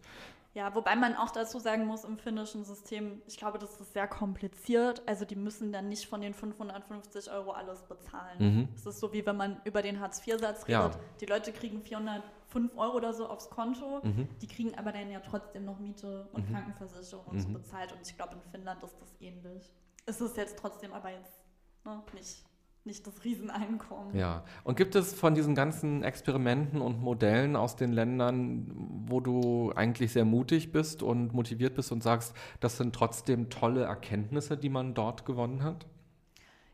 Ja, 0.60 0.74
wobei 0.74 0.94
man 0.94 1.16
auch 1.16 1.30
dazu 1.30 1.58
sagen 1.58 1.86
muss, 1.86 2.04
im 2.04 2.18
finnischen 2.18 2.64
System, 2.64 3.22
ich 3.26 3.38
glaube, 3.38 3.58
das 3.58 3.80
ist 3.80 3.94
sehr 3.94 4.06
kompliziert. 4.06 5.00
Also 5.06 5.24
die 5.24 5.34
müssen 5.34 5.72
dann 5.72 5.88
nicht 5.88 6.06
von 6.06 6.20
den 6.20 6.34
550 6.34 7.30
Euro 7.32 7.52
alles 7.52 7.80
bezahlen. 7.84 8.36
Mhm. 8.38 8.68
Es 8.74 8.84
ist 8.84 9.00
so, 9.00 9.10
wie 9.14 9.24
wenn 9.24 9.38
man 9.38 9.58
über 9.64 9.80
den 9.80 10.00
Hartz-IV-Satz 10.00 10.68
redet. 10.68 10.68
Ja. 10.68 10.90
Die 11.18 11.24
Leute 11.24 11.50
kriegen 11.54 11.80
405 11.80 12.76
Euro 12.76 12.94
oder 12.94 13.14
so 13.14 13.26
aufs 13.26 13.48
Konto, 13.48 14.00
Mhm. 14.02 14.28
die 14.42 14.46
kriegen 14.48 14.76
aber 14.76 14.92
dann 14.92 15.10
ja 15.10 15.20
trotzdem 15.20 15.64
noch 15.64 15.78
Miete 15.78 16.28
und 16.34 16.46
Krankenversicherung 16.52 17.24
und 17.24 17.40
so 17.40 17.48
Mhm. 17.48 17.54
bezahlt. 17.54 17.92
Und 17.92 18.06
ich 18.06 18.14
glaube, 18.14 18.34
in 18.34 18.42
Finnland 18.50 18.82
ist 18.82 18.96
das 19.00 19.08
ähnlich. 19.18 19.70
Es 20.04 20.20
ist 20.20 20.36
jetzt 20.36 20.58
trotzdem 20.58 20.92
aber 20.92 21.08
jetzt 21.08 21.40
ne, 21.86 22.02
nicht, 22.12 22.44
nicht 22.84 23.06
das 23.06 23.24
Rieseneinkommen. 23.24 24.16
Ja. 24.16 24.44
Und 24.64 24.76
gibt 24.76 24.94
es 24.94 25.14
von 25.14 25.34
diesen 25.34 25.54
ganzen 25.54 26.02
Experimenten 26.02 26.80
und 26.80 27.00
Modellen 27.00 27.56
aus 27.56 27.76
den 27.76 27.92
Ländern, 27.92 28.72
wo 29.06 29.20
du 29.20 29.72
eigentlich 29.74 30.12
sehr 30.12 30.24
mutig 30.24 30.72
bist 30.72 31.02
und 31.02 31.32
motiviert 31.32 31.74
bist 31.74 31.92
und 31.92 32.02
sagst, 32.02 32.34
das 32.60 32.76
sind 32.76 32.94
trotzdem 32.94 33.50
tolle 33.50 33.84
Erkenntnisse, 33.84 34.56
die 34.56 34.70
man 34.70 34.94
dort 34.94 35.24
gewonnen 35.24 35.62
hat? 35.62 35.86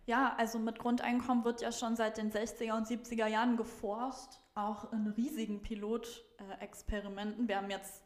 Ja, 0.06 0.34
also 0.38 0.60
mit 0.60 0.78
Grundeinkommen 0.78 1.44
wird 1.44 1.60
ja 1.62 1.72
schon 1.72 1.96
seit 1.96 2.16
den 2.16 2.30
60er 2.30 2.76
und 2.76 2.86
70er 2.86 3.26
Jahren 3.26 3.56
geforscht, 3.56 4.38
auch 4.54 4.92
in 4.92 5.08
riesigen 5.08 5.62
Pilotexperimenten. 5.62 7.48
Wir 7.48 7.56
haben 7.56 7.70
jetzt 7.70 8.04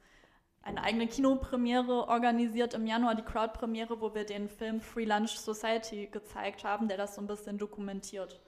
eine 0.63 0.83
eigene 0.83 1.07
Kinopremiere 1.07 2.09
organisiert 2.09 2.75
im 2.75 2.87
Januar, 2.87 3.15
die 3.15 3.23
Crowd-Premiere, 3.23 4.01
wo 4.01 4.15
wir 4.15 4.25
den 4.25 4.49
Film 4.49 4.81
Free 4.81 5.05
Lunch 5.05 5.39
Society 5.39 6.07
gezeigt 6.07 6.65
haben, 6.65 6.89
der 6.89 6.99
das 6.99 7.15
so 7.15 7.23
ein 7.23 7.27
bisschen 7.27 7.57
dokumentiert. 7.57 8.41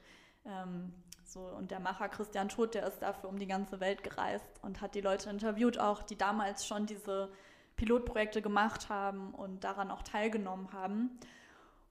Ähm, 0.44 0.92
so, 1.24 1.40
und 1.40 1.70
der 1.70 1.80
Macher 1.80 2.10
Christian 2.10 2.50
Todt, 2.50 2.74
der 2.74 2.86
ist 2.86 3.00
dafür 3.00 3.30
um 3.30 3.38
die 3.38 3.46
ganze 3.46 3.80
Welt 3.80 4.02
gereist 4.02 4.60
und 4.60 4.82
hat 4.82 4.94
die 4.94 5.00
Leute 5.00 5.30
interviewt, 5.30 5.78
auch 5.78 6.02
die 6.02 6.16
damals 6.16 6.66
schon 6.66 6.84
diese 6.84 7.30
Pilotprojekte 7.76 8.42
gemacht 8.42 8.90
haben 8.90 9.32
und 9.32 9.64
daran 9.64 9.90
auch 9.90 10.02
teilgenommen 10.02 10.72
haben. 10.72 11.18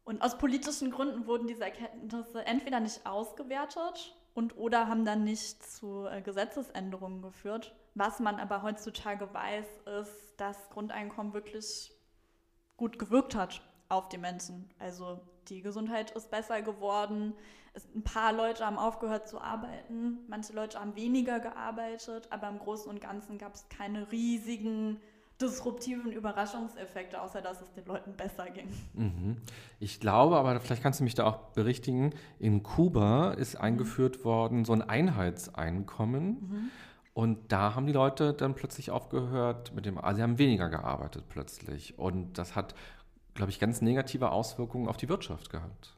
Und 0.03 0.21
aus 0.21 0.37
politischen 0.37 0.91
Gründen 0.91 1.25
wurden 1.25 1.47
diese 1.47 1.63
Erkenntnisse 1.63 2.45
entweder 2.45 2.79
nicht 2.79 3.05
ausgewertet 3.05 4.15
und 4.35 4.57
oder 4.57 4.87
haben 4.87 5.05
dann 5.05 5.23
nicht 5.23 5.63
zu 5.63 6.05
äh, 6.05 6.21
Gesetzesänderungen 6.21 7.21
geführt. 7.21 7.73
Was 7.93 8.19
man 8.19 8.37
aber 8.37 8.61
heutzutage 8.61 9.33
weiß, 9.33 9.65
ist, 10.01 10.35
dass 10.37 10.69
Grundeinkommen 10.69 11.33
wirklich 11.33 11.91
gut 12.77 12.97
gewirkt 12.97 13.35
hat 13.35 13.61
auf 13.89 14.09
die 14.09 14.17
Menschen. 14.17 14.69
Also 14.79 15.19
die 15.49 15.61
Gesundheit 15.61 16.11
ist 16.11 16.31
besser 16.31 16.61
geworden. 16.61 17.33
Es, 17.73 17.87
ein 17.93 18.03
paar 18.03 18.33
Leute 18.33 18.65
haben 18.65 18.77
aufgehört 18.77 19.27
zu 19.27 19.39
arbeiten, 19.39 20.19
manche 20.27 20.53
Leute 20.53 20.79
haben 20.79 20.95
weniger 20.95 21.39
gearbeitet, 21.39 22.27
aber 22.29 22.49
im 22.49 22.59
Großen 22.59 22.89
und 22.89 22.99
Ganzen 22.99 23.37
gab 23.37 23.53
es 23.53 23.67
keine 23.69 24.11
riesigen 24.11 24.99
disruptiven 25.41 26.11
Überraschungseffekte, 26.11 27.19
außer 27.21 27.41
dass 27.41 27.61
es 27.61 27.71
den 27.73 27.85
Leuten 27.85 28.13
besser 28.13 28.49
ging. 28.49 28.67
Mhm. 28.93 29.37
Ich 29.79 29.99
glaube, 29.99 30.37
aber 30.37 30.59
vielleicht 30.59 30.83
kannst 30.83 30.99
du 30.99 31.03
mich 31.03 31.15
da 31.15 31.25
auch 31.25 31.37
berichtigen, 31.53 32.13
in 32.39 32.61
Kuba 32.61 33.31
ist 33.31 33.55
eingeführt 33.55 34.23
worden 34.23 34.65
so 34.65 34.73
ein 34.73 34.81
Einheitseinkommen. 34.83 36.71
Und 37.13 37.51
da 37.51 37.75
haben 37.75 37.85
die 37.87 37.93
Leute 37.93 38.33
dann 38.33 38.55
plötzlich 38.55 38.89
aufgehört 38.91 39.73
mit 39.73 39.85
dem, 39.85 39.97
also 39.97 40.17
sie 40.17 40.23
haben 40.23 40.37
weniger 40.37 40.69
gearbeitet 40.69 41.25
plötzlich. 41.27 41.99
Und 41.99 42.37
das 42.37 42.55
hat, 42.55 42.73
glaube 43.33 43.51
ich, 43.51 43.59
ganz 43.59 43.81
negative 43.81 44.31
Auswirkungen 44.31 44.87
auf 44.87 44.95
die 44.97 45.09
Wirtschaft 45.09 45.49
gehabt. 45.49 45.97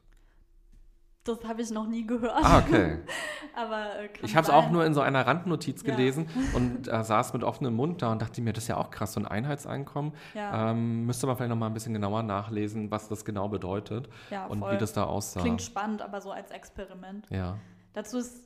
Das 1.22 1.38
habe 1.48 1.62
ich 1.62 1.70
noch 1.70 1.86
nie 1.86 2.06
gehört. 2.06 2.34
Ah, 2.44 2.58
okay. 2.58 2.98
Aber 3.56 3.96
äh, 3.98 4.08
Ich 4.22 4.36
habe 4.36 4.44
es 4.46 4.50
auch 4.52 4.68
nur 4.70 4.84
in 4.84 4.92
so 4.92 5.00
einer 5.00 5.26
Randnotiz 5.26 5.82
Ja. 5.82 5.94
gelesen 5.94 6.26
und 6.54 6.86
äh, 6.86 7.02
saß 7.02 7.32
mit 7.32 7.44
offenem 7.44 7.74
Mund 7.76 8.02
da 8.02 8.12
und 8.12 8.20
dachte 8.20 8.42
mir, 8.42 8.52
das 8.52 8.64
ist 8.64 8.68
ja 8.68 8.76
auch 8.76 8.90
krass, 8.90 9.14
so 9.14 9.20
ein 9.20 9.26
Einheitseinkommen. 9.26 10.12
Ja, 10.34 10.72
Ähm, 10.72 11.06
müsste 11.06 11.26
man 11.26 11.36
vielleicht 11.36 11.48
noch 11.48 11.56
mal 11.56 11.66
ein 11.68 11.72
bisschen 11.74 11.94
genauer 11.94 12.24
nachlesen, 12.24 12.90
was 12.90 13.08
das 13.08 13.24
genau 13.24 13.48
bedeutet 13.48 14.10
ja 14.30 14.44
und 14.46 14.58
voll. 14.58 14.72
wie 14.74 14.76
das 14.78 14.92
da 14.92 15.04
aussah. 15.04 15.40
Klingt 15.40 15.62
spannend, 15.62 16.02
aber 16.02 16.20
so 16.20 16.30
als 16.30 16.50
Experiment. 16.50 17.26
ja. 17.30 17.56
Dazu 17.94 18.18
ist 18.18 18.42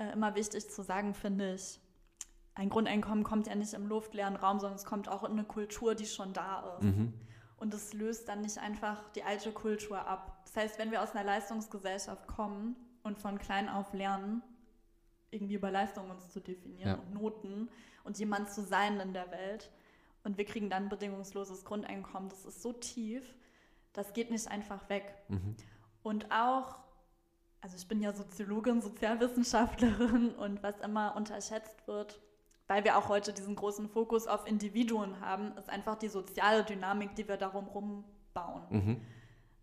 äh, 0.00 0.12
immer 0.12 0.34
wichtig 0.34 0.70
zu 0.70 0.82
sagen, 0.82 1.14
finde 1.14 1.54
ich, 1.54 1.78
ein 2.54 2.68
Grundeinkommen 2.68 3.24
kommt 3.24 3.46
ja 3.46 3.54
nicht 3.54 3.74
im 3.74 3.86
luftleeren 3.86 4.36
Raum, 4.36 4.58
sondern 4.58 4.76
es 4.76 4.84
kommt 4.84 5.08
auch 5.08 5.22
in 5.24 5.32
eine 5.32 5.44
Kultur, 5.44 5.94
die 5.94 6.06
schon 6.06 6.32
da 6.32 6.76
ist. 6.78 6.84
Mhm. 6.84 7.12
Und 7.58 7.74
es 7.74 7.92
löst 7.92 8.28
dann 8.28 8.40
nicht 8.40 8.58
einfach 8.58 9.08
die 9.10 9.22
alte 9.22 9.52
Kultur 9.52 10.06
ab. 10.06 10.40
Das 10.46 10.56
heißt, 10.56 10.78
wenn 10.78 10.90
wir 10.90 11.02
aus 11.02 11.12
einer 11.12 11.24
Leistungsgesellschaft 11.24 12.26
kommen 12.26 12.76
und 13.02 13.18
von 13.18 13.38
klein 13.38 13.68
auf 13.68 13.92
lernen, 13.92 14.42
irgendwie 15.30 15.54
über 15.54 15.70
Leistung 15.70 16.10
uns 16.10 16.28
zu 16.30 16.40
definieren 16.40 16.88
Ja. 16.88 16.94
und 16.94 17.14
Noten 17.14 17.68
und 18.04 18.18
jemand 18.18 18.50
zu 18.50 18.62
sein 18.62 18.98
in 18.98 19.12
der 19.12 19.30
Welt 19.30 19.70
und 20.24 20.38
wir 20.38 20.44
kriegen 20.44 20.70
dann 20.70 20.88
bedingungsloses 20.88 21.64
Grundeinkommen, 21.64 22.28
das 22.30 22.44
ist 22.44 22.62
so 22.62 22.72
tief, 22.72 23.22
das 23.92 24.12
geht 24.12 24.30
nicht 24.30 24.48
einfach 24.48 24.88
weg. 24.88 25.14
Mhm. 25.28 25.54
Und 26.02 26.30
auch, 26.32 26.76
also 27.60 27.76
ich 27.76 27.86
bin 27.86 28.00
ja 28.00 28.12
Soziologin, 28.12 28.80
Sozialwissenschaftlerin 28.80 30.30
und 30.38 30.62
was 30.62 30.78
immer 30.80 31.16
unterschätzt 31.16 31.86
wird, 31.86 32.20
weil 32.66 32.84
wir 32.84 32.96
auch 32.96 33.08
heute 33.08 33.32
diesen 33.32 33.56
großen 33.56 33.88
Fokus 33.88 34.26
auf 34.26 34.46
Individuen 34.46 35.20
haben, 35.20 35.56
ist 35.56 35.68
einfach 35.68 35.96
die 35.96 36.08
soziale 36.08 36.64
Dynamik, 36.64 37.14
die 37.16 37.26
wir 37.28 37.36
darum 37.36 37.66
rumbauen. 37.66 38.62
Mhm. 38.70 39.00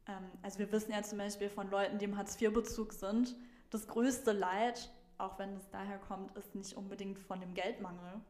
Ähm, 0.08 0.24
also 0.42 0.60
wir 0.60 0.72
wissen 0.72 0.92
ja 0.92 1.02
zum 1.04 1.18
Beispiel 1.18 1.50
von 1.50 1.70
Leuten, 1.70 1.98
die 1.98 2.06
im 2.06 2.18
Hartz-IV-Bezug 2.18 2.94
sind, 2.94 3.36
das 3.70 3.88
größte 3.88 4.32
Leid, 4.32 4.92
auch 5.18 5.40
wenn 5.40 5.56
es 5.56 5.70
daher 5.70 5.98
kommt, 5.98 6.36
ist 6.38 6.56
nicht 6.56 6.76
unbedingt 6.76 7.20
von 7.20 7.40
dem 7.40 7.54
Geldmangel, 7.54 8.22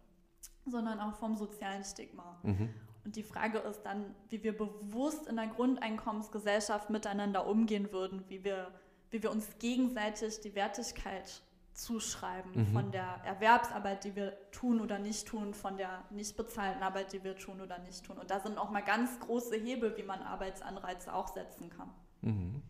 sondern 0.66 1.00
auch 1.00 1.16
vom 1.16 1.36
sozialen 1.36 1.84
Stigma. 1.84 2.40
Mhm. 2.44 2.70
Und 3.04 3.16
die 3.16 3.24
Frage 3.24 3.60
ist 3.60 3.84
dann, 3.84 4.16
wie 4.30 4.44
wir 4.44 4.58
bewusst 4.58 5.28
in 5.28 5.38
der 5.38 5.48
Grundeinkommensgesellschaft 5.48 6.90
miteinander 6.90 7.48
umgehen 7.48 7.92
würden, 7.92 8.24
wie 8.28 8.44
wir, 8.44 8.72
wie 9.12 9.22
wir 9.24 9.32
uns 9.32 9.48
gegenseitig 9.60 10.40
die 10.42 10.56
Wertigkeit 10.56 11.42
zuschreiben 11.74 12.52
Mhm. 12.56 12.74
von 12.74 12.92
der 12.92 13.22
Erwerbsarbeit, 13.24 14.04
die 14.04 14.16
wir 14.16 14.34
tun 14.52 14.82
oder 14.82 14.98
nicht 14.98 15.28
tun, 15.28 15.54
von 15.54 15.78
der 15.78 16.04
nicht 16.10 16.36
bezahlten 16.36 16.82
Arbeit, 16.82 17.14
die 17.14 17.24
wir 17.24 17.38
tun 17.38 17.62
oder 17.62 17.78
nicht 17.80 18.04
tun. 18.04 18.18
Und 18.18 18.32
da 18.32 18.40
sind 18.40 18.58
auch 18.58 18.72
mal 18.72 18.82
ganz 18.82 19.20
große 19.20 19.56
Hebel, 19.56 19.96
wie 19.96 20.04
man 20.04 20.22
Arbeitsanreize 20.22 21.14
auch 21.14 21.28
setzen 21.28 21.70
kann. 21.70 21.90
Mhm. 22.22 22.62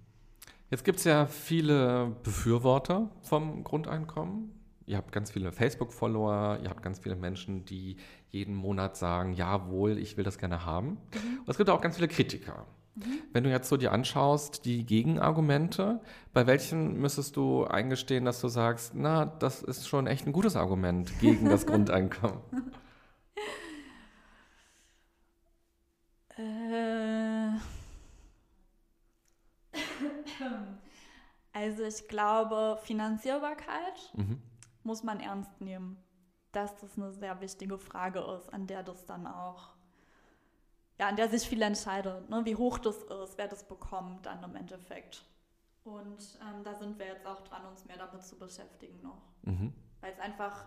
Jetzt 0.70 0.84
gibt 0.84 1.00
es 1.00 1.06
ja 1.06 1.26
viele 1.26 2.18
Befürworter 2.24 3.10
vom 3.22 3.64
Grundeinkommen. 3.64 4.54
Ihr 4.86 4.98
habt 4.98 5.14
ganz 5.14 5.32
viele 5.32 5.54
Facebook-Follower, 5.54 6.60
ihr 6.62 6.70
habt 6.70 6.84
ganz 6.84 7.00
viele 7.00 7.16
Menschen, 7.16 7.64
die 7.64 7.96
jeden 8.30 8.56
Monat 8.56 8.98
sagen, 8.98 9.34
jawohl, 9.34 9.98
ich 9.98 10.18
will 10.18 10.26
das 10.26 10.38
gerne 10.38 10.66
haben. 10.66 10.98
Und 11.14 11.48
es 11.50 11.58
gibt 11.58 11.70
auch 11.70 11.80
ganz 11.82 11.96
viele 11.96 12.10
Kritiker. 12.10 12.66
Wenn 13.34 13.44
du 13.44 13.50
jetzt 13.50 13.70
so 13.70 13.78
dir 13.78 13.92
anschaust, 13.92 14.66
die 14.66 14.86
Gegenargumente, 14.86 16.02
bei 16.34 16.48
welchen 16.48 17.00
müsstest 17.00 17.36
du 17.36 17.66
eingestehen, 17.66 18.26
dass 18.26 18.42
du 18.42 18.48
sagst, 18.48 18.94
na, 18.96 19.26
das 19.26 19.62
ist 19.62 19.88
schon 19.88 20.08
echt 20.08 20.26
ein 20.26 20.34
gutes 20.34 20.56
Argument 20.56 21.12
gegen 21.20 21.50
das 21.50 21.66
Grundeinkommen? 21.68 22.42
Äh. 26.38 27.58
Also 31.54 31.84
ich 31.84 32.08
glaube, 32.08 32.78
Finanzierbarkeit 32.84 34.14
Mhm. 34.16 34.42
muss 34.84 35.04
man 35.04 35.20
ernst 35.20 35.60
nehmen. 35.62 35.98
Dass 36.52 36.76
das 36.78 36.98
eine 36.98 37.12
sehr 37.12 37.42
wichtige 37.42 37.78
Frage 37.78 38.20
ist, 38.20 38.54
an 38.54 38.68
der 38.68 38.84
das 38.84 39.06
dann 39.06 39.28
auch, 39.28 39.76
ja, 41.00 41.08
an 41.08 41.16
der 41.16 41.30
sich 41.30 41.48
viel 41.48 41.62
entscheidet, 41.62 42.30
ne? 42.30 42.44
wie 42.46 42.56
hoch 42.56 42.80
das 42.80 42.98
ist, 42.98 43.38
wer 43.38 43.48
das 43.48 43.64
bekommt 43.68 44.26
dann 44.26 44.44
im 44.44 44.56
Endeffekt. 44.56 45.24
Und 45.84 46.40
ähm, 46.42 46.64
da 46.64 46.74
sind 46.76 46.98
wir 47.00 47.06
jetzt 47.06 47.26
auch 47.26 47.42
dran, 47.42 47.66
uns 47.66 47.86
mehr 47.86 47.98
damit 47.98 48.24
zu 48.24 48.38
beschäftigen 48.38 49.02
noch. 49.02 49.22
Mhm. 49.44 49.74
Weil 50.02 50.12
es 50.14 50.20
einfach 50.20 50.66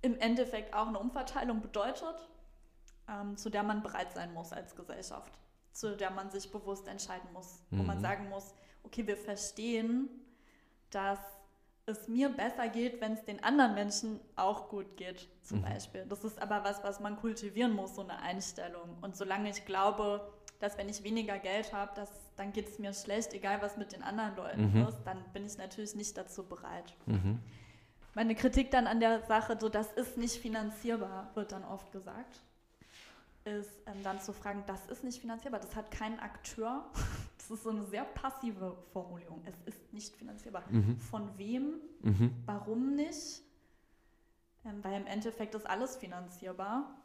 im 0.00 0.18
Endeffekt 0.18 0.74
auch 0.74 0.88
eine 0.88 0.98
Umverteilung 0.98 1.60
bedeutet, 1.60 2.28
ähm, 3.08 3.36
zu 3.36 3.50
der 3.50 3.62
man 3.62 3.82
bereit 3.82 4.12
sein 4.12 4.32
muss 4.34 4.52
als 4.52 4.74
Gesellschaft, 4.74 5.32
zu 5.72 5.96
der 5.96 6.10
man 6.10 6.30
sich 6.30 6.50
bewusst 6.50 6.88
entscheiden 6.88 7.32
muss, 7.32 7.62
wo 7.70 7.82
man 7.82 7.98
Mhm. 7.98 8.02
sagen 8.02 8.28
muss, 8.30 8.54
okay, 8.82 9.06
wir 9.06 9.16
verstehen, 9.16 10.08
dass 10.90 11.20
es 11.86 12.08
mir 12.08 12.28
besser 12.28 12.68
geht, 12.68 13.00
wenn 13.00 13.12
es 13.12 13.24
den 13.24 13.42
anderen 13.42 13.74
Menschen 13.74 14.20
auch 14.36 14.68
gut 14.68 14.96
geht, 14.96 15.28
zum 15.42 15.58
mhm. 15.58 15.62
Beispiel. 15.62 16.06
Das 16.08 16.24
ist 16.24 16.40
aber 16.40 16.62
was, 16.64 16.82
was 16.84 17.00
man 17.00 17.16
kultivieren 17.16 17.72
muss, 17.72 17.96
so 17.96 18.02
eine 18.02 18.18
Einstellung. 18.20 18.96
Und 19.00 19.16
solange 19.16 19.50
ich 19.50 19.64
glaube, 19.64 20.32
dass 20.60 20.78
wenn 20.78 20.88
ich 20.88 21.02
weniger 21.02 21.38
Geld 21.38 21.72
habe, 21.72 22.06
dann 22.36 22.52
geht 22.52 22.68
es 22.68 22.78
mir 22.78 22.94
schlecht, 22.94 23.34
egal 23.34 23.60
was 23.60 23.76
mit 23.76 23.92
den 23.92 24.02
anderen 24.02 24.36
Leuten 24.36 24.72
mhm. 24.72 24.86
ist, 24.86 24.98
dann 25.04 25.18
bin 25.32 25.44
ich 25.44 25.58
natürlich 25.58 25.96
nicht 25.96 26.16
dazu 26.16 26.44
bereit. 26.44 26.94
Mhm. 27.06 27.40
Meine 28.14 28.34
Kritik 28.34 28.70
dann 28.70 28.86
an 28.86 29.00
der 29.00 29.22
Sache, 29.22 29.56
so 29.58 29.68
das 29.68 29.90
ist 29.92 30.16
nicht 30.16 30.36
finanzierbar, 30.36 31.30
wird 31.34 31.50
dann 31.50 31.64
oft 31.64 31.90
gesagt, 31.90 32.40
ist 33.44 33.70
ähm, 33.86 34.02
dann 34.04 34.20
zu 34.20 34.32
fragen, 34.32 34.62
das 34.66 34.86
ist 34.86 35.02
nicht 35.02 35.20
finanzierbar, 35.20 35.58
das 35.58 35.74
hat 35.74 35.90
keinen 35.90 36.20
Akteur. 36.20 36.84
Ist 37.52 37.64
so 37.64 37.70
eine 37.70 37.84
sehr 37.84 38.04
passive 38.04 38.76
Formulierung. 38.92 39.42
Es 39.44 39.74
ist 39.74 39.92
nicht 39.92 40.16
finanzierbar. 40.16 40.64
Mhm. 40.70 40.98
Von 40.98 41.36
wem? 41.36 41.80
Mhm. 42.00 42.34
Warum 42.46 42.94
nicht? 42.94 43.42
Ähm, 44.64 44.82
weil 44.82 45.00
im 45.00 45.06
Endeffekt 45.06 45.54
ist 45.54 45.68
alles 45.68 45.96
finanzierbar 45.96 47.02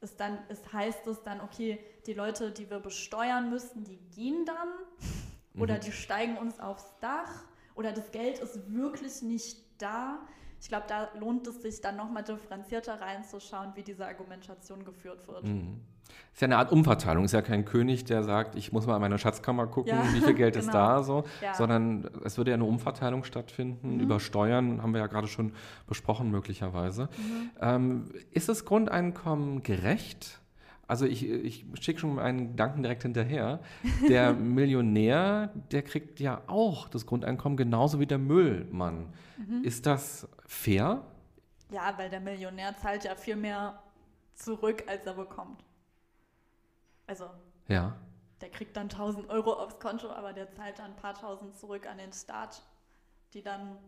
ist 0.00 0.18
dann, 0.18 0.38
ist, 0.48 0.72
heißt 0.72 1.06
es 1.06 1.22
dann, 1.22 1.40
okay, 1.40 1.78
die 2.06 2.14
Leute, 2.14 2.52
die 2.52 2.70
wir 2.70 2.80
besteuern 2.80 3.50
müssen, 3.50 3.84
die 3.84 3.98
gehen 4.14 4.46
dann 4.46 4.68
oder 5.60 5.76
mhm. 5.76 5.80
die 5.80 5.92
steigen 5.92 6.38
uns 6.38 6.58
aufs 6.58 6.98
Dach 7.00 7.44
oder 7.74 7.92
das 7.92 8.10
Geld 8.10 8.38
ist 8.38 8.72
wirklich 8.72 9.22
nicht 9.22 9.58
da. 9.78 10.26
Ich 10.60 10.68
glaube, 10.68 10.84
da 10.88 11.08
lohnt 11.18 11.46
es 11.46 11.62
sich 11.62 11.80
dann 11.80 11.96
nochmal 11.96 12.22
differenzierter 12.22 13.00
reinzuschauen, 13.00 13.72
wie 13.74 13.82
diese 13.82 14.06
Argumentation 14.06 14.84
geführt 14.84 15.26
wird. 15.26 15.44
Mhm. 15.44 15.80
Ist 16.32 16.42
ja 16.42 16.46
eine 16.46 16.58
Art 16.58 16.72
Umverteilung. 16.72 17.24
Ist 17.24 17.32
ja 17.32 17.42
kein 17.42 17.64
König, 17.64 18.04
der 18.04 18.22
sagt, 18.22 18.56
ich 18.56 18.72
muss 18.72 18.86
mal 18.86 18.96
in 18.96 19.00
meiner 19.00 19.18
Schatzkammer 19.18 19.66
gucken, 19.66 19.92
ja, 19.92 20.12
wie 20.12 20.20
viel 20.20 20.34
Geld 20.34 20.54
genau. 20.54 20.66
ist 20.66 20.74
da, 20.74 21.02
so, 21.02 21.24
ja. 21.40 21.54
sondern 21.54 22.08
es 22.24 22.36
würde 22.36 22.50
ja 22.50 22.56
eine 22.56 22.64
Umverteilung 22.64 23.24
stattfinden. 23.24 23.94
Mhm. 23.94 24.00
Über 24.00 24.20
Steuern 24.20 24.82
haben 24.82 24.92
wir 24.92 25.00
ja 25.00 25.06
gerade 25.06 25.28
schon 25.28 25.52
besprochen, 25.86 26.30
möglicherweise. 26.30 27.04
Mhm. 27.16 27.50
Ähm, 27.60 28.04
ist 28.30 28.48
das 28.48 28.64
Grundeinkommen 28.64 29.62
gerecht? 29.62 30.39
Also 30.90 31.06
ich, 31.06 31.22
ich 31.30 31.64
schicke 31.80 32.00
schon 32.00 32.18
einen 32.18 32.48
Gedanken 32.48 32.82
direkt 32.82 33.02
hinterher. 33.02 33.60
Der 34.08 34.32
Millionär, 34.34 35.52
der 35.70 35.82
kriegt 35.82 36.18
ja 36.18 36.42
auch 36.48 36.88
das 36.88 37.06
Grundeinkommen 37.06 37.56
genauso 37.56 38.00
wie 38.00 38.08
der 38.08 38.18
Müllmann. 38.18 39.14
Mhm. 39.36 39.62
Ist 39.62 39.86
das 39.86 40.26
fair? 40.48 41.04
Ja, 41.70 41.94
weil 41.96 42.10
der 42.10 42.18
Millionär 42.18 42.76
zahlt 42.76 43.04
ja 43.04 43.14
viel 43.14 43.36
mehr 43.36 43.80
zurück, 44.34 44.82
als 44.88 45.06
er 45.06 45.14
bekommt. 45.14 45.62
Also, 47.06 47.26
ja. 47.68 47.94
der 48.40 48.50
kriegt 48.50 48.76
dann 48.76 48.88
1000 48.88 49.30
Euro 49.30 49.52
aufs 49.52 49.78
Konto, 49.78 50.10
aber 50.10 50.32
der 50.32 50.50
zahlt 50.50 50.80
dann 50.80 50.90
ein 50.90 50.96
paar 50.96 51.14
tausend 51.14 51.56
zurück 51.56 51.88
an 51.88 51.98
den 51.98 52.12
Staat, 52.12 52.64
die 53.32 53.42
dann 53.42 53.78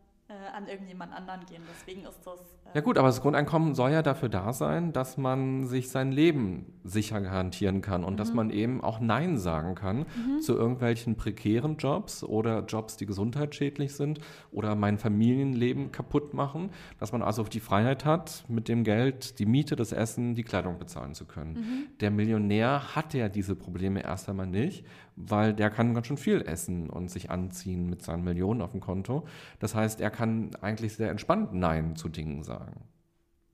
an 0.55 0.67
irgendjemand 0.67 1.13
anderen 1.13 1.45
gehen. 1.47 1.63
Deswegen 1.71 2.07
ist 2.07 2.21
das. 2.25 2.41
Äh 2.67 2.77
ja 2.77 2.81
gut, 2.81 2.99
aber 2.99 3.09
das 3.09 3.21
Grundeinkommen 3.21 3.75
soll 3.75 3.91
ja 3.91 4.03
dafür 4.03 4.29
da 4.29 4.53
sein, 4.53 4.93
dass 4.93 5.17
man 5.17 5.67
sich 5.67 5.91
sein 5.91 6.13
Leben 6.13 6.73
sicher 6.85 7.21
garantieren 7.21 7.83
kann 7.83 8.05
und 8.05 8.15
mhm. 8.15 8.17
dass 8.17 8.33
man 8.33 8.51
eben 8.51 8.83
auch 8.83 9.01
Nein 9.01 9.37
sagen 9.37 9.75
kann 9.75 9.99
mhm. 9.99 10.41
zu 10.41 10.57
irgendwelchen 10.57 11.17
prekären 11.17 11.77
Jobs 11.77 12.25
oder 12.25 12.65
Jobs, 12.65 12.97
die 12.97 13.07
gesundheitsschädlich 13.07 13.95
sind 13.95 14.21
oder 14.51 14.75
mein 14.75 14.99
Familienleben 14.99 15.93
kaputt 15.93 16.35
machen. 16.35 16.71
Dass 16.99 17.13
man 17.13 17.23
also 17.23 17.43
die 17.45 17.61
Freiheit 17.61 18.05
hat, 18.05 18.45
mit 18.49 18.69
dem 18.69 18.85
Geld 18.85 19.39
die 19.39 19.47
Miete, 19.47 19.77
das 19.77 19.93
Essen, 19.93 20.35
die 20.35 20.45
Kleidung 20.45 20.79
bezahlen 20.79 21.15
zu 21.15 21.25
können. 21.25 21.55
Mhm. 21.55 21.87
Der 22.01 22.11
Millionär 22.11 22.95
hat 22.95 23.15
ja 23.15 23.29
diese 23.29 23.57
Probleme 23.57 24.03
erst 24.03 24.29
einmal 24.29 24.47
nicht 24.47 24.85
weil 25.17 25.55
der 25.55 25.71
kann 25.71 25.95
ganz 25.95 26.07
schön 26.07 26.17
viel 26.17 26.43
essen 26.43 26.89
und 26.89 27.11
sich 27.11 27.31
anziehen 27.31 27.89
mit 27.89 28.03
seinen 28.03 28.25
Millionen 28.25 28.63
auf 28.63 28.73
dem 28.73 28.81
Konto. 28.81 29.27
Das 29.59 29.75
heißt, 29.75 30.01
er 30.01 30.11
kann 30.11 30.55
eigentlich 30.61 30.95
sehr 30.95 31.11
entspannt 31.11 31.53
Nein 31.53 31.97
zu 31.97 32.09
Dingen 32.09 32.43
sagen. 32.43 32.89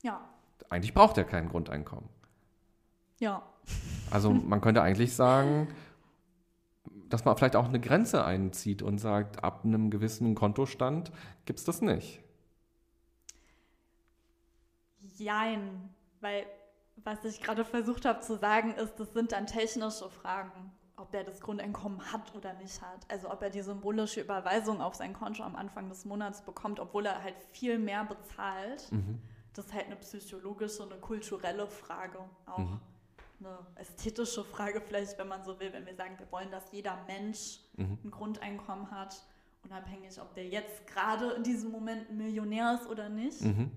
Ja. 0.02 0.20
Eigentlich 0.70 0.94
braucht 0.94 1.18
er 1.18 1.24
kein 1.24 1.48
Grundeinkommen. 1.48 2.09
Ja. 3.18 3.42
Also 4.11 4.30
man 4.32 4.61
könnte 4.61 4.82
eigentlich 4.82 5.14
sagen, 5.14 5.68
dass 7.09 7.24
man 7.24 7.36
vielleicht 7.36 7.56
auch 7.56 7.68
eine 7.68 7.80
Grenze 7.80 8.24
einzieht 8.24 8.82
und 8.82 8.98
sagt, 8.98 9.42
ab 9.42 9.64
einem 9.64 9.90
gewissen 9.90 10.34
Kontostand 10.34 11.11
gibt 11.46 11.59
es 11.59 11.64
das 11.64 11.80
nicht. 11.80 12.20
Jein, 15.16 15.88
weil 16.20 16.46
was 17.04 17.24
ich 17.24 17.40
gerade 17.40 17.64
versucht 17.64 18.04
habe 18.04 18.20
zu 18.20 18.36
sagen, 18.36 18.74
ist, 18.74 18.94
das 18.98 19.12
sind 19.12 19.32
dann 19.32 19.46
technische 19.46 20.11
Fragen 20.11 20.72
ob 20.99 21.14
er 21.14 21.24
das 21.24 21.40
Grundeinkommen 21.40 22.12
hat 22.12 22.34
oder 22.34 22.53
nicht 22.55 22.80
hat. 22.82 23.07
Also 23.09 23.30
ob 23.30 23.42
er 23.42 23.51
die 23.51 23.62
symbolische 23.62 24.20
Überweisung 24.20 24.80
auf 24.80 24.94
sein 24.94 25.12
Konto 25.12 25.42
am 25.42 25.57
Anfang 25.57 25.88
des 25.88 26.05
Monats 26.05 26.42
bekommt, 26.42 26.80
obwohl 26.80 27.07
er 27.07 27.22
halt 27.22 27.36
viel 27.53 27.78
mehr 27.78 28.05
bezahlt. 28.05 28.90
Mhm. 28.90 29.20
Das 29.55 29.66
ist 29.66 29.74
halt 29.74 29.86
eine 29.86 29.96
psychologische, 29.96 30.82
eine 30.82 30.96
kulturelle 30.96 31.66
Frage, 31.66 32.18
auch 32.46 32.59
mhm. 32.59 32.80
eine 33.40 33.59
ästhetische 33.76 34.44
Frage 34.44 34.80
vielleicht, 34.80 35.18
wenn 35.18 35.28
man 35.28 35.44
so 35.44 35.59
will, 35.59 35.72
wenn 35.72 35.86
wir 35.86 35.94
sagen, 35.94 36.18
wir 36.18 36.30
wollen, 36.30 36.51
dass 36.51 36.70
jeder 36.72 36.99
Mensch 37.07 37.61
mhm. 37.76 37.99
ein 38.05 38.11
Grundeinkommen 38.11 38.90
hat, 38.90 39.22
unabhängig, 39.64 40.20
ob 40.20 40.34
der 40.34 40.46
jetzt 40.46 40.86
gerade 40.86 41.30
in 41.32 41.42
diesem 41.42 41.70
Moment 41.70 42.11
Millionär 42.12 42.74
ist 42.80 42.88
oder 42.88 43.09
nicht. 43.09 43.40
Mhm. 43.40 43.70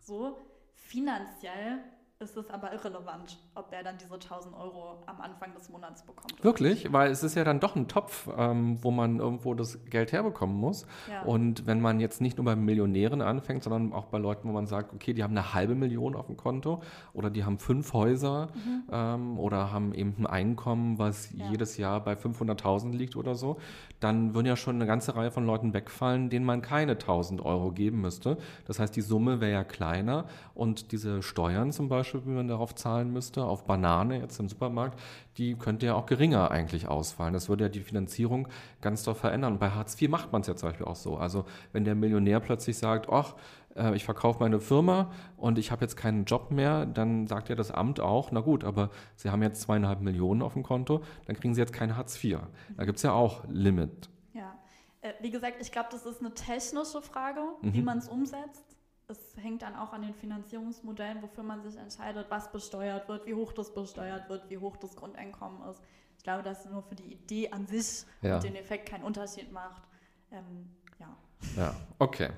So 0.00 0.38
finanziell 0.74 1.78
ist 2.18 2.36
es 2.36 2.50
aber 2.50 2.72
irrelevant, 2.72 3.38
ob 3.54 3.70
er 3.72 3.82
dann 3.82 3.98
diese 3.98 4.14
1000 4.14 4.54
Euro 4.54 5.02
am 5.06 5.20
Anfang 5.20 5.52
des 5.54 5.68
Monats 5.68 6.02
bekommt. 6.02 6.42
Wirklich? 6.42 6.90
Weil 6.92 7.10
es 7.10 7.22
ist 7.22 7.34
ja 7.34 7.44
dann 7.44 7.60
doch 7.60 7.76
ein 7.76 7.86
Topf, 7.86 8.28
ähm, 8.36 8.82
wo 8.82 8.90
man 8.90 9.18
irgendwo 9.18 9.54
das 9.54 9.84
Geld 9.86 10.12
herbekommen 10.12 10.56
muss. 10.56 10.86
Ja. 11.10 11.22
Und 11.22 11.66
wenn 11.66 11.80
man 11.80 12.00
jetzt 12.00 12.22
nicht 12.22 12.38
nur 12.38 12.46
bei 12.46 12.56
Millionären 12.56 13.20
anfängt, 13.20 13.62
sondern 13.62 13.92
auch 13.92 14.06
bei 14.06 14.18
Leuten, 14.18 14.48
wo 14.48 14.52
man 14.52 14.66
sagt, 14.66 14.94
okay, 14.94 15.12
die 15.12 15.22
haben 15.22 15.36
eine 15.36 15.52
halbe 15.52 15.74
Million 15.74 16.16
auf 16.16 16.26
dem 16.26 16.36
Konto 16.38 16.82
oder 17.12 17.28
die 17.28 17.44
haben 17.44 17.58
fünf 17.58 17.92
Häuser 17.92 18.48
mhm. 18.54 18.82
ähm, 18.90 19.38
oder 19.38 19.70
haben 19.70 19.92
eben 19.92 20.14
ein 20.18 20.26
Einkommen, 20.26 20.98
was 20.98 21.32
ja. 21.32 21.50
jedes 21.50 21.76
Jahr 21.76 22.02
bei 22.02 22.14
500.000 22.14 22.92
liegt 22.92 23.16
oder 23.16 23.34
so, 23.34 23.58
dann 24.00 24.34
würden 24.34 24.46
ja 24.46 24.56
schon 24.56 24.76
eine 24.76 24.86
ganze 24.86 25.14
Reihe 25.14 25.30
von 25.30 25.46
Leuten 25.46 25.74
wegfallen, 25.74 26.30
denen 26.30 26.46
man 26.46 26.62
keine 26.62 26.92
1000 26.92 27.44
Euro 27.44 27.70
geben 27.70 28.00
müsste. 28.00 28.38
Das 28.66 28.78
heißt, 28.78 28.96
die 28.96 29.02
Summe 29.02 29.40
wäre 29.40 29.52
ja 29.52 29.64
kleiner 29.64 30.24
und 30.54 30.92
diese 30.92 31.22
Steuern 31.22 31.70
zum 31.70 31.88
Beispiel, 31.88 32.22
wie 32.24 32.30
man 32.30 32.48
darauf 32.48 32.74
zahlen 32.74 33.12
müsste, 33.12 33.41
auf 33.46 33.64
Banane 33.64 34.20
jetzt 34.20 34.38
im 34.40 34.48
Supermarkt, 34.48 34.98
die 35.36 35.54
könnte 35.54 35.86
ja 35.86 35.94
auch 35.94 36.06
geringer 36.06 36.50
eigentlich 36.50 36.88
ausfallen. 36.88 37.34
Das 37.34 37.48
würde 37.48 37.64
ja 37.64 37.68
die 37.68 37.80
Finanzierung 37.80 38.48
ganz 38.80 39.02
doll 39.04 39.14
verändern. 39.14 39.54
Und 39.54 39.58
bei 39.58 39.70
Hartz 39.70 40.00
IV 40.00 40.10
macht 40.10 40.32
man 40.32 40.42
es 40.42 40.46
ja 40.46 40.56
zum 40.56 40.70
Beispiel 40.70 40.86
auch 40.86 40.96
so. 40.96 41.16
Also 41.16 41.44
wenn 41.72 41.84
der 41.84 41.94
Millionär 41.94 42.40
plötzlich 42.40 42.78
sagt, 42.78 43.08
ach, 43.08 43.34
äh, 43.76 43.94
ich 43.94 44.04
verkaufe 44.04 44.40
meine 44.40 44.60
Firma 44.60 45.10
und 45.36 45.58
ich 45.58 45.70
habe 45.70 45.82
jetzt 45.82 45.96
keinen 45.96 46.24
Job 46.24 46.50
mehr, 46.50 46.86
dann 46.86 47.26
sagt 47.26 47.48
ja 47.48 47.54
das 47.54 47.70
Amt 47.70 48.00
auch, 48.00 48.30
na 48.32 48.40
gut, 48.40 48.64
aber 48.64 48.90
Sie 49.16 49.30
haben 49.30 49.42
jetzt 49.42 49.62
zweieinhalb 49.62 50.00
Millionen 50.00 50.42
auf 50.42 50.54
dem 50.54 50.62
Konto, 50.62 51.02
dann 51.26 51.36
kriegen 51.36 51.54
Sie 51.54 51.60
jetzt 51.60 51.72
kein 51.72 51.96
Hartz 51.96 52.22
IV. 52.22 52.38
Da 52.76 52.84
gibt 52.84 52.96
es 52.96 53.02
ja 53.02 53.12
auch 53.12 53.44
Limit. 53.48 54.08
Ja, 54.32 54.54
äh, 55.00 55.12
wie 55.20 55.30
gesagt, 55.30 55.56
ich 55.60 55.72
glaube, 55.72 55.88
das 55.90 56.06
ist 56.06 56.20
eine 56.20 56.34
technische 56.34 57.02
Frage, 57.02 57.40
mhm. 57.62 57.74
wie 57.74 57.82
man 57.82 57.98
es 57.98 58.08
umsetzt 58.08 58.71
es 59.08 59.36
hängt 59.36 59.62
dann 59.62 59.74
auch 59.74 59.92
an 59.92 60.02
den 60.02 60.14
Finanzierungsmodellen, 60.14 61.22
wofür 61.22 61.44
man 61.44 61.62
sich 61.62 61.76
entscheidet, 61.76 62.26
was 62.30 62.50
besteuert 62.50 63.08
wird, 63.08 63.26
wie 63.26 63.34
hoch 63.34 63.52
das 63.52 63.74
besteuert 63.74 64.28
wird, 64.28 64.48
wie 64.48 64.58
hoch 64.58 64.76
das 64.76 64.96
Grundeinkommen 64.96 65.68
ist. 65.70 65.82
Ich 66.16 66.24
glaube, 66.24 66.42
dass 66.42 66.64
es 66.64 66.70
nur 66.70 66.82
für 66.82 66.94
die 66.94 67.12
Idee 67.12 67.50
an 67.50 67.66
sich 67.66 68.04
ja. 68.20 68.36
und 68.36 68.44
den 68.44 68.54
Effekt 68.54 68.88
keinen 68.88 69.04
Unterschied 69.04 69.52
macht. 69.52 69.82
Ähm, 70.30 70.70
ja. 70.98 71.16
Ja, 71.56 71.74
okay. 71.98 72.30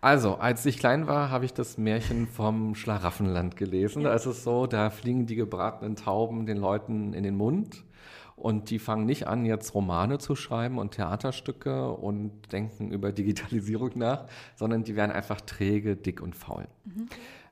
Also, 0.00 0.36
als 0.36 0.64
ich 0.66 0.78
klein 0.78 1.06
war, 1.06 1.30
habe 1.30 1.44
ich 1.44 1.52
das 1.52 1.78
Märchen 1.78 2.26
vom 2.26 2.74
Schlaraffenland 2.74 3.56
gelesen. 3.56 4.02
Ja. 4.02 4.10
Da 4.10 4.14
ist 4.14 4.26
es 4.26 4.44
so, 4.44 4.66
da 4.66 4.90
fliegen 4.90 5.26
die 5.26 5.36
gebratenen 5.36 5.96
Tauben 5.96 6.46
den 6.46 6.56
Leuten 6.56 7.12
in 7.12 7.22
den 7.22 7.36
Mund 7.36 7.84
und 8.46 8.70
die 8.70 8.78
fangen 8.78 9.06
nicht 9.06 9.26
an, 9.26 9.44
jetzt 9.44 9.74
Romane 9.74 10.18
zu 10.18 10.36
schreiben 10.36 10.78
und 10.78 10.92
Theaterstücke 10.92 11.90
und 11.90 12.52
denken 12.52 12.92
über 12.92 13.10
Digitalisierung 13.10 13.90
nach, 13.96 14.26
sondern 14.54 14.84
die 14.84 14.94
werden 14.94 15.10
einfach 15.10 15.40
träge, 15.40 15.96
dick 15.96 16.20
und 16.20 16.36
faul. 16.36 16.68
Mhm. 16.84 17.08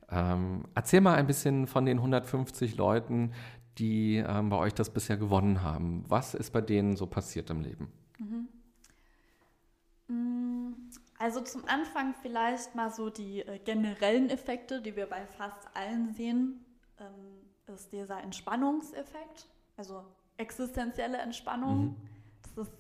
Ähm, 0.09 0.62
erzähl 0.76 1.01
mal 1.01 1.16
ein 1.16 1.26
bisschen 1.26 1.66
von 1.66 1.84
den 1.84 1.99
150 1.99 2.76
Leuten, 2.76 3.32
die 3.78 4.18
ähm, 4.24 4.51
bei 4.51 4.57
euch 4.57 4.72
das 4.72 4.90
bisher 4.90 5.16
gewonnen 5.16 5.64
haben. 5.64 6.05
Was 6.07 6.32
ist 6.32 6.53
bei 6.53 6.61
denen 6.61 6.95
so 6.95 7.09
passiert 7.09 7.51
im 7.51 7.62
Leben? 7.62 7.92
Mhm. 8.20 8.49
Mm, 10.07 10.74
also 11.18 11.40
zum 11.40 11.64
Anfang 11.66 12.14
vielleicht 12.22 12.76
mal 12.76 12.92
so 12.92 13.11
die 13.11 13.40
äh, 13.40 13.59
generellen 13.59 14.30
Effekte, 14.30 14.80
die 14.80 14.95
wir 14.95 15.07
bei 15.07 15.26
fast 15.26 15.66
allen 15.74 16.14
sehen, 16.14 16.64
ähm, 17.01 17.74
ist 17.74 17.92
dieser 17.92 18.22
Entspannungseffekt. 18.22 19.49
Also 19.76 20.05
existenzielle 20.37 21.18
Entspannung. 21.18 21.85
Mhm. 21.85 21.97
Das 22.43 22.68
ist 22.68 22.72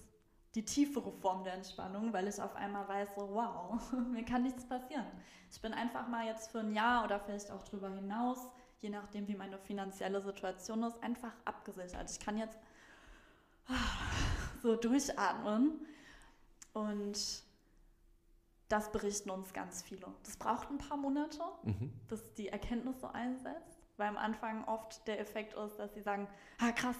die 0.54 0.64
tiefere 0.64 1.12
Form 1.12 1.42
der 1.44 1.54
Entspannung, 1.54 2.12
weil 2.12 2.28
ich 2.28 2.40
auf 2.40 2.54
einmal 2.54 2.86
weiß, 2.88 3.14
so, 3.16 3.28
wow, 3.32 3.80
mir 4.12 4.24
kann 4.24 4.42
nichts 4.42 4.66
passieren. 4.66 5.06
Ich 5.50 5.60
bin 5.60 5.72
einfach 5.72 6.08
mal 6.08 6.26
jetzt 6.26 6.50
für 6.50 6.60
ein 6.60 6.72
Jahr 6.72 7.04
oder 7.04 7.18
vielleicht 7.20 7.50
auch 7.50 7.62
darüber 7.62 7.88
hinaus, 7.90 8.38
je 8.80 8.90
nachdem, 8.90 9.26
wie 9.28 9.34
meine 9.34 9.58
finanzielle 9.58 10.20
Situation 10.20 10.82
ist, 10.84 11.02
einfach 11.02 11.32
abgesichert. 11.44 12.10
Ich 12.10 12.20
kann 12.20 12.36
jetzt 12.38 12.58
so 14.62 14.76
durchatmen 14.76 15.86
und 16.72 17.42
das 18.68 18.90
berichten 18.92 19.30
uns 19.30 19.52
ganz 19.52 19.82
viele. 19.82 20.06
Das 20.24 20.36
braucht 20.36 20.70
ein 20.70 20.78
paar 20.78 20.96
Monate, 20.96 21.40
Mhm. 21.64 21.92
bis 22.08 22.34
die 22.34 22.48
Erkenntnis 22.48 23.00
so 23.00 23.08
einsetzt, 23.08 23.78
weil 23.96 24.08
am 24.08 24.16
Anfang 24.16 24.64
oft 24.64 25.06
der 25.06 25.20
Effekt 25.20 25.54
ist, 25.54 25.76
dass 25.78 25.94
sie 25.94 26.02
sagen, 26.02 26.26
ah 26.58 26.72
krass, 26.72 26.96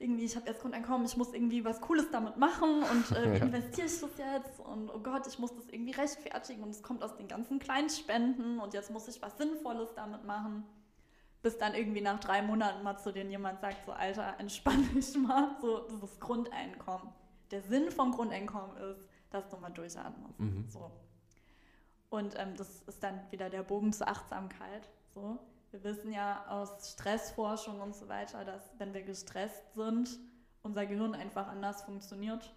irgendwie, 0.00 0.24
ich 0.24 0.36
habe 0.36 0.46
jetzt 0.46 0.60
Grundeinkommen, 0.60 1.04
ich 1.06 1.16
muss 1.16 1.32
irgendwie 1.32 1.64
was 1.64 1.80
Cooles 1.80 2.10
damit 2.12 2.36
machen 2.36 2.82
und 2.82 3.10
äh, 3.16 3.32
wie 3.34 3.38
Ja. 3.38 3.44
investiere 3.44 3.86
ich 3.86 4.00
das 4.00 4.10
jetzt 4.18 4.60
und 4.60 4.90
oh 4.90 5.00
Gott, 5.00 5.26
ich 5.26 5.38
muss 5.38 5.54
das 5.54 5.66
irgendwie 5.68 5.92
rechtfertigen 5.92 6.62
und 6.62 6.70
es 6.70 6.82
kommt 6.82 7.02
aus 7.02 7.16
den 7.16 7.26
ganzen 7.28 7.58
kleinen 7.58 7.90
Spenden 7.90 8.60
und 8.60 8.74
jetzt 8.74 8.90
muss 8.90 9.08
ich 9.08 9.20
was 9.22 9.36
Sinnvolles 9.38 9.92
damit 9.94 10.24
machen. 10.24 10.64
Bis 11.42 11.56
dann 11.58 11.74
irgendwie 11.74 12.00
nach 12.00 12.18
drei 12.20 12.42
Monaten 12.42 12.82
mal 12.82 12.98
zu 12.98 13.12
denen 13.12 13.30
jemand 13.30 13.60
sagt, 13.60 13.86
so 13.86 13.92
Alter, 13.92 14.34
entspann 14.38 14.88
dich 14.94 15.16
mal, 15.16 15.56
so 15.60 15.86
dieses 15.88 16.18
Grundeinkommen. 16.20 17.08
Der 17.50 17.62
Sinn 17.62 17.90
vom 17.90 18.12
Grundeinkommen 18.12 18.76
ist, 18.76 19.08
dass 19.30 19.48
du 19.48 19.56
mal 19.56 19.70
durchatmest. 19.70 20.38
Mhm. 20.38 20.64
So. 20.68 20.90
Und 22.10 22.34
ähm, 22.38 22.56
das 22.56 22.82
ist 22.82 23.02
dann 23.02 23.20
wieder 23.30 23.50
der 23.50 23.62
Bogen 23.62 23.92
zur 23.92 24.08
Achtsamkeit. 24.08 24.88
So. 25.14 25.38
Wir 25.70 25.84
wissen 25.84 26.12
ja 26.12 26.44
aus 26.48 26.92
Stressforschung 26.92 27.80
und 27.80 27.94
so 27.94 28.08
weiter, 28.08 28.44
dass 28.44 28.70
wenn 28.78 28.94
wir 28.94 29.02
gestresst 29.02 29.74
sind, 29.74 30.18
unser 30.62 30.86
Gehirn 30.86 31.14
einfach 31.14 31.46
anders 31.48 31.82
funktioniert, 31.82 32.54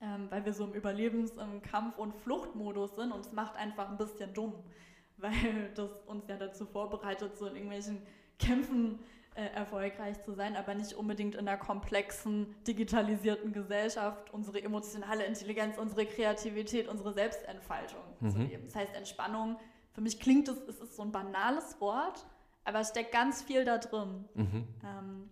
ähm, 0.00 0.26
weil 0.30 0.44
wir 0.44 0.52
so 0.52 0.64
im 0.64 0.72
Überlebens-, 0.72 1.38
im 1.40 1.62
Kampf- 1.62 1.98
und 1.98 2.14
Fluchtmodus 2.14 2.96
sind 2.96 3.12
und 3.12 3.20
es 3.24 3.32
macht 3.32 3.56
einfach 3.56 3.88
ein 3.88 3.96
bisschen 3.96 4.34
dumm, 4.34 4.54
weil 5.16 5.70
das 5.74 5.90
uns 6.06 6.26
ja 6.28 6.36
dazu 6.36 6.66
vorbereitet, 6.66 7.36
so 7.38 7.46
in 7.46 7.54
irgendwelchen 7.54 8.02
Kämpfen 8.38 8.98
äh, 9.34 9.46
erfolgreich 9.54 10.20
zu 10.24 10.32
sein, 10.34 10.56
aber 10.56 10.74
nicht 10.74 10.94
unbedingt 10.94 11.34
in 11.36 11.46
einer 11.48 11.56
komplexen, 11.58 12.54
digitalisierten 12.64 13.52
Gesellschaft 13.52 14.32
unsere 14.32 14.60
emotionale 14.62 15.24
Intelligenz, 15.24 15.78
unsere 15.78 16.06
Kreativität, 16.06 16.88
unsere 16.88 17.12
Selbstentfaltung 17.12 18.00
zu 18.20 18.38
Mhm. 18.38 18.46
leben. 18.48 18.64
Das 18.66 18.74
heißt, 18.74 18.94
Entspannung, 18.94 19.56
für 19.98 20.02
mich 20.02 20.20
klingt 20.20 20.46
es, 20.46 20.56
es 20.68 20.78
ist 20.78 20.94
so 20.94 21.02
ein 21.02 21.10
banales 21.10 21.80
Wort, 21.80 22.24
aber 22.62 22.78
es 22.78 22.90
steckt 22.90 23.10
ganz 23.10 23.42
viel 23.42 23.64
da 23.64 23.78
drin, 23.78 24.28
Mhm. 24.34 24.68
ähm, 24.84 25.30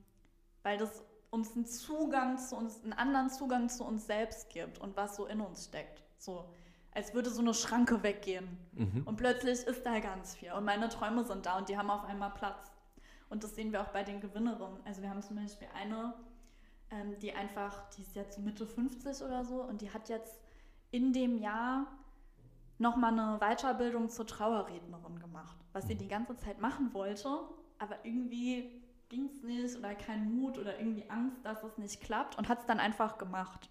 weil 0.64 0.76
das 0.76 1.04
uns 1.30 1.54
einen 1.54 1.66
Zugang 1.66 2.36
zu 2.36 2.56
uns, 2.56 2.82
einen 2.82 2.92
anderen 2.92 3.30
Zugang 3.30 3.68
zu 3.68 3.84
uns 3.84 4.08
selbst 4.08 4.50
gibt 4.50 4.80
und 4.80 4.96
was 4.96 5.14
so 5.14 5.26
in 5.26 5.40
uns 5.40 5.66
steckt. 5.66 6.02
So, 6.18 6.46
als 6.90 7.14
würde 7.14 7.30
so 7.30 7.42
eine 7.42 7.54
Schranke 7.54 8.02
weggehen. 8.02 8.58
Mhm. 8.72 9.02
Und 9.04 9.14
plötzlich 9.18 9.60
ist 9.60 9.86
da 9.86 10.00
ganz 10.00 10.34
viel. 10.34 10.50
Und 10.50 10.64
meine 10.64 10.88
Träume 10.88 11.24
sind 11.24 11.46
da 11.46 11.58
und 11.58 11.68
die 11.68 11.78
haben 11.78 11.88
auf 11.88 12.04
einmal 12.04 12.30
Platz. 12.30 12.72
Und 13.28 13.44
das 13.44 13.54
sehen 13.54 13.70
wir 13.70 13.82
auch 13.82 13.90
bei 13.90 14.02
den 14.02 14.20
Gewinnerinnen. 14.20 14.80
Also 14.84 15.00
wir 15.00 15.10
haben 15.10 15.22
zum 15.22 15.36
Beispiel 15.36 15.68
eine, 15.76 16.12
ähm, 16.90 17.16
die 17.20 17.32
einfach, 17.32 17.88
die 17.90 18.02
ist 18.02 18.16
jetzt 18.16 18.40
Mitte 18.40 18.66
50 18.66 19.22
oder 19.22 19.44
so 19.44 19.62
und 19.62 19.80
die 19.80 19.92
hat 19.92 20.08
jetzt 20.08 20.40
in 20.90 21.12
dem 21.12 21.38
Jahr 21.38 21.86
nochmal 22.78 23.12
eine 23.12 23.38
Weiterbildung 23.38 24.08
zur 24.08 24.26
Trauerrednerin 24.26 25.18
gemacht, 25.18 25.56
was 25.72 25.86
sie 25.86 25.94
die 25.96 26.08
ganze 26.08 26.36
Zeit 26.36 26.60
machen 26.60 26.92
wollte, 26.92 27.28
aber 27.78 27.96
irgendwie 28.04 28.82
ging 29.08 29.26
es 29.26 29.42
nicht 29.42 29.76
oder 29.76 29.94
kein 29.94 30.36
Mut 30.36 30.58
oder 30.58 30.78
irgendwie 30.78 31.08
Angst, 31.08 31.44
dass 31.44 31.62
es 31.62 31.78
nicht 31.78 32.00
klappt 32.00 32.36
und 32.38 32.48
hat 32.48 32.60
es 32.60 32.66
dann 32.66 32.80
einfach 32.80 33.18
gemacht. 33.18 33.70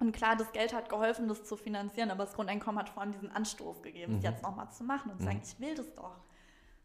Und 0.00 0.12
klar, 0.12 0.36
das 0.36 0.52
Geld 0.52 0.72
hat 0.72 0.88
geholfen, 0.88 1.28
das 1.28 1.44
zu 1.44 1.56
finanzieren, 1.56 2.10
aber 2.10 2.24
das 2.24 2.34
Grundeinkommen 2.34 2.78
hat 2.78 2.88
vor 2.88 3.02
allem 3.02 3.12
diesen 3.12 3.30
Anstoß 3.30 3.82
gegeben, 3.82 4.14
es 4.14 4.18
Mhm. 4.20 4.24
jetzt 4.24 4.42
nochmal 4.42 4.70
zu 4.70 4.84
machen 4.84 5.10
und 5.10 5.18
zu 5.18 5.24
Mhm. 5.24 5.32
sagen, 5.32 5.42
ich 5.44 5.60
will 5.60 5.74
das 5.74 5.92
doch. 5.94 6.16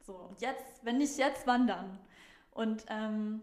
So, 0.02 0.16
und 0.16 0.42
jetzt, 0.42 0.84
wenn 0.84 0.98
nicht 0.98 1.18
jetzt, 1.18 1.46
wann 1.48 1.68
dann? 1.68 2.00
Und 2.52 2.86
ähm, 2.90 3.42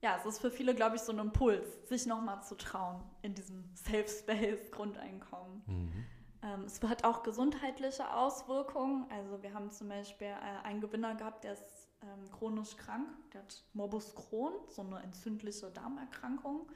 ja, 0.00 0.16
es 0.16 0.24
ist 0.24 0.40
für 0.40 0.50
viele, 0.50 0.74
glaube 0.74 0.96
ich, 0.96 1.02
so 1.02 1.12
ein 1.12 1.18
Impuls, 1.18 1.66
sich 1.88 2.06
nochmal 2.06 2.42
zu 2.42 2.54
trauen 2.56 3.02
in 3.22 3.34
diesem 3.34 3.68
Safe 3.74 4.06
Space 4.08 4.70
Grundeinkommen. 4.70 5.62
Mhm. 5.66 6.06
Ähm, 6.42 6.64
es 6.64 6.82
hat 6.82 7.04
auch 7.04 7.22
gesundheitliche 7.22 8.14
Auswirkungen. 8.14 9.06
Also 9.10 9.42
wir 9.42 9.52
haben 9.52 9.70
zum 9.70 9.88
Beispiel 9.88 10.28
äh, 10.28 10.66
einen 10.66 10.80
Gewinner 10.80 11.14
gehabt, 11.14 11.44
der 11.44 11.52
ist 11.52 11.88
ähm, 12.02 12.30
chronisch 12.32 12.76
krank. 12.76 13.08
Der 13.32 13.42
hat 13.42 13.62
Morbus 13.74 14.14
Crohn, 14.14 14.54
so 14.68 14.82
eine 14.82 15.02
entzündliche 15.02 15.70
Darmerkrankung. 15.70 16.66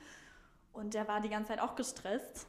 Und 0.72 0.94
der 0.94 1.08
war 1.08 1.20
die 1.20 1.30
ganze 1.30 1.48
Zeit 1.48 1.60
auch 1.60 1.76
gestresst, 1.76 2.46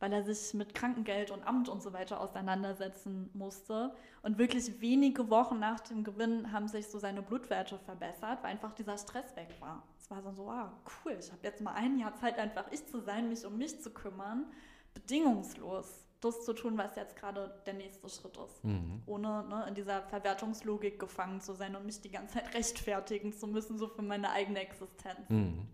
weil 0.00 0.12
er 0.12 0.24
sich 0.24 0.54
mit 0.54 0.74
Krankengeld 0.74 1.30
und 1.30 1.46
Amt 1.46 1.68
und 1.68 1.82
so 1.82 1.92
weiter 1.92 2.20
auseinandersetzen 2.20 3.30
musste. 3.34 3.94
Und 4.22 4.38
wirklich 4.38 4.80
wenige 4.80 5.30
Wochen 5.30 5.60
nach 5.60 5.80
dem 5.80 6.02
Gewinn 6.02 6.50
haben 6.50 6.66
sich 6.66 6.88
so 6.88 6.98
seine 6.98 7.22
Blutwerte 7.22 7.78
verbessert, 7.78 8.42
weil 8.42 8.52
einfach 8.52 8.72
dieser 8.72 8.98
Stress 8.98 9.36
weg 9.36 9.54
war. 9.60 9.82
Es 10.00 10.10
war 10.10 10.22
so, 10.22 10.32
so 10.32 10.46
wow, 10.46 10.70
cool, 11.04 11.16
ich 11.20 11.30
habe 11.30 11.42
jetzt 11.42 11.60
mal 11.60 11.74
ein 11.74 11.98
Jahr 11.98 12.16
Zeit, 12.16 12.38
einfach 12.38 12.66
ich 12.72 12.84
zu 12.86 13.00
sein, 13.00 13.28
mich 13.28 13.44
um 13.44 13.58
mich 13.58 13.80
zu 13.80 13.90
kümmern, 13.90 14.46
bedingungslos 14.94 16.07
das 16.20 16.44
zu 16.44 16.52
tun, 16.52 16.76
was 16.76 16.96
jetzt 16.96 17.16
gerade 17.16 17.62
der 17.66 17.74
nächste 17.74 18.08
Schritt 18.08 18.36
ist. 18.36 18.64
Mhm. 18.64 19.02
Ohne 19.06 19.44
ne, 19.48 19.66
in 19.68 19.74
dieser 19.74 20.02
Verwertungslogik 20.02 20.98
gefangen 20.98 21.40
zu 21.40 21.54
sein 21.54 21.76
und 21.76 21.86
mich 21.86 22.00
die 22.00 22.10
ganze 22.10 22.34
Zeit 22.34 22.54
rechtfertigen 22.54 23.32
zu 23.32 23.46
müssen, 23.46 23.78
so 23.78 23.88
für 23.88 24.02
meine 24.02 24.30
eigene 24.30 24.60
Existenz. 24.60 25.28
Mhm. 25.28 25.68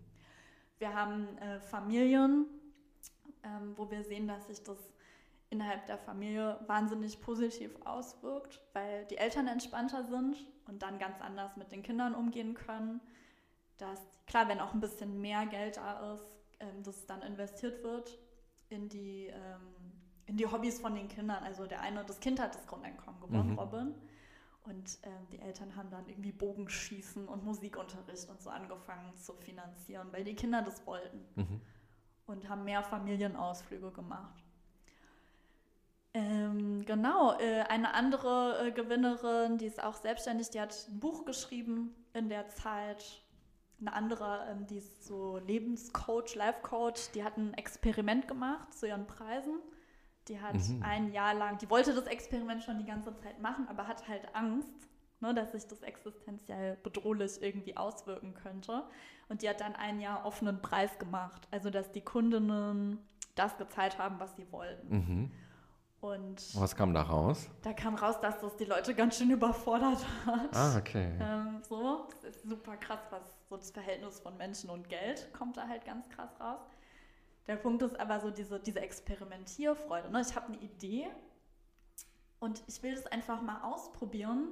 Wir 0.77 0.93
haben 0.93 1.37
äh, 1.37 1.59
Familien, 1.59 2.45
ähm, 3.43 3.73
wo 3.75 3.89
wir 3.89 4.03
sehen, 4.03 4.27
dass 4.27 4.47
sich 4.47 4.63
das 4.63 4.77
innerhalb 5.49 5.85
der 5.85 5.97
Familie 5.97 6.59
wahnsinnig 6.67 7.21
positiv 7.21 7.71
auswirkt, 7.85 8.61
weil 8.73 9.05
die 9.05 9.17
Eltern 9.17 9.47
entspannter 9.47 10.03
sind 10.03 10.37
und 10.67 10.81
dann 10.81 10.99
ganz 10.99 11.21
anders 11.21 11.55
mit 11.55 11.71
den 11.71 11.83
Kindern 11.83 12.13
umgehen 12.13 12.55
können. 12.55 12.99
Dass, 13.77 14.01
klar, 14.25 14.47
wenn 14.47 14.59
auch 14.59 14.73
ein 14.73 14.79
bisschen 14.79 15.21
mehr 15.21 15.45
Geld 15.45 15.77
da 15.77 16.13
ist, 16.13 16.25
ähm, 16.59 16.83
das 16.83 17.05
dann 17.05 17.21
investiert 17.21 17.83
wird 17.83 18.17
in 18.69 18.89
die, 18.89 19.27
ähm, 19.27 19.74
in 20.27 20.37
die 20.37 20.47
Hobbys 20.47 20.79
von 20.79 20.95
den 20.95 21.07
Kindern. 21.07 21.43
Also 21.43 21.65
der 21.67 21.81
eine, 21.81 22.03
das 22.03 22.19
Kind 22.19 22.39
hat 22.39 22.55
das 22.55 22.65
Grundeinkommen 22.67 23.19
gewonnen, 23.21 23.51
Mhm. 23.51 23.59
Robin. 23.59 23.95
Und 24.63 24.97
ähm, 25.03 25.27
die 25.31 25.39
Eltern 25.39 25.75
haben 25.75 25.91
dann 25.91 26.07
irgendwie 26.07 26.31
Bogenschießen 26.31 27.27
und 27.27 27.43
Musikunterricht 27.45 28.27
und 28.29 28.41
so 28.41 28.49
angefangen 28.49 29.15
zu 29.15 29.33
finanzieren, 29.33 30.07
weil 30.11 30.23
die 30.23 30.33
Kinder 30.35 30.63
das 30.63 30.85
wollten 30.87 31.23
Mhm. 31.35 31.61
und 32.25 32.49
haben 32.49 32.63
mehr 32.63 32.81
Familienausflüge 32.81 33.91
gemacht. 33.91 34.43
Ähm, 36.13 36.85
genau, 36.85 37.37
äh, 37.39 37.61
eine 37.63 37.93
andere 37.93 38.67
äh, 38.67 38.71
Gewinnerin, 38.71 39.57
die 39.57 39.65
ist 39.65 39.83
auch 39.83 39.95
selbstständig, 39.95 40.49
die 40.49 40.61
hat 40.61 40.87
ein 40.89 40.99
Buch 40.99 41.25
geschrieben 41.25 41.93
in 42.13 42.29
der 42.29 42.47
Zeit. 42.49 43.21
Eine 43.81 43.91
andere, 43.93 44.47
ähm, 44.49 44.65
die 44.65 44.77
ist 44.77 45.05
so 45.05 45.37
Lebenscoach, 45.39 46.33
Life-Coach, 46.35 47.11
die 47.13 47.23
hat 47.23 47.35
ein 47.37 47.53
Experiment 47.55 48.27
gemacht 48.29 48.73
zu 48.73 48.87
ihren 48.87 49.05
Preisen. 49.05 49.59
Die 50.27 50.41
hat 50.41 50.55
Mhm. 50.55 50.81
ein 50.83 51.11
Jahr 51.11 51.33
lang, 51.33 51.57
die 51.59 51.69
wollte 51.69 51.93
das 51.93 52.05
Experiment 52.07 52.63
schon 52.63 52.77
die 52.79 52.85
ganze 52.85 53.15
Zeit 53.17 53.39
machen, 53.41 53.67
aber 53.69 53.87
hat 53.87 54.07
halt 54.07 54.27
Angst, 54.33 54.67
ne, 55.19 55.33
dass 55.33 55.51
sich 55.51 55.67
das 55.67 55.81
existenziell 55.81 56.77
bedrohlich 56.77 57.41
irgendwie 57.41 57.77
auswirken 57.77 58.33
könnte. 58.33 58.83
Und 59.29 59.41
die 59.41 59.49
hat 59.49 59.61
dann 59.61 59.75
ein 59.75 59.99
Jahr 59.99 60.25
offenen 60.25 60.61
Preis 60.61 60.97
gemacht. 60.99 61.47
Also, 61.51 61.69
dass 61.69 61.91
die 61.91 62.01
Kundinnen 62.01 62.99
das 63.35 63.57
gezahlt 63.57 63.97
haben, 63.99 64.19
was 64.19 64.35
sie 64.35 64.51
wollten. 64.51 64.95
Mhm. 64.95 65.31
Und 66.01 66.59
Was 66.59 66.75
kam 66.75 66.93
da 66.93 67.01
raus? 67.01 67.49
da 67.63 67.73
kam 67.73 67.95
raus, 67.95 68.19
dass 68.21 68.39
das 68.39 68.55
die 68.57 68.65
Leute 68.65 68.93
ganz 68.93 69.17
schön 69.17 69.31
überfordert 69.31 70.05
hat. 70.25 70.55
Ah, 70.55 70.77
okay. 70.77 71.17
Ähm, 71.19 71.61
so, 71.67 72.07
das 72.21 72.35
ist 72.35 72.43
super 72.47 72.77
krass, 72.77 72.99
was 73.09 73.23
so 73.49 73.57
das 73.57 73.71
Verhältnis 73.71 74.19
von 74.19 74.37
Menschen 74.37 74.69
und 74.69 74.87
Geld 74.89 75.31
kommt 75.33 75.57
da 75.57 75.67
halt 75.67 75.83
ganz 75.85 76.07
krass 76.09 76.29
raus. 76.39 76.59
Der 77.47 77.57
Punkt 77.57 77.83
ist 77.83 77.99
aber 77.99 78.19
so 78.19 78.31
diese, 78.31 78.59
diese 78.59 78.79
Experimentierfreude. 78.79 80.09
Ne? 80.09 80.21
Ich 80.21 80.35
habe 80.35 80.47
eine 80.47 80.57
Idee 80.57 81.07
und 82.39 82.63
ich 82.67 82.81
will 82.81 82.95
das 82.95 83.05
einfach 83.07 83.41
mal 83.41 83.61
ausprobieren, 83.61 84.49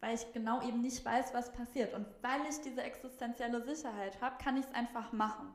weil 0.00 0.14
ich 0.14 0.32
genau 0.32 0.62
eben 0.62 0.80
nicht 0.82 1.04
weiß, 1.04 1.34
was 1.34 1.52
passiert. 1.52 1.94
Und 1.94 2.06
weil 2.22 2.40
ich 2.48 2.60
diese 2.60 2.82
existenzielle 2.82 3.62
Sicherheit 3.62 4.20
habe, 4.20 4.36
kann 4.42 4.56
ich 4.56 4.64
es 4.66 4.74
einfach 4.74 5.12
machen. 5.12 5.52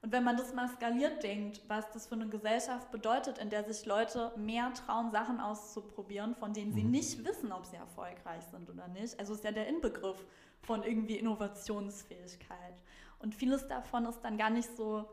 Und 0.00 0.12
wenn 0.12 0.22
man 0.22 0.36
das 0.36 0.54
mal 0.54 0.68
skaliert 0.68 1.22
denkt, 1.24 1.60
was 1.66 1.90
das 1.90 2.06
für 2.06 2.14
eine 2.14 2.28
Gesellschaft 2.28 2.90
bedeutet, 2.92 3.38
in 3.38 3.50
der 3.50 3.64
sich 3.64 3.84
Leute 3.84 4.32
mehr 4.36 4.72
trauen, 4.72 5.10
Sachen 5.10 5.40
auszuprobieren, 5.40 6.36
von 6.36 6.52
denen 6.54 6.72
sie 6.72 6.84
Mhm. 6.84 6.90
nicht 6.92 7.24
wissen, 7.24 7.50
ob 7.50 7.66
sie 7.66 7.76
erfolgreich 7.76 8.44
sind 8.44 8.70
oder 8.70 8.86
nicht. 8.88 9.18
Also 9.18 9.34
ist 9.34 9.42
ja 9.42 9.50
der 9.50 9.66
Inbegriff 9.66 10.24
von 10.62 10.84
irgendwie 10.84 11.16
Innovationsfähigkeit. 11.16 12.82
Und 13.18 13.34
vieles 13.34 13.66
davon 13.66 14.06
ist 14.06 14.20
dann 14.20 14.38
gar 14.38 14.50
nicht 14.50 14.76
so, 14.76 15.08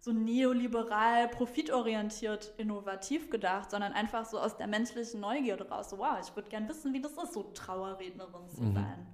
so 0.00 0.12
neoliberal, 0.12 1.28
profitorientiert, 1.28 2.52
innovativ 2.56 3.30
gedacht, 3.30 3.70
sondern 3.70 3.92
einfach 3.92 4.24
so 4.24 4.38
aus 4.38 4.56
der 4.56 4.66
menschlichen 4.68 5.20
Neugierde 5.20 5.68
raus. 5.68 5.90
So, 5.90 5.98
wow, 5.98 6.18
ich 6.22 6.34
würde 6.36 6.48
gern 6.48 6.68
wissen, 6.68 6.92
wie 6.92 7.00
das 7.00 7.12
ist, 7.12 7.34
so 7.34 7.42
Trauerrednerin 7.54 8.48
zu 8.48 8.62
Mhm. 8.62 8.74
sein. 8.74 9.06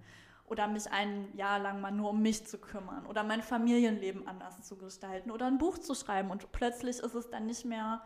Oder 0.47 0.67
mich 0.69 0.91
ein 0.93 1.35
Jahr 1.37 1.59
lang 1.59 1.81
mal 1.81 1.91
nur 1.91 2.11
um 2.11 2.21
mich 2.21 2.47
zu 2.47 2.59
kümmern. 2.59 3.07
Oder 3.07 3.25
mein 3.25 3.43
Familienleben 3.43 4.29
anders 4.29 4.63
zu 4.63 4.77
gestalten. 4.77 5.31
Oder 5.31 5.47
ein 5.47 5.57
Buch 5.57 5.79
zu 5.79 5.95
schreiben. 5.95 6.31
Und 6.31 6.53
plötzlich 6.53 6.99
ist 6.99 7.15
es 7.15 7.31
dann 7.31 7.47
nicht 7.47 7.65
mehr 7.65 8.03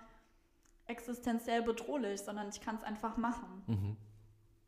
existenziell 0.86 1.62
bedrohlich, 1.62 2.20
sondern 2.20 2.48
ich 2.48 2.60
kann 2.60 2.76
es 2.76 2.84
einfach 2.84 3.16
machen. 3.16 3.62
Mhm. 3.66 3.96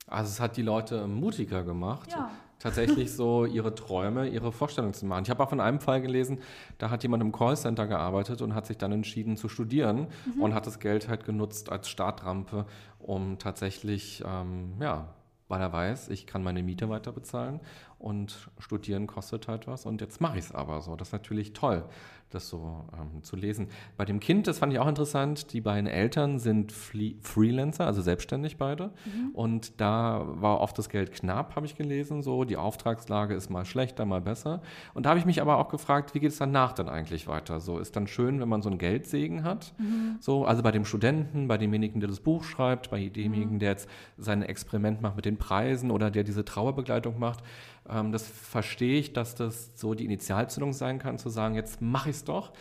Also 0.09 0.31
es 0.31 0.41
hat 0.41 0.57
die 0.57 0.63
Leute 0.63 1.07
mutiger 1.07 1.63
gemacht, 1.63 2.11
Ja. 2.11 2.31
Tatsächlich 2.61 3.13
so 3.13 3.45
ihre 3.47 3.75
Träume, 3.75 4.29
ihre 4.29 4.53
Vorstellungen 4.53 4.95
zu 4.95 5.07
machen. 5.07 5.25
Ich 5.25 5.31
habe 5.31 5.43
auch 5.43 5.49
von 5.49 5.61
einem 5.61 5.81
Fall 5.81 6.01
gelesen, 6.01 6.39
da 6.79 6.91
hat 6.91 7.03
jemand 7.03 7.23
im 7.23 7.33
Callcenter 7.33 7.89
gearbeitet 7.89 8.43
und 8.43 8.55
hat 8.55 8.67
sich 8.67 8.79
dann 8.79 8.93
entschieden 8.93 9.37
zu 9.37 9.49
studieren 9.49 10.07
und 10.39 10.55
hat 10.55 10.67
das 10.67 10.79
Geld 10.79 11.09
halt 11.09 11.25
genutzt 11.25 11.73
als 11.73 11.89
Startrampe, 11.89 12.67
um 12.99 13.39
tatsächlich, 13.39 14.23
ähm, 14.25 14.75
ja, 14.81 15.09
weil 15.49 15.61
er 15.61 15.73
weiß, 15.73 16.11
ich 16.11 16.29
kann 16.29 16.45
meine 16.45 16.63
Miete 16.63 16.89
weiter 16.89 17.11
bezahlen 17.11 17.59
und 18.01 18.51
studieren 18.59 19.07
kostet 19.07 19.47
halt 19.47 19.67
was 19.67 19.87
und 19.87 20.01
jetzt 20.01 20.21
mache 20.21 20.39
ich 20.39 20.47
es 20.47 20.53
aber 20.53 20.81
so. 20.81 20.97
Das 20.97 21.09
ist 21.09 21.13
natürlich 21.13 21.53
toll, 21.53 21.85
das 22.31 22.49
so 22.49 22.85
ähm, 22.99 23.23
zu 23.23 23.37
lesen. 23.37 23.69
Bei 23.97 24.05
dem 24.05 24.21
Kind, 24.21 24.47
das 24.47 24.59
fand 24.59 24.73
ich 24.73 24.79
auch 24.79 24.89
interessant, 24.89 25.53
die 25.53 25.61
beiden 25.61 25.87
Eltern 25.87 26.39
sind 26.39 26.73
Fle 26.73 27.15
Freelancer, 27.21 27.87
also 27.87 28.01
selbstständig 28.03 28.57
beide 28.57 28.91
und 29.35 29.81
da 29.81 30.25
war 30.27 30.61
oft 30.61 30.79
das 30.79 30.89
Geld 30.89 31.13
knapp, 31.13 31.57
habe 31.57 31.67
ich 31.67 31.77
gelesen, 31.77 32.23
so 32.23 32.45
die 32.45 32.57
Auftragslage 32.57 33.35
ist 33.35 33.51
mal 33.51 33.65
schlechter, 33.65 34.07
mal 34.07 34.21
besser 34.21 34.63
und 34.95 35.05
da 35.05 35.11
habe 35.11 35.19
ich 35.19 35.27
mich 35.27 35.43
aber 35.43 35.59
auch 35.59 35.69
gefragt, 35.69 36.15
wie 36.15 36.21
geht 36.21 36.33
es 36.33 36.39
danach 36.39 36.73
dann 36.73 36.89
eigentlich 36.89 37.29
weiter? 37.29 37.61
So 37.61 37.79
ist 37.79 37.97
dann 37.97 38.07
schön, 38.07 38.41
wenn 38.41 38.49
man 38.49 38.63
so 38.63 38.71
einen 38.71 38.79
Geldsegen 38.79 39.45
hat, 39.45 39.75
so 40.21 40.45
also 40.45 40.63
bei 40.63 40.71
dem 40.71 40.85
Studenten, 40.85 41.49
bei 41.49 41.59
demjenigen, 41.59 42.01
der 42.01 42.09
das 42.09 42.21
Buch 42.21 42.45
schreibt, 42.45 42.91
bei 42.91 43.09
demjenigen, 43.09 43.59
der 43.59 43.71
jetzt 43.71 43.89
sein 44.17 44.43
Experiment 44.43 45.03
macht 45.03 45.17
mit 45.17 45.25
den 45.25 45.37
Preisen 45.37 45.91
oder 45.91 46.11
der 46.11 46.25
diese 46.25 46.45
Trauerbegleitung 46.45 47.19
macht. 47.19 47.43
Ähm, 47.91 48.13
das 48.13 48.27
verstehe 48.27 48.99
ich, 48.99 49.13
dass 49.13 49.35
das 49.35 49.79
so 49.79 49.95
die 49.95 50.05
Initialzündung 50.05 50.73
sein 50.73 50.99
kann, 50.99 51.19
zu 51.19 51.29
sagen, 51.29 51.55
jetzt 51.55 51.81
mache 51.83 52.11
ich 52.11 52.17
es 52.17 52.25
doch. 52.25 52.53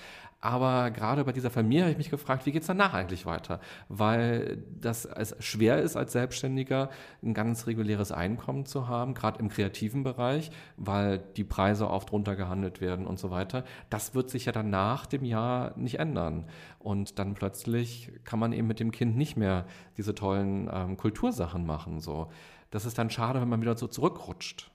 Aber 0.42 0.90
gerade 0.92 1.26
bei 1.26 1.34
dieser 1.34 1.50
Familie 1.50 1.84
habe 1.84 1.92
ich 1.92 1.98
mich 1.98 2.10
gefragt, 2.10 2.46
wie 2.46 2.54
geht 2.54 2.62
es 2.62 2.68
danach 2.68 2.94
eigentlich 2.94 3.26
weiter? 3.26 3.60
Weil 3.90 4.64
das 4.80 5.04
es 5.04 5.36
schwer 5.40 5.82
ist, 5.82 5.98
als 5.98 6.14
Selbstständiger 6.14 6.90
ein 7.22 7.34
ganz 7.34 7.68
reguläres 7.68 8.14
Einkommen 8.14 8.66
zu 8.66 8.88
haben, 8.88 9.14
gerade 9.14 9.40
im 9.40 9.50
kreativen 9.50 10.04
Bereich, 10.04 10.52
weil 10.78 11.18
die 11.36 11.44
Preise 11.44 11.90
oft 11.90 12.14
runtergehandelt 12.14 12.80
werden 12.80 13.06
und 13.06 13.20
so 13.20 13.32
weiter. 13.32 13.66
Das 13.90 14.16
wird 14.16 14.30
sich 14.30 14.46
ja 14.46 14.54
dann 14.54 14.70
nach 14.70 15.06
dem 15.08 15.26
Jahr 15.26 15.78
nicht 15.78 16.00
ändern. 16.00 16.46
Und 16.80 17.20
dann 17.20 17.34
plötzlich 17.34 18.10
kann 18.24 18.40
man 18.40 18.54
eben 18.54 18.68
mit 18.68 18.80
dem 18.80 18.92
Kind 18.92 19.18
nicht 19.18 19.36
mehr 19.36 19.66
diese 19.98 20.16
tollen 20.16 20.70
ähm, 20.72 20.96
Kultursachen 20.96 21.66
machen. 21.66 22.00
So. 22.00 22.32
Das 22.72 22.86
ist 22.86 22.98
dann 22.98 23.10
schade, 23.10 23.42
wenn 23.42 23.50
man 23.50 23.60
wieder 23.60 23.78
so 23.78 23.88
zurückrutscht. 23.88 24.72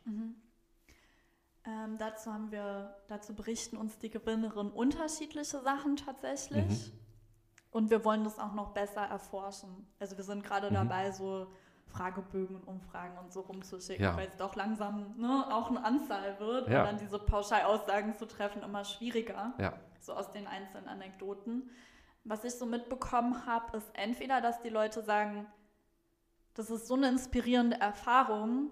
Ähm, 1.66 1.96
dazu 1.98 2.32
haben 2.32 2.50
wir, 2.50 2.94
dazu 3.08 3.34
berichten 3.34 3.76
uns 3.76 3.98
die 3.98 4.10
Gewinnerinnen 4.10 4.72
unterschiedliche 4.72 5.60
Sachen 5.60 5.96
tatsächlich. 5.96 6.92
Mhm. 6.92 6.98
Und 7.70 7.90
wir 7.90 8.04
wollen 8.04 8.22
das 8.24 8.38
auch 8.38 8.52
noch 8.52 8.72
besser 8.72 9.00
erforschen. 9.02 9.86
Also 9.98 10.16
wir 10.16 10.24
sind 10.24 10.44
gerade 10.44 10.70
Mhm. 10.70 10.74
dabei, 10.74 11.10
so 11.10 11.48
Fragebögen 11.86 12.56
und 12.56 12.64
Umfragen 12.64 13.16
und 13.18 13.32
so 13.32 13.40
rumzuschicken, 13.40 14.04
Ja. 14.04 14.16
weil 14.16 14.28
es 14.28 14.36
doch 14.36 14.54
langsam 14.56 15.16
ne, 15.16 15.46
auch 15.52 15.70
eine 15.70 15.84
Anzahl 15.84 16.38
wird 16.38 16.68
Ja. 16.68 16.80
und 16.80 16.86
dann 16.86 16.98
diese 16.98 17.18
Pauschalaussagen 17.18 18.14
zu 18.14 18.26
treffen 18.26 18.62
immer 18.62 18.84
schwieriger, 18.84 19.54
Ja. 19.58 19.74
so 20.00 20.12
aus 20.12 20.30
den 20.32 20.46
einzelnen 20.46 20.88
Anekdoten. 20.88 21.70
Was 22.24 22.44
ich 22.44 22.54
so 22.54 22.66
mitbekommen 22.66 23.46
habe, 23.46 23.76
ist 23.76 23.88
entweder, 23.94 24.40
dass 24.40 24.60
die 24.62 24.70
Leute 24.70 25.02
sagen, 25.02 25.46
das 26.54 26.70
ist 26.70 26.86
so 26.86 26.94
eine 26.94 27.08
inspirierende 27.08 27.80
Erfahrung, 27.80 28.70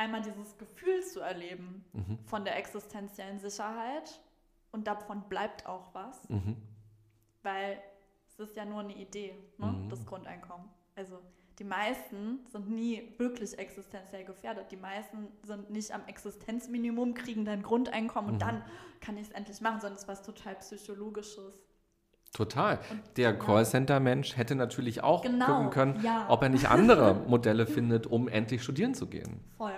einmal 0.00 0.22
dieses 0.22 0.56
Gefühl 0.56 1.02
zu 1.02 1.20
erleben 1.20 1.84
Mhm. 1.92 2.18
von 2.24 2.44
der 2.44 2.56
existenziellen 2.56 3.38
Sicherheit 3.38 4.20
und 4.72 4.86
davon 4.86 5.22
bleibt 5.28 5.66
auch 5.66 5.92
was, 5.94 6.28
Mhm. 6.28 6.56
weil 7.42 7.78
es 8.28 8.38
ist 8.40 8.56
ja 8.56 8.64
nur 8.64 8.80
eine 8.80 8.94
Idee, 8.96 9.34
ne, 9.58 9.66
Mhm. 9.66 9.88
das 9.90 10.04
Grundeinkommen. 10.06 10.66
Also 10.96 11.18
die 11.58 11.64
meisten 11.64 12.40
sind 12.50 12.70
nie 12.70 13.14
wirklich 13.18 13.58
existenziell 13.58 14.24
gefährdet. 14.24 14.72
Die 14.72 14.76
meisten 14.78 15.28
sind 15.42 15.68
nicht 15.70 15.92
am 15.92 16.06
Existenzminimum, 16.06 17.12
kriegen 17.12 17.44
dann 17.44 17.62
Grundeinkommen 17.62 18.28
Mhm. 18.28 18.34
und 18.34 18.42
dann 18.42 18.64
kann 19.00 19.16
ich 19.18 19.28
es 19.28 19.32
endlich 19.32 19.60
machen, 19.60 19.80
sondern 19.80 19.96
es 19.96 20.02
ist 20.02 20.08
was 20.08 20.22
total 20.22 20.54
Psychologisches. 20.56 21.62
Total. 22.32 22.78
Und- 22.90 23.02
Der 23.16 23.30
ja. 23.32 23.36
Callcenter-Mensch 23.36 24.36
hätte 24.36 24.54
natürlich 24.54 25.02
auch 25.02 25.22
Genau, 25.22 25.46
gucken 25.46 25.70
können, 25.70 26.00
ja. 26.04 26.26
ob 26.30 26.42
er 26.42 26.48
nicht 26.48 26.70
andere 26.70 27.14
Modelle 27.28 27.66
findet, 27.66 28.06
um 28.06 28.28
endlich 28.28 28.62
studieren 28.62 28.94
zu 28.94 29.08
gehen. 29.08 29.40
Voll. 29.58 29.72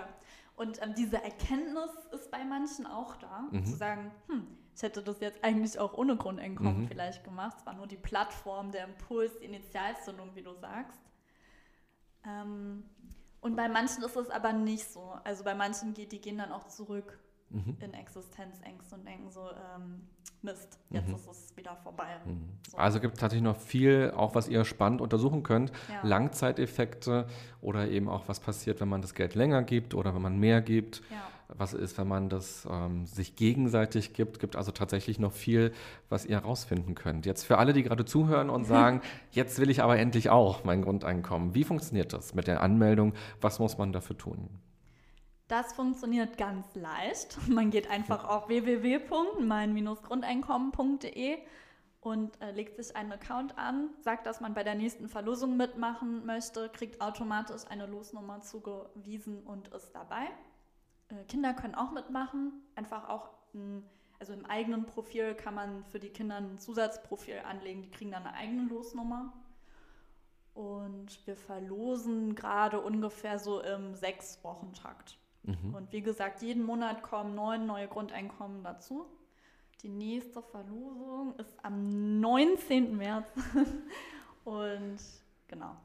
Und 0.55 0.81
ähm, 0.83 0.93
diese 0.95 1.21
Erkenntnis 1.23 1.89
ist 2.11 2.29
bei 2.31 2.43
manchen 2.43 2.85
auch 2.85 3.15
da, 3.17 3.47
Mhm. 3.51 3.65
zu 3.65 3.75
sagen, 3.75 4.11
hm, 4.27 4.47
ich 4.75 4.81
hätte 4.81 5.01
das 5.03 5.19
jetzt 5.19 5.43
eigentlich 5.43 5.77
auch 5.79 5.93
ohne 5.93 6.15
Grundeinkommen 6.15 6.83
Mhm. 6.83 6.87
vielleicht 6.87 7.23
gemacht. 7.23 7.57
Es 7.59 7.65
war 7.65 7.73
nur 7.73 7.87
die 7.87 7.97
Plattform, 7.97 8.71
der 8.71 8.85
Impuls, 8.85 9.37
die 9.39 9.45
Initialzündung, 9.45 10.35
wie 10.35 10.43
du 10.43 10.53
sagst. 10.53 10.99
Ähm, 12.25 12.83
und 13.41 13.55
bei 13.55 13.67
manchen 13.67 14.03
ist 14.03 14.15
es 14.15 14.29
aber 14.29 14.53
nicht 14.53 14.89
so. 14.91 15.17
Also 15.23 15.43
bei 15.43 15.53
manchen 15.55 15.93
geht, 15.93 16.11
die 16.11 16.21
gehen 16.21 16.37
dann 16.37 16.51
auch 16.51 16.67
zurück 16.67 17.19
Mhm. 17.53 17.77
in 17.79 17.93
Existenzängste 17.93 18.95
und 18.95 19.07
denken 19.07 19.29
so, 19.29 19.41
ähm, 19.41 20.01
Mist, 20.41 20.77
jetzt 20.89 21.07
Mhm. 21.07 21.15
ist 21.15 21.27
es 21.29 21.55
wieder 21.55 21.75
vorbei. 21.83 22.07
So. 22.69 22.77
Also 22.77 22.99
gibt 22.99 23.13
es 23.13 23.19
tatsächlich 23.21 23.43
noch 23.45 23.55
viel, 23.57 24.11
auch 24.15 24.35
was 24.35 24.49
ihr 24.49 24.65
spannend 24.65 24.99
untersuchen 24.99 25.41
könnt. 25.43 25.71
Ja. 25.89 26.05
Langzeiteffekte 26.05 27.27
oder 27.61 27.87
eben 27.87 28.09
auch, 28.09 28.27
was 28.27 28.39
passiert, 28.39 28.81
wenn 28.81 28.89
man 28.89 29.01
das 29.01 29.13
Geld 29.13 29.35
länger 29.35 29.63
gibt 29.63 29.93
oder 29.93 30.13
wenn 30.13 30.21
man 30.21 30.37
mehr 30.39 30.61
gibt. 30.61 31.01
Ja. 31.11 31.21
Was 31.55 31.73
ist, 31.73 31.97
wenn 31.99 32.07
man 32.07 32.29
das 32.29 32.67
ähm, 32.69 33.05
sich 33.05 33.35
gegenseitig 33.35 34.13
gibt? 34.13 34.39
Gibt 34.39 34.55
also 34.55 34.71
tatsächlich 34.71 35.19
noch 35.19 35.31
viel, 35.33 35.71
was 36.09 36.25
ihr 36.25 36.37
herausfinden 36.41 36.95
könnt. 36.95 37.25
Jetzt 37.27 37.43
für 37.43 37.57
alle, 37.59 37.73
die 37.73 37.83
gerade 37.83 38.05
zuhören 38.05 38.49
und 38.49 38.65
sagen, 38.65 39.01
jetzt 39.31 39.59
will 39.59 39.69
ich 39.69 39.83
aber 39.83 39.97
endlich 39.99 40.29
auch 40.29 40.63
mein 40.63 40.81
Grundeinkommen. 40.81 41.53
Wie 41.53 41.63
funktioniert 41.63 42.11
das 42.11 42.33
mit 42.33 42.47
der 42.47 42.61
Anmeldung? 42.63 43.13
Was 43.39 43.59
muss 43.59 43.77
man 43.77 43.93
dafür 43.93 44.17
tun? 44.17 44.49
Das 45.47 45.73
funktioniert 45.73 46.37
ganz 46.37 46.73
leicht. 46.75 47.37
Man 47.49 47.69
geht 47.69 47.89
einfach 47.89 48.23
auf 48.25 48.47
www.mein-grundeinkommen.de 48.47 51.39
und 52.03 52.41
äh, 52.41 52.51
legt 52.51 52.77
sich 52.77 52.95
einen 52.95 53.13
Account 53.13 53.57
an, 53.57 53.89
sagt, 54.01 54.25
dass 54.25 54.41
man 54.41 54.53
bei 54.53 54.63
der 54.63 54.75
nächsten 54.75 55.07
Verlosung 55.07 55.55
mitmachen 55.55 56.25
möchte, 56.25 56.69
kriegt 56.69 57.01
automatisch 57.01 57.61
eine 57.69 57.85
Losnummer 57.85 58.41
zugewiesen 58.41 59.41
und 59.43 59.69
ist 59.69 59.93
dabei. 59.93 60.27
Äh, 61.09 61.23
Kinder 61.25 61.53
können 61.53 61.75
auch 61.75 61.91
mitmachen, 61.91 62.51
einfach 62.75 63.07
auch, 63.07 63.29
ein, 63.53 63.83
also 64.19 64.33
im 64.33 64.45
eigenen 64.45 64.85
Profil 64.85 65.33
kann 65.33 65.55
man 65.55 65.85
für 65.85 65.99
die 65.99 66.09
Kinder 66.09 66.37
ein 66.37 66.57
Zusatzprofil 66.57 67.39
anlegen, 67.39 67.83
die 67.83 67.91
kriegen 67.91 68.11
dann 68.11 68.25
eine 68.25 68.35
eigene 68.35 68.67
Losnummer. 68.67 69.33
Und 70.53 71.25
wir 71.25 71.35
verlosen 71.35 72.35
gerade 72.35 72.81
ungefähr 72.81 73.39
so 73.39 73.61
im 73.61 73.95
Sechs-Wochen-Takt. 73.95 75.17
Mhm. 75.43 75.73
Und 75.75 75.91
wie 75.91 76.01
gesagt, 76.01 76.41
jeden 76.41 76.63
Monat 76.63 77.03
kommen 77.03 77.35
neun 77.35 77.65
neue 77.65 77.87
Grundeinkommen 77.87 78.63
dazu. 78.63 79.05
Die 79.81 79.89
nächste 79.89 80.41
Verlosung 80.41 81.35
ist 81.37 81.53
am 81.63 82.19
19. 82.21 82.95
März. 82.95 83.25
Und 84.45 84.97
genau. 85.47 85.75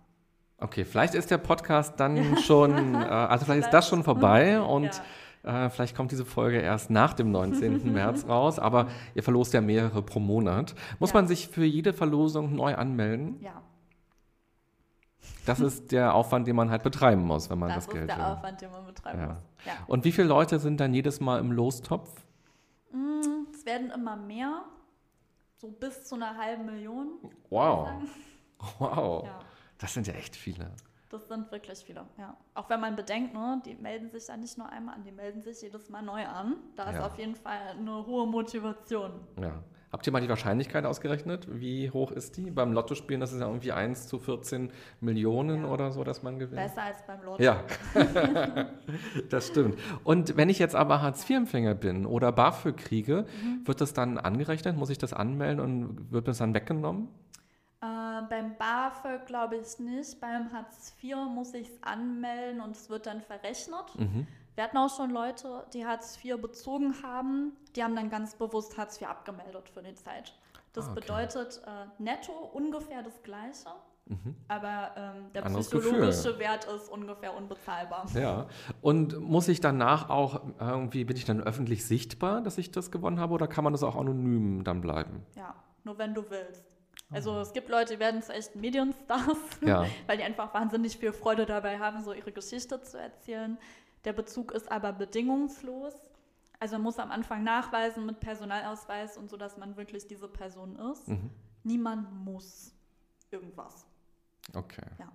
Okay, 0.58 0.84
vielleicht 0.84 1.14
ist 1.14 1.30
der 1.30 1.38
Podcast 1.38 1.98
dann 2.00 2.36
schon, 2.38 2.94
äh, 2.94 2.98
also 2.98 3.44
vielleicht 3.44 3.66
ist 3.66 3.72
das 3.72 3.88
schon 3.88 4.02
vorbei 4.02 4.60
und 4.60 4.90
äh, 5.44 5.70
vielleicht 5.70 5.94
kommt 5.96 6.10
diese 6.10 6.24
Folge 6.24 6.58
erst 6.58 6.90
nach 6.90 7.14
dem 7.14 7.30
19. 7.30 7.92
März 7.92 8.26
raus, 8.28 8.58
aber 8.58 8.88
ihr 9.14 9.22
verlost 9.22 9.54
ja 9.54 9.60
mehrere 9.60 10.02
pro 10.02 10.18
Monat. 10.18 10.74
Muss 10.98 11.10
Ja. 11.10 11.14
man 11.14 11.28
sich 11.28 11.46
für 11.48 11.64
jede 11.64 11.92
Verlosung 11.92 12.56
neu 12.56 12.74
anmelden? 12.74 13.38
Ja, 13.40 13.62
Das 15.46 15.60
ist 15.60 15.92
der 15.92 16.14
Aufwand, 16.14 16.46
den 16.46 16.56
man 16.56 16.70
halt 16.70 16.82
betreiben 16.82 17.22
muss, 17.22 17.48
wenn 17.50 17.58
man 17.58 17.70
das, 17.70 17.86
das, 17.86 17.86
ist 17.86 17.92
Geld 17.94 18.08
der 18.10 18.16
will. 18.18 18.24
Aufwand, 18.24 18.60
den 18.60 18.70
man 18.70 18.84
betreiben 18.86 19.20
Ja. 19.20 19.26
muss. 19.28 19.38
Ja. 19.64 19.72
Und 19.86 20.04
wie 20.04 20.12
viele 20.12 20.28
Leute 20.28 20.58
sind 20.58 20.78
dann 20.78 20.92
jedes 20.94 21.20
Mal 21.20 21.40
im 21.40 21.52
Lostopf? 21.52 22.10
Mm, 22.92 23.46
Es 23.52 23.64
werden 23.66 23.90
immer 23.90 24.16
mehr, 24.16 24.62
so 25.56 25.68
bis 25.68 26.04
zu 26.04 26.14
einer 26.14 26.36
halben 26.36 26.66
Million. 26.66 27.08
Wow, 27.50 27.88
wow, 28.78 29.24
Ja, 29.24 29.38
das 29.78 29.94
sind 29.94 30.06
ja 30.06 30.14
echt 30.14 30.36
viele. 30.36 30.70
das 31.10 31.26
sind 31.28 31.50
wirklich 31.50 31.78
viele. 31.80 32.04
Ja. 32.18 32.36
Auch 32.54 32.68
wenn 32.68 32.80
man 32.80 32.94
bedenkt, 32.94 33.32
ne, 33.34 33.60
die 33.64 33.74
melden 33.74 34.10
sich 34.10 34.28
ja 34.28 34.36
nicht 34.36 34.56
nur 34.58 34.68
einmal 34.68 34.94
an, 34.96 35.04
die 35.04 35.12
melden 35.12 35.40
sich 35.42 35.60
jedes 35.62 35.88
Mal 35.88 36.02
neu 36.02 36.24
an. 36.26 36.56
Da 36.76 36.90
ist 36.90 37.00
auf 37.00 37.18
jeden 37.18 37.34
Fall 37.34 37.58
eine 37.78 38.06
hohe 38.06 38.26
Motivation. 38.26 39.12
Ja. 39.40 39.52
Habt 39.90 40.06
ihr 40.06 40.12
mal 40.12 40.20
die 40.20 40.28
Wahrscheinlichkeit 40.28 40.84
ausgerechnet? 40.84 41.48
Wie 41.50 41.90
hoch 41.90 42.10
ist 42.12 42.36
die? 42.36 42.50
Beim 42.50 42.72
Lottospielen, 42.74 43.20
das 43.20 43.32
ist 43.32 43.40
ja 43.40 43.46
irgendwie 43.46 43.72
1 43.72 44.06
zu 44.06 44.18
14 44.18 44.70
Millionen 45.00 45.62
Ja. 45.62 45.68
oder 45.70 45.90
so, 45.92 46.04
dass 46.04 46.22
man 46.22 46.38
gewinnt. 46.38 46.60
Besser 46.60 46.82
als 46.82 46.98
beim 47.06 47.22
Lotto. 47.22 47.42
Ja, 47.42 47.64
das 49.30 49.48
stimmt. 49.48 49.78
Und 50.04 50.36
wenn 50.36 50.48
ich 50.48 50.58
jetzt 50.58 50.74
aber 50.74 51.00
Hartz-IV-Empfänger 51.02 51.74
bin 51.74 52.06
oder 52.06 52.32
BAföG 52.32 52.76
kriege, 52.76 53.24
Mhm. 53.42 53.66
wird 53.66 53.80
das 53.80 53.94
dann 53.94 54.18
angerechnet? 54.18 54.76
Muss 54.76 54.90
ich 54.90 54.98
das 54.98 55.12
anmelden 55.12 55.60
und 55.60 56.12
wird 56.12 56.28
das 56.28 56.38
dann 56.38 56.54
weggenommen? 56.54 57.08
Äh, 57.80 57.86
beim 58.28 58.56
BAföG 58.58 59.26
glaube 59.26 59.56
ich 59.56 59.78
nicht. 59.78 60.20
Beim 60.20 60.52
Hartz 60.52 60.94
IV 61.02 61.16
muss 61.34 61.54
ich 61.54 61.68
es 61.68 61.82
anmelden 61.82 62.60
und 62.60 62.72
es 62.76 62.90
wird 62.90 63.06
dann 63.06 63.20
verrechnet. 63.20 63.84
Mhm. 63.96 64.26
Wir 64.58 64.64
hatten 64.64 64.76
auch 64.78 64.90
schon 64.90 65.10
Leute, 65.10 65.64
die 65.72 65.86
Hartz 65.86 66.18
IV 66.24 66.42
bezogen 66.42 66.92
haben. 67.04 67.52
Die 67.76 67.84
haben 67.84 67.94
dann 67.94 68.10
ganz 68.10 68.34
bewusst 68.34 68.76
Hartz 68.76 69.00
IV 69.00 69.06
abgemeldet 69.06 69.68
für 69.68 69.84
die 69.84 69.94
Zeit. 69.94 70.34
Das 70.72 70.88
Ah, 70.88 70.90
okay. 70.90 71.00
bedeutet 71.00 71.62
äh, 71.64 72.02
netto 72.02 72.32
ungefähr 72.32 73.04
das 73.04 73.22
Gleiche. 73.22 73.68
Mhm. 74.06 74.34
Aber 74.48 74.90
ähm, 74.96 75.32
der 75.32 75.46
Anderes 75.46 75.68
psychologische 75.68 76.30
Gefühl. 76.30 76.38
Wert 76.40 76.64
ist 76.64 76.88
ungefähr 76.88 77.36
unbezahlbar. 77.36 78.06
Ja. 78.14 78.48
Und 78.82 79.20
muss 79.20 79.46
ich 79.46 79.60
danach 79.60 80.10
auch 80.10 80.40
irgendwie, 80.58 81.04
bin 81.04 81.16
ich 81.16 81.24
dann 81.24 81.40
öffentlich 81.40 81.86
sichtbar, 81.86 82.40
dass 82.40 82.58
ich 82.58 82.72
das 82.72 82.90
gewonnen 82.90 83.20
habe, 83.20 83.34
oder 83.34 83.46
kann 83.46 83.62
man 83.62 83.72
das 83.72 83.84
auch 83.84 83.94
anonym 83.94 84.64
dann 84.64 84.80
bleiben? 84.80 85.24
Ja, 85.36 85.54
nur 85.84 85.98
wenn 85.98 86.14
du 86.14 86.28
willst. 86.30 86.64
Also 87.12 87.38
es 87.38 87.52
gibt 87.52 87.68
Leute, 87.68 87.94
die 87.94 88.00
werden 88.00 88.22
zu 88.22 88.32
echten 88.32 88.60
Medienstars, 88.60 89.38
Ja. 89.64 89.86
weil 90.08 90.16
die 90.16 90.24
einfach 90.24 90.52
wahnsinnig 90.52 90.98
viel 90.98 91.12
Freude 91.12 91.46
dabei 91.46 91.78
haben, 91.78 92.02
so 92.02 92.12
ihre 92.12 92.32
Geschichte 92.32 92.82
zu 92.82 92.98
erzählen. 92.98 93.56
Der 94.04 94.12
Bezug 94.12 94.52
ist 94.52 94.70
aber 94.70 94.92
bedingungslos. 94.92 95.94
Also 96.60 96.74
man 96.76 96.82
muss 96.82 96.98
am 96.98 97.10
Anfang 97.10 97.44
nachweisen 97.44 98.06
mit 98.06 98.20
Personalausweis 98.20 99.16
und 99.16 99.30
so, 99.30 99.36
dass 99.36 99.56
man 99.56 99.76
wirklich 99.76 100.06
diese 100.06 100.28
Person 100.28 100.76
ist. 100.76 101.08
Mhm. 101.08 101.30
Niemand 101.62 102.12
muss 102.24 102.72
irgendwas. 103.30 103.86
Okay. 104.54 104.86
Ja. 104.98 105.12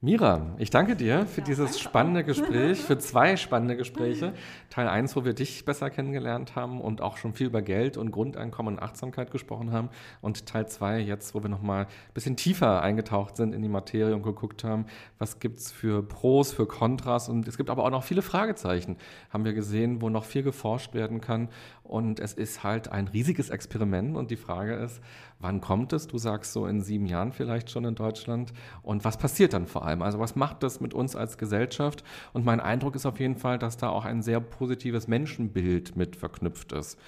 Mira, 0.00 0.54
ich 0.58 0.70
danke 0.70 0.94
dir 0.94 1.26
für 1.26 1.40
Ja, 1.40 1.44
dieses 1.44 1.80
spannende 1.80 2.20
auch. 2.20 2.26
Gespräch, 2.26 2.78
für 2.78 2.98
zwei 2.98 3.36
spannende 3.36 3.76
Gespräche. 3.76 4.32
Teil 4.70 4.86
1, 4.86 5.16
wo 5.16 5.24
wir 5.24 5.34
dich 5.34 5.64
besser 5.64 5.90
kennengelernt 5.90 6.54
haben 6.54 6.80
und 6.80 7.00
auch 7.00 7.16
schon 7.16 7.32
viel 7.34 7.48
über 7.48 7.62
Geld 7.62 7.96
und 7.96 8.12
Grundeinkommen 8.12 8.76
und 8.76 8.80
Achtsamkeit 8.80 9.32
gesprochen 9.32 9.72
haben. 9.72 9.88
Und 10.20 10.46
Teil 10.46 10.68
2 10.68 11.00
jetzt, 11.00 11.34
wo 11.34 11.42
wir 11.42 11.48
nochmal 11.48 11.86
ein 11.86 12.14
bisschen 12.14 12.36
tiefer 12.36 12.80
eingetaucht 12.80 13.36
sind 13.36 13.52
in 13.52 13.60
die 13.60 13.68
Materie 13.68 14.14
und 14.14 14.22
geguckt 14.22 14.62
haben, 14.62 14.86
was 15.18 15.40
gibt's 15.40 15.72
für 15.72 16.04
Pros, 16.04 16.52
für 16.52 16.66
Kontras. 16.66 17.28
Und 17.28 17.48
es 17.48 17.56
gibt 17.56 17.68
aber 17.68 17.82
auch 17.82 17.90
noch 17.90 18.04
viele 18.04 18.22
Fragezeichen, 18.22 18.98
haben 19.30 19.44
wir 19.44 19.52
gesehen, 19.52 20.00
wo 20.00 20.10
noch 20.10 20.26
viel 20.26 20.44
geforscht 20.44 20.94
werden 20.94 21.20
kann. 21.20 21.48
Und 21.82 22.20
es 22.20 22.34
ist 22.34 22.62
halt 22.62 22.92
ein 22.92 23.08
riesiges 23.08 23.50
Experiment. 23.50 24.16
Und 24.16 24.30
die 24.30 24.36
Frage 24.36 24.74
ist, 24.74 25.02
wann 25.40 25.60
kommt 25.60 25.92
es? 25.92 26.06
Du 26.06 26.18
sagst 26.18 26.52
so 26.52 26.66
in 26.66 26.80
sieben 26.80 27.06
Jahren 27.06 27.32
vielleicht 27.32 27.70
schon 27.70 27.84
in 27.84 27.94
Deutschland. 27.94 28.52
Und 28.82 29.04
was 29.04 29.16
passiert 29.16 29.52
dann 29.52 29.66
vor 29.66 29.84
allem? 29.84 30.02
Also 30.02 30.18
was 30.18 30.36
macht 30.36 30.62
das 30.62 30.80
mit 30.80 30.94
uns 30.94 31.16
als 31.16 31.38
Gesellschaft? 31.38 32.04
Und 32.32 32.44
mein 32.44 32.60
Eindruck 32.60 32.94
ist 32.94 33.06
auf 33.06 33.20
jeden 33.20 33.36
Fall, 33.36 33.58
dass 33.58 33.76
da 33.76 33.88
auch 33.88 34.04
ein 34.04 34.22
sehr 34.22 34.40
positives 34.40 35.08
Menschenbild 35.08 35.96
mit 35.96 36.16
verknüpft 36.16 36.72
ist. 36.72 36.98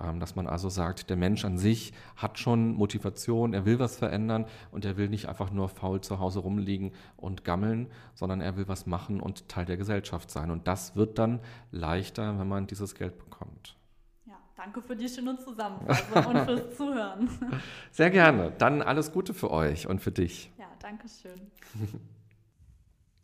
Ähm, 0.00 0.20
Dass 0.20 0.36
man 0.36 0.46
also 0.46 0.68
sagt, 0.68 1.10
der 1.10 1.16
Mensch 1.16 1.44
an 1.44 1.58
sich 1.58 1.92
hat 2.16 2.38
schon 2.38 2.74
Motivation, 2.74 3.54
er 3.54 3.64
will 3.64 3.78
was 3.78 3.96
verändern 3.96 4.46
und 4.70 4.84
er 4.84 4.96
will 4.96 5.08
nicht 5.08 5.28
einfach 5.28 5.50
nur 5.52 5.68
faul 5.68 6.00
zu 6.00 6.18
Hause 6.18 6.40
rumliegen 6.40 6.92
und 7.16 7.44
gammeln, 7.44 7.88
sondern 8.14 8.40
er 8.40 8.56
will 8.56 8.68
was 8.68 8.86
machen 8.86 9.20
und 9.20 9.48
Teil 9.48 9.64
der 9.64 9.76
Gesellschaft 9.76 10.30
sein. 10.30 10.50
Und 10.50 10.66
das 10.66 10.96
wird 10.96 11.18
dann 11.18 11.40
leichter, 11.70 12.38
wenn 12.38 12.48
man 12.48 12.66
dieses 12.66 12.94
Geld 12.94 13.18
bekommt. 13.18 13.75
Danke 14.56 14.80
für 14.80 14.96
die 14.96 15.08
schöne 15.08 15.36
Zusammenfassung 15.36 16.26
und 16.26 16.38
fürs 16.46 16.76
Zuhören. 16.76 17.28
Sehr 17.92 18.10
gerne. 18.10 18.52
Dann 18.56 18.80
alles 18.80 19.12
Gute 19.12 19.34
für 19.34 19.50
euch 19.50 19.86
und 19.86 20.00
für 20.00 20.12
dich. 20.12 20.50
Ja, 20.58 20.66
danke 20.80 21.06
schön. 21.08 21.50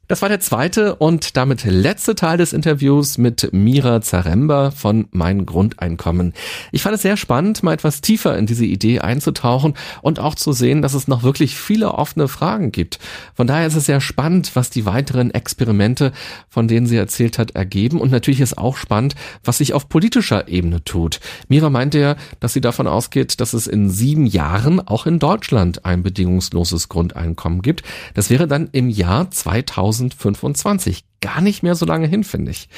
Das 0.08 0.20
war 0.20 0.28
der 0.28 0.40
zweite 0.40 0.96
und 0.96 1.36
damit 1.36 1.64
letzte 1.64 2.16
Teil 2.16 2.36
des 2.36 2.52
Interviews 2.52 3.18
mit 3.18 3.50
Mira 3.52 4.00
Zaremba 4.00 4.72
von 4.72 5.06
Mein 5.12 5.46
Grundeinkommen. 5.46 6.34
Ich 6.72 6.82
fand 6.82 6.96
es 6.96 7.02
sehr 7.02 7.16
spannend, 7.16 7.62
mal 7.62 7.72
etwas 7.72 8.00
tiefer 8.00 8.36
in 8.36 8.46
diese 8.46 8.64
Idee 8.64 8.98
einzutauchen 8.98 9.74
und 10.02 10.18
auch 10.18 10.34
zu 10.34 10.52
sehen, 10.52 10.82
dass 10.82 10.94
es 10.94 11.06
noch 11.06 11.22
wirklich 11.22 11.56
viele 11.56 11.94
offene 11.94 12.26
Fragen 12.26 12.72
gibt. 12.72 12.98
Von 13.34 13.46
daher 13.46 13.68
ist 13.68 13.76
es 13.76 13.86
sehr 13.86 14.00
spannend, 14.00 14.50
was 14.54 14.70
die 14.70 14.84
weiteren 14.86 15.30
Experimente, 15.30 16.10
von 16.48 16.66
denen 16.66 16.88
sie 16.88 16.96
erzählt 16.96 17.38
hat, 17.38 17.52
ergeben. 17.52 18.00
Und 18.00 18.10
natürlich 18.10 18.40
ist 18.40 18.58
auch 18.58 18.76
spannend, 18.76 19.14
was 19.44 19.58
sich 19.58 19.72
auf 19.72 19.88
politischer 19.88 20.48
Ebene 20.48 20.82
tut. 20.82 21.20
Mira 21.48 21.70
meinte 21.70 22.00
ja, 22.00 22.16
dass 22.40 22.52
sie 22.52 22.60
davon 22.60 22.88
ausgeht, 22.88 23.40
dass 23.40 23.52
es 23.52 23.68
in 23.68 23.88
sieben 23.88 24.26
Jahren 24.26 24.80
auch 24.80 25.06
in 25.06 25.20
Deutschland 25.20 25.84
ein 25.84 26.02
bedingungsloses 26.02 26.88
Grundeinkommen 26.88 27.62
gibt. 27.62 27.84
Das 28.14 28.30
wäre 28.30 28.48
dann 28.48 28.68
im 28.72 28.90
Jahr 28.90 29.30
2025. 29.92 31.04
Gar 31.22 31.40
nicht 31.40 31.62
mehr 31.62 31.76
so 31.76 31.86
lange 31.86 32.08
hin, 32.08 32.24
finde 32.24 32.50
ich. 32.50 32.68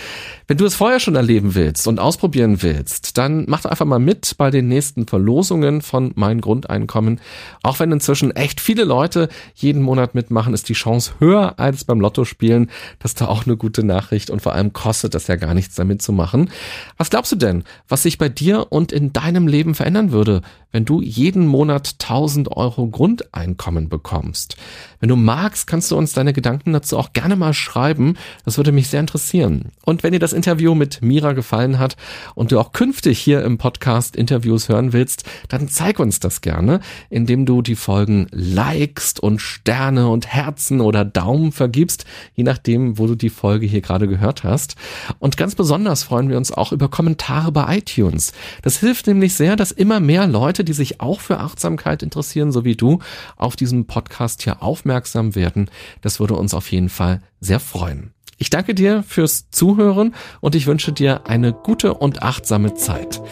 Wenn 0.47 0.59
du 0.59 0.66
es 0.66 0.74
vorher 0.74 1.01
schon 1.01 1.16
erleben 1.16 1.55
willst 1.55 1.88
und 1.88 1.99
ausprobieren 1.99 2.62
willst, 2.62 3.16
dann 3.16 3.47
mach 3.49 3.64
einfach 3.64 3.86
mal 3.86 3.99
mit 3.99 4.34
bei 4.36 4.51
den 4.51 4.68
nächsten 4.68 5.07
Verlosungen 5.07 5.80
von 5.80 6.12
Mein 6.14 6.42
Grundeinkommen. 6.42 7.20
Auch 7.62 7.80
wenn 7.80 7.90
inzwischen 7.90 8.36
echt 8.36 8.61
viele 8.61 8.84
Leute 8.84 9.30
jeden 9.55 9.80
Monat 9.80 10.14
mitmachen, 10.14 10.53
ist 10.53 10.68
die 10.68 10.74
Chance 10.74 11.14
höher 11.20 11.59
als 11.59 11.84
beim 11.84 12.01
Lottospielen. 12.01 12.70
Das 12.99 13.12
ist 13.12 13.22
da 13.22 13.28
auch 13.28 13.47
eine 13.47 13.57
gute 13.57 13.82
Nachricht 13.82 14.28
und 14.28 14.42
vor 14.42 14.53
allem 14.53 14.74
kostet 14.74 15.14
das 15.14 15.26
ja 15.26 15.36
gar 15.36 15.55
nichts 15.55 15.74
damit 15.74 16.03
zu 16.03 16.12
machen. 16.12 16.51
Was 16.99 17.09
glaubst 17.09 17.32
du 17.32 17.36
denn, 17.36 17.64
was 17.88 18.03
sich 18.03 18.18
bei 18.18 18.28
dir 18.28 18.66
und 18.70 18.92
in 18.92 19.14
deinem 19.14 19.49
Leben 19.49 19.74
verändern 19.74 20.12
würde, 20.12 20.42
wenn 20.70 20.84
du 20.84 21.01
jeden 21.01 21.47
Monat 21.47 21.95
1000 21.99 22.55
Euro 22.55 22.88
Grundeinkommen 22.88 23.88
bekommst? 23.88 24.59
Wenn 25.01 25.09
du 25.09 25.16
magst, 25.16 25.66
kannst 25.66 25.90
du 25.90 25.97
uns 25.97 26.12
deine 26.12 26.34
Gedanken 26.34 26.74
dazu 26.74 26.99
auch 26.99 27.12
gerne 27.14 27.36
mal 27.36 27.55
schreiben. 27.55 28.16
Das 28.45 28.57
würde 28.57 28.72
mich 28.72 28.89
sehr 28.89 29.01
interessieren. 29.01 29.72
Und 29.85 30.03
wenn 30.03 30.12
dir 30.12 30.18
das 30.18 30.32
Interview 30.32 30.74
mit 30.74 31.03
Mira 31.03 31.32
gefallen 31.32 31.78
hat 31.78 31.97
und 32.35 32.53
du 32.53 32.59
auch 32.59 32.72
künftig 32.72 33.18
hier 33.18 33.43
im 33.43 33.59
Podcast 33.59 34.16
Interviews 34.16 34.68
hören 34.68 34.93
willst, 34.93 35.24
dann 35.49 35.68
zeig 35.68 35.99
uns 35.99 36.20
das 36.20 36.41
gerne, 36.41 36.80
indem 37.11 37.47
du 37.47 37.62
die 37.62 37.76
Folgen 37.76 38.26
likest 38.30 39.20
und 39.20 39.41
Sterne 39.41 40.09
und 40.09 40.26
Herzen 40.26 40.80
oder 40.80 41.05
Daumen 41.05 41.53
vergibst, 41.53 42.05
je 42.35 42.45
nachdem, 42.45 42.99
wo 42.99 43.07
du 43.07 43.14
die 43.14 43.30
Folge 43.30 43.66
hier 43.66 43.80
gerade 43.80 44.09
gehört 44.09 44.45
hast. 44.45 44.76
Und 45.18 45.37
ganz 45.37 45.55
besonders 45.55 46.03
freuen 46.03 46.28
wir 46.28 46.37
uns 46.37 46.53
auch 46.53 46.72
über 46.72 46.89
Kommentare 46.89 47.53
bei 47.53 47.78
iTunes. 47.78 48.32
Das 48.62 48.78
hilft 48.78 49.07
nämlich 49.07 49.35
sehr, 49.35 49.57
dass 49.57 49.70
immer 49.72 50.01
mehr 50.01 50.26
Leute, 50.26 50.64
die 50.64 50.72
sich 50.72 51.01
auch 51.01 51.20
für 51.20 51.39
Achtsamkeit 51.39 52.03
interessieren, 52.03 52.53
so 52.53 52.64
wie 52.64 52.76
du, 52.76 53.01
auf 53.37 53.57
diesem 53.57 53.87
Podcast 53.87 54.43
hier 54.43 54.62
aufmerksam 54.62 55.35
werden. 55.35 55.70
Das 56.01 56.20
würde 56.20 56.35
uns 56.35 56.55
auf 56.55 56.70
jeden 56.70 56.89
Fall 56.89 57.22
sehr 57.41 57.61
freuen. 57.61 58.12
Ich 58.45 58.51
danke 58.51 58.74
dir 58.74 59.03
fürs 59.03 59.49
Zuhören 59.51 60.14
und 60.42 60.55
ich 60.55 60.66
wünsche 60.66 60.92
dir 60.92 61.26
eine 61.26 61.55
gute 61.55 61.95
und 61.95 62.22
achtsame 62.22 62.74
Zeit. 62.74 63.22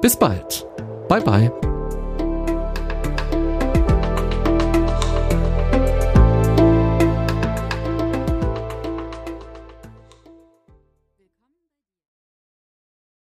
Bis 0.00 0.16
bald. 0.16 0.64
Bye 1.08 1.22
bye. 1.22 1.69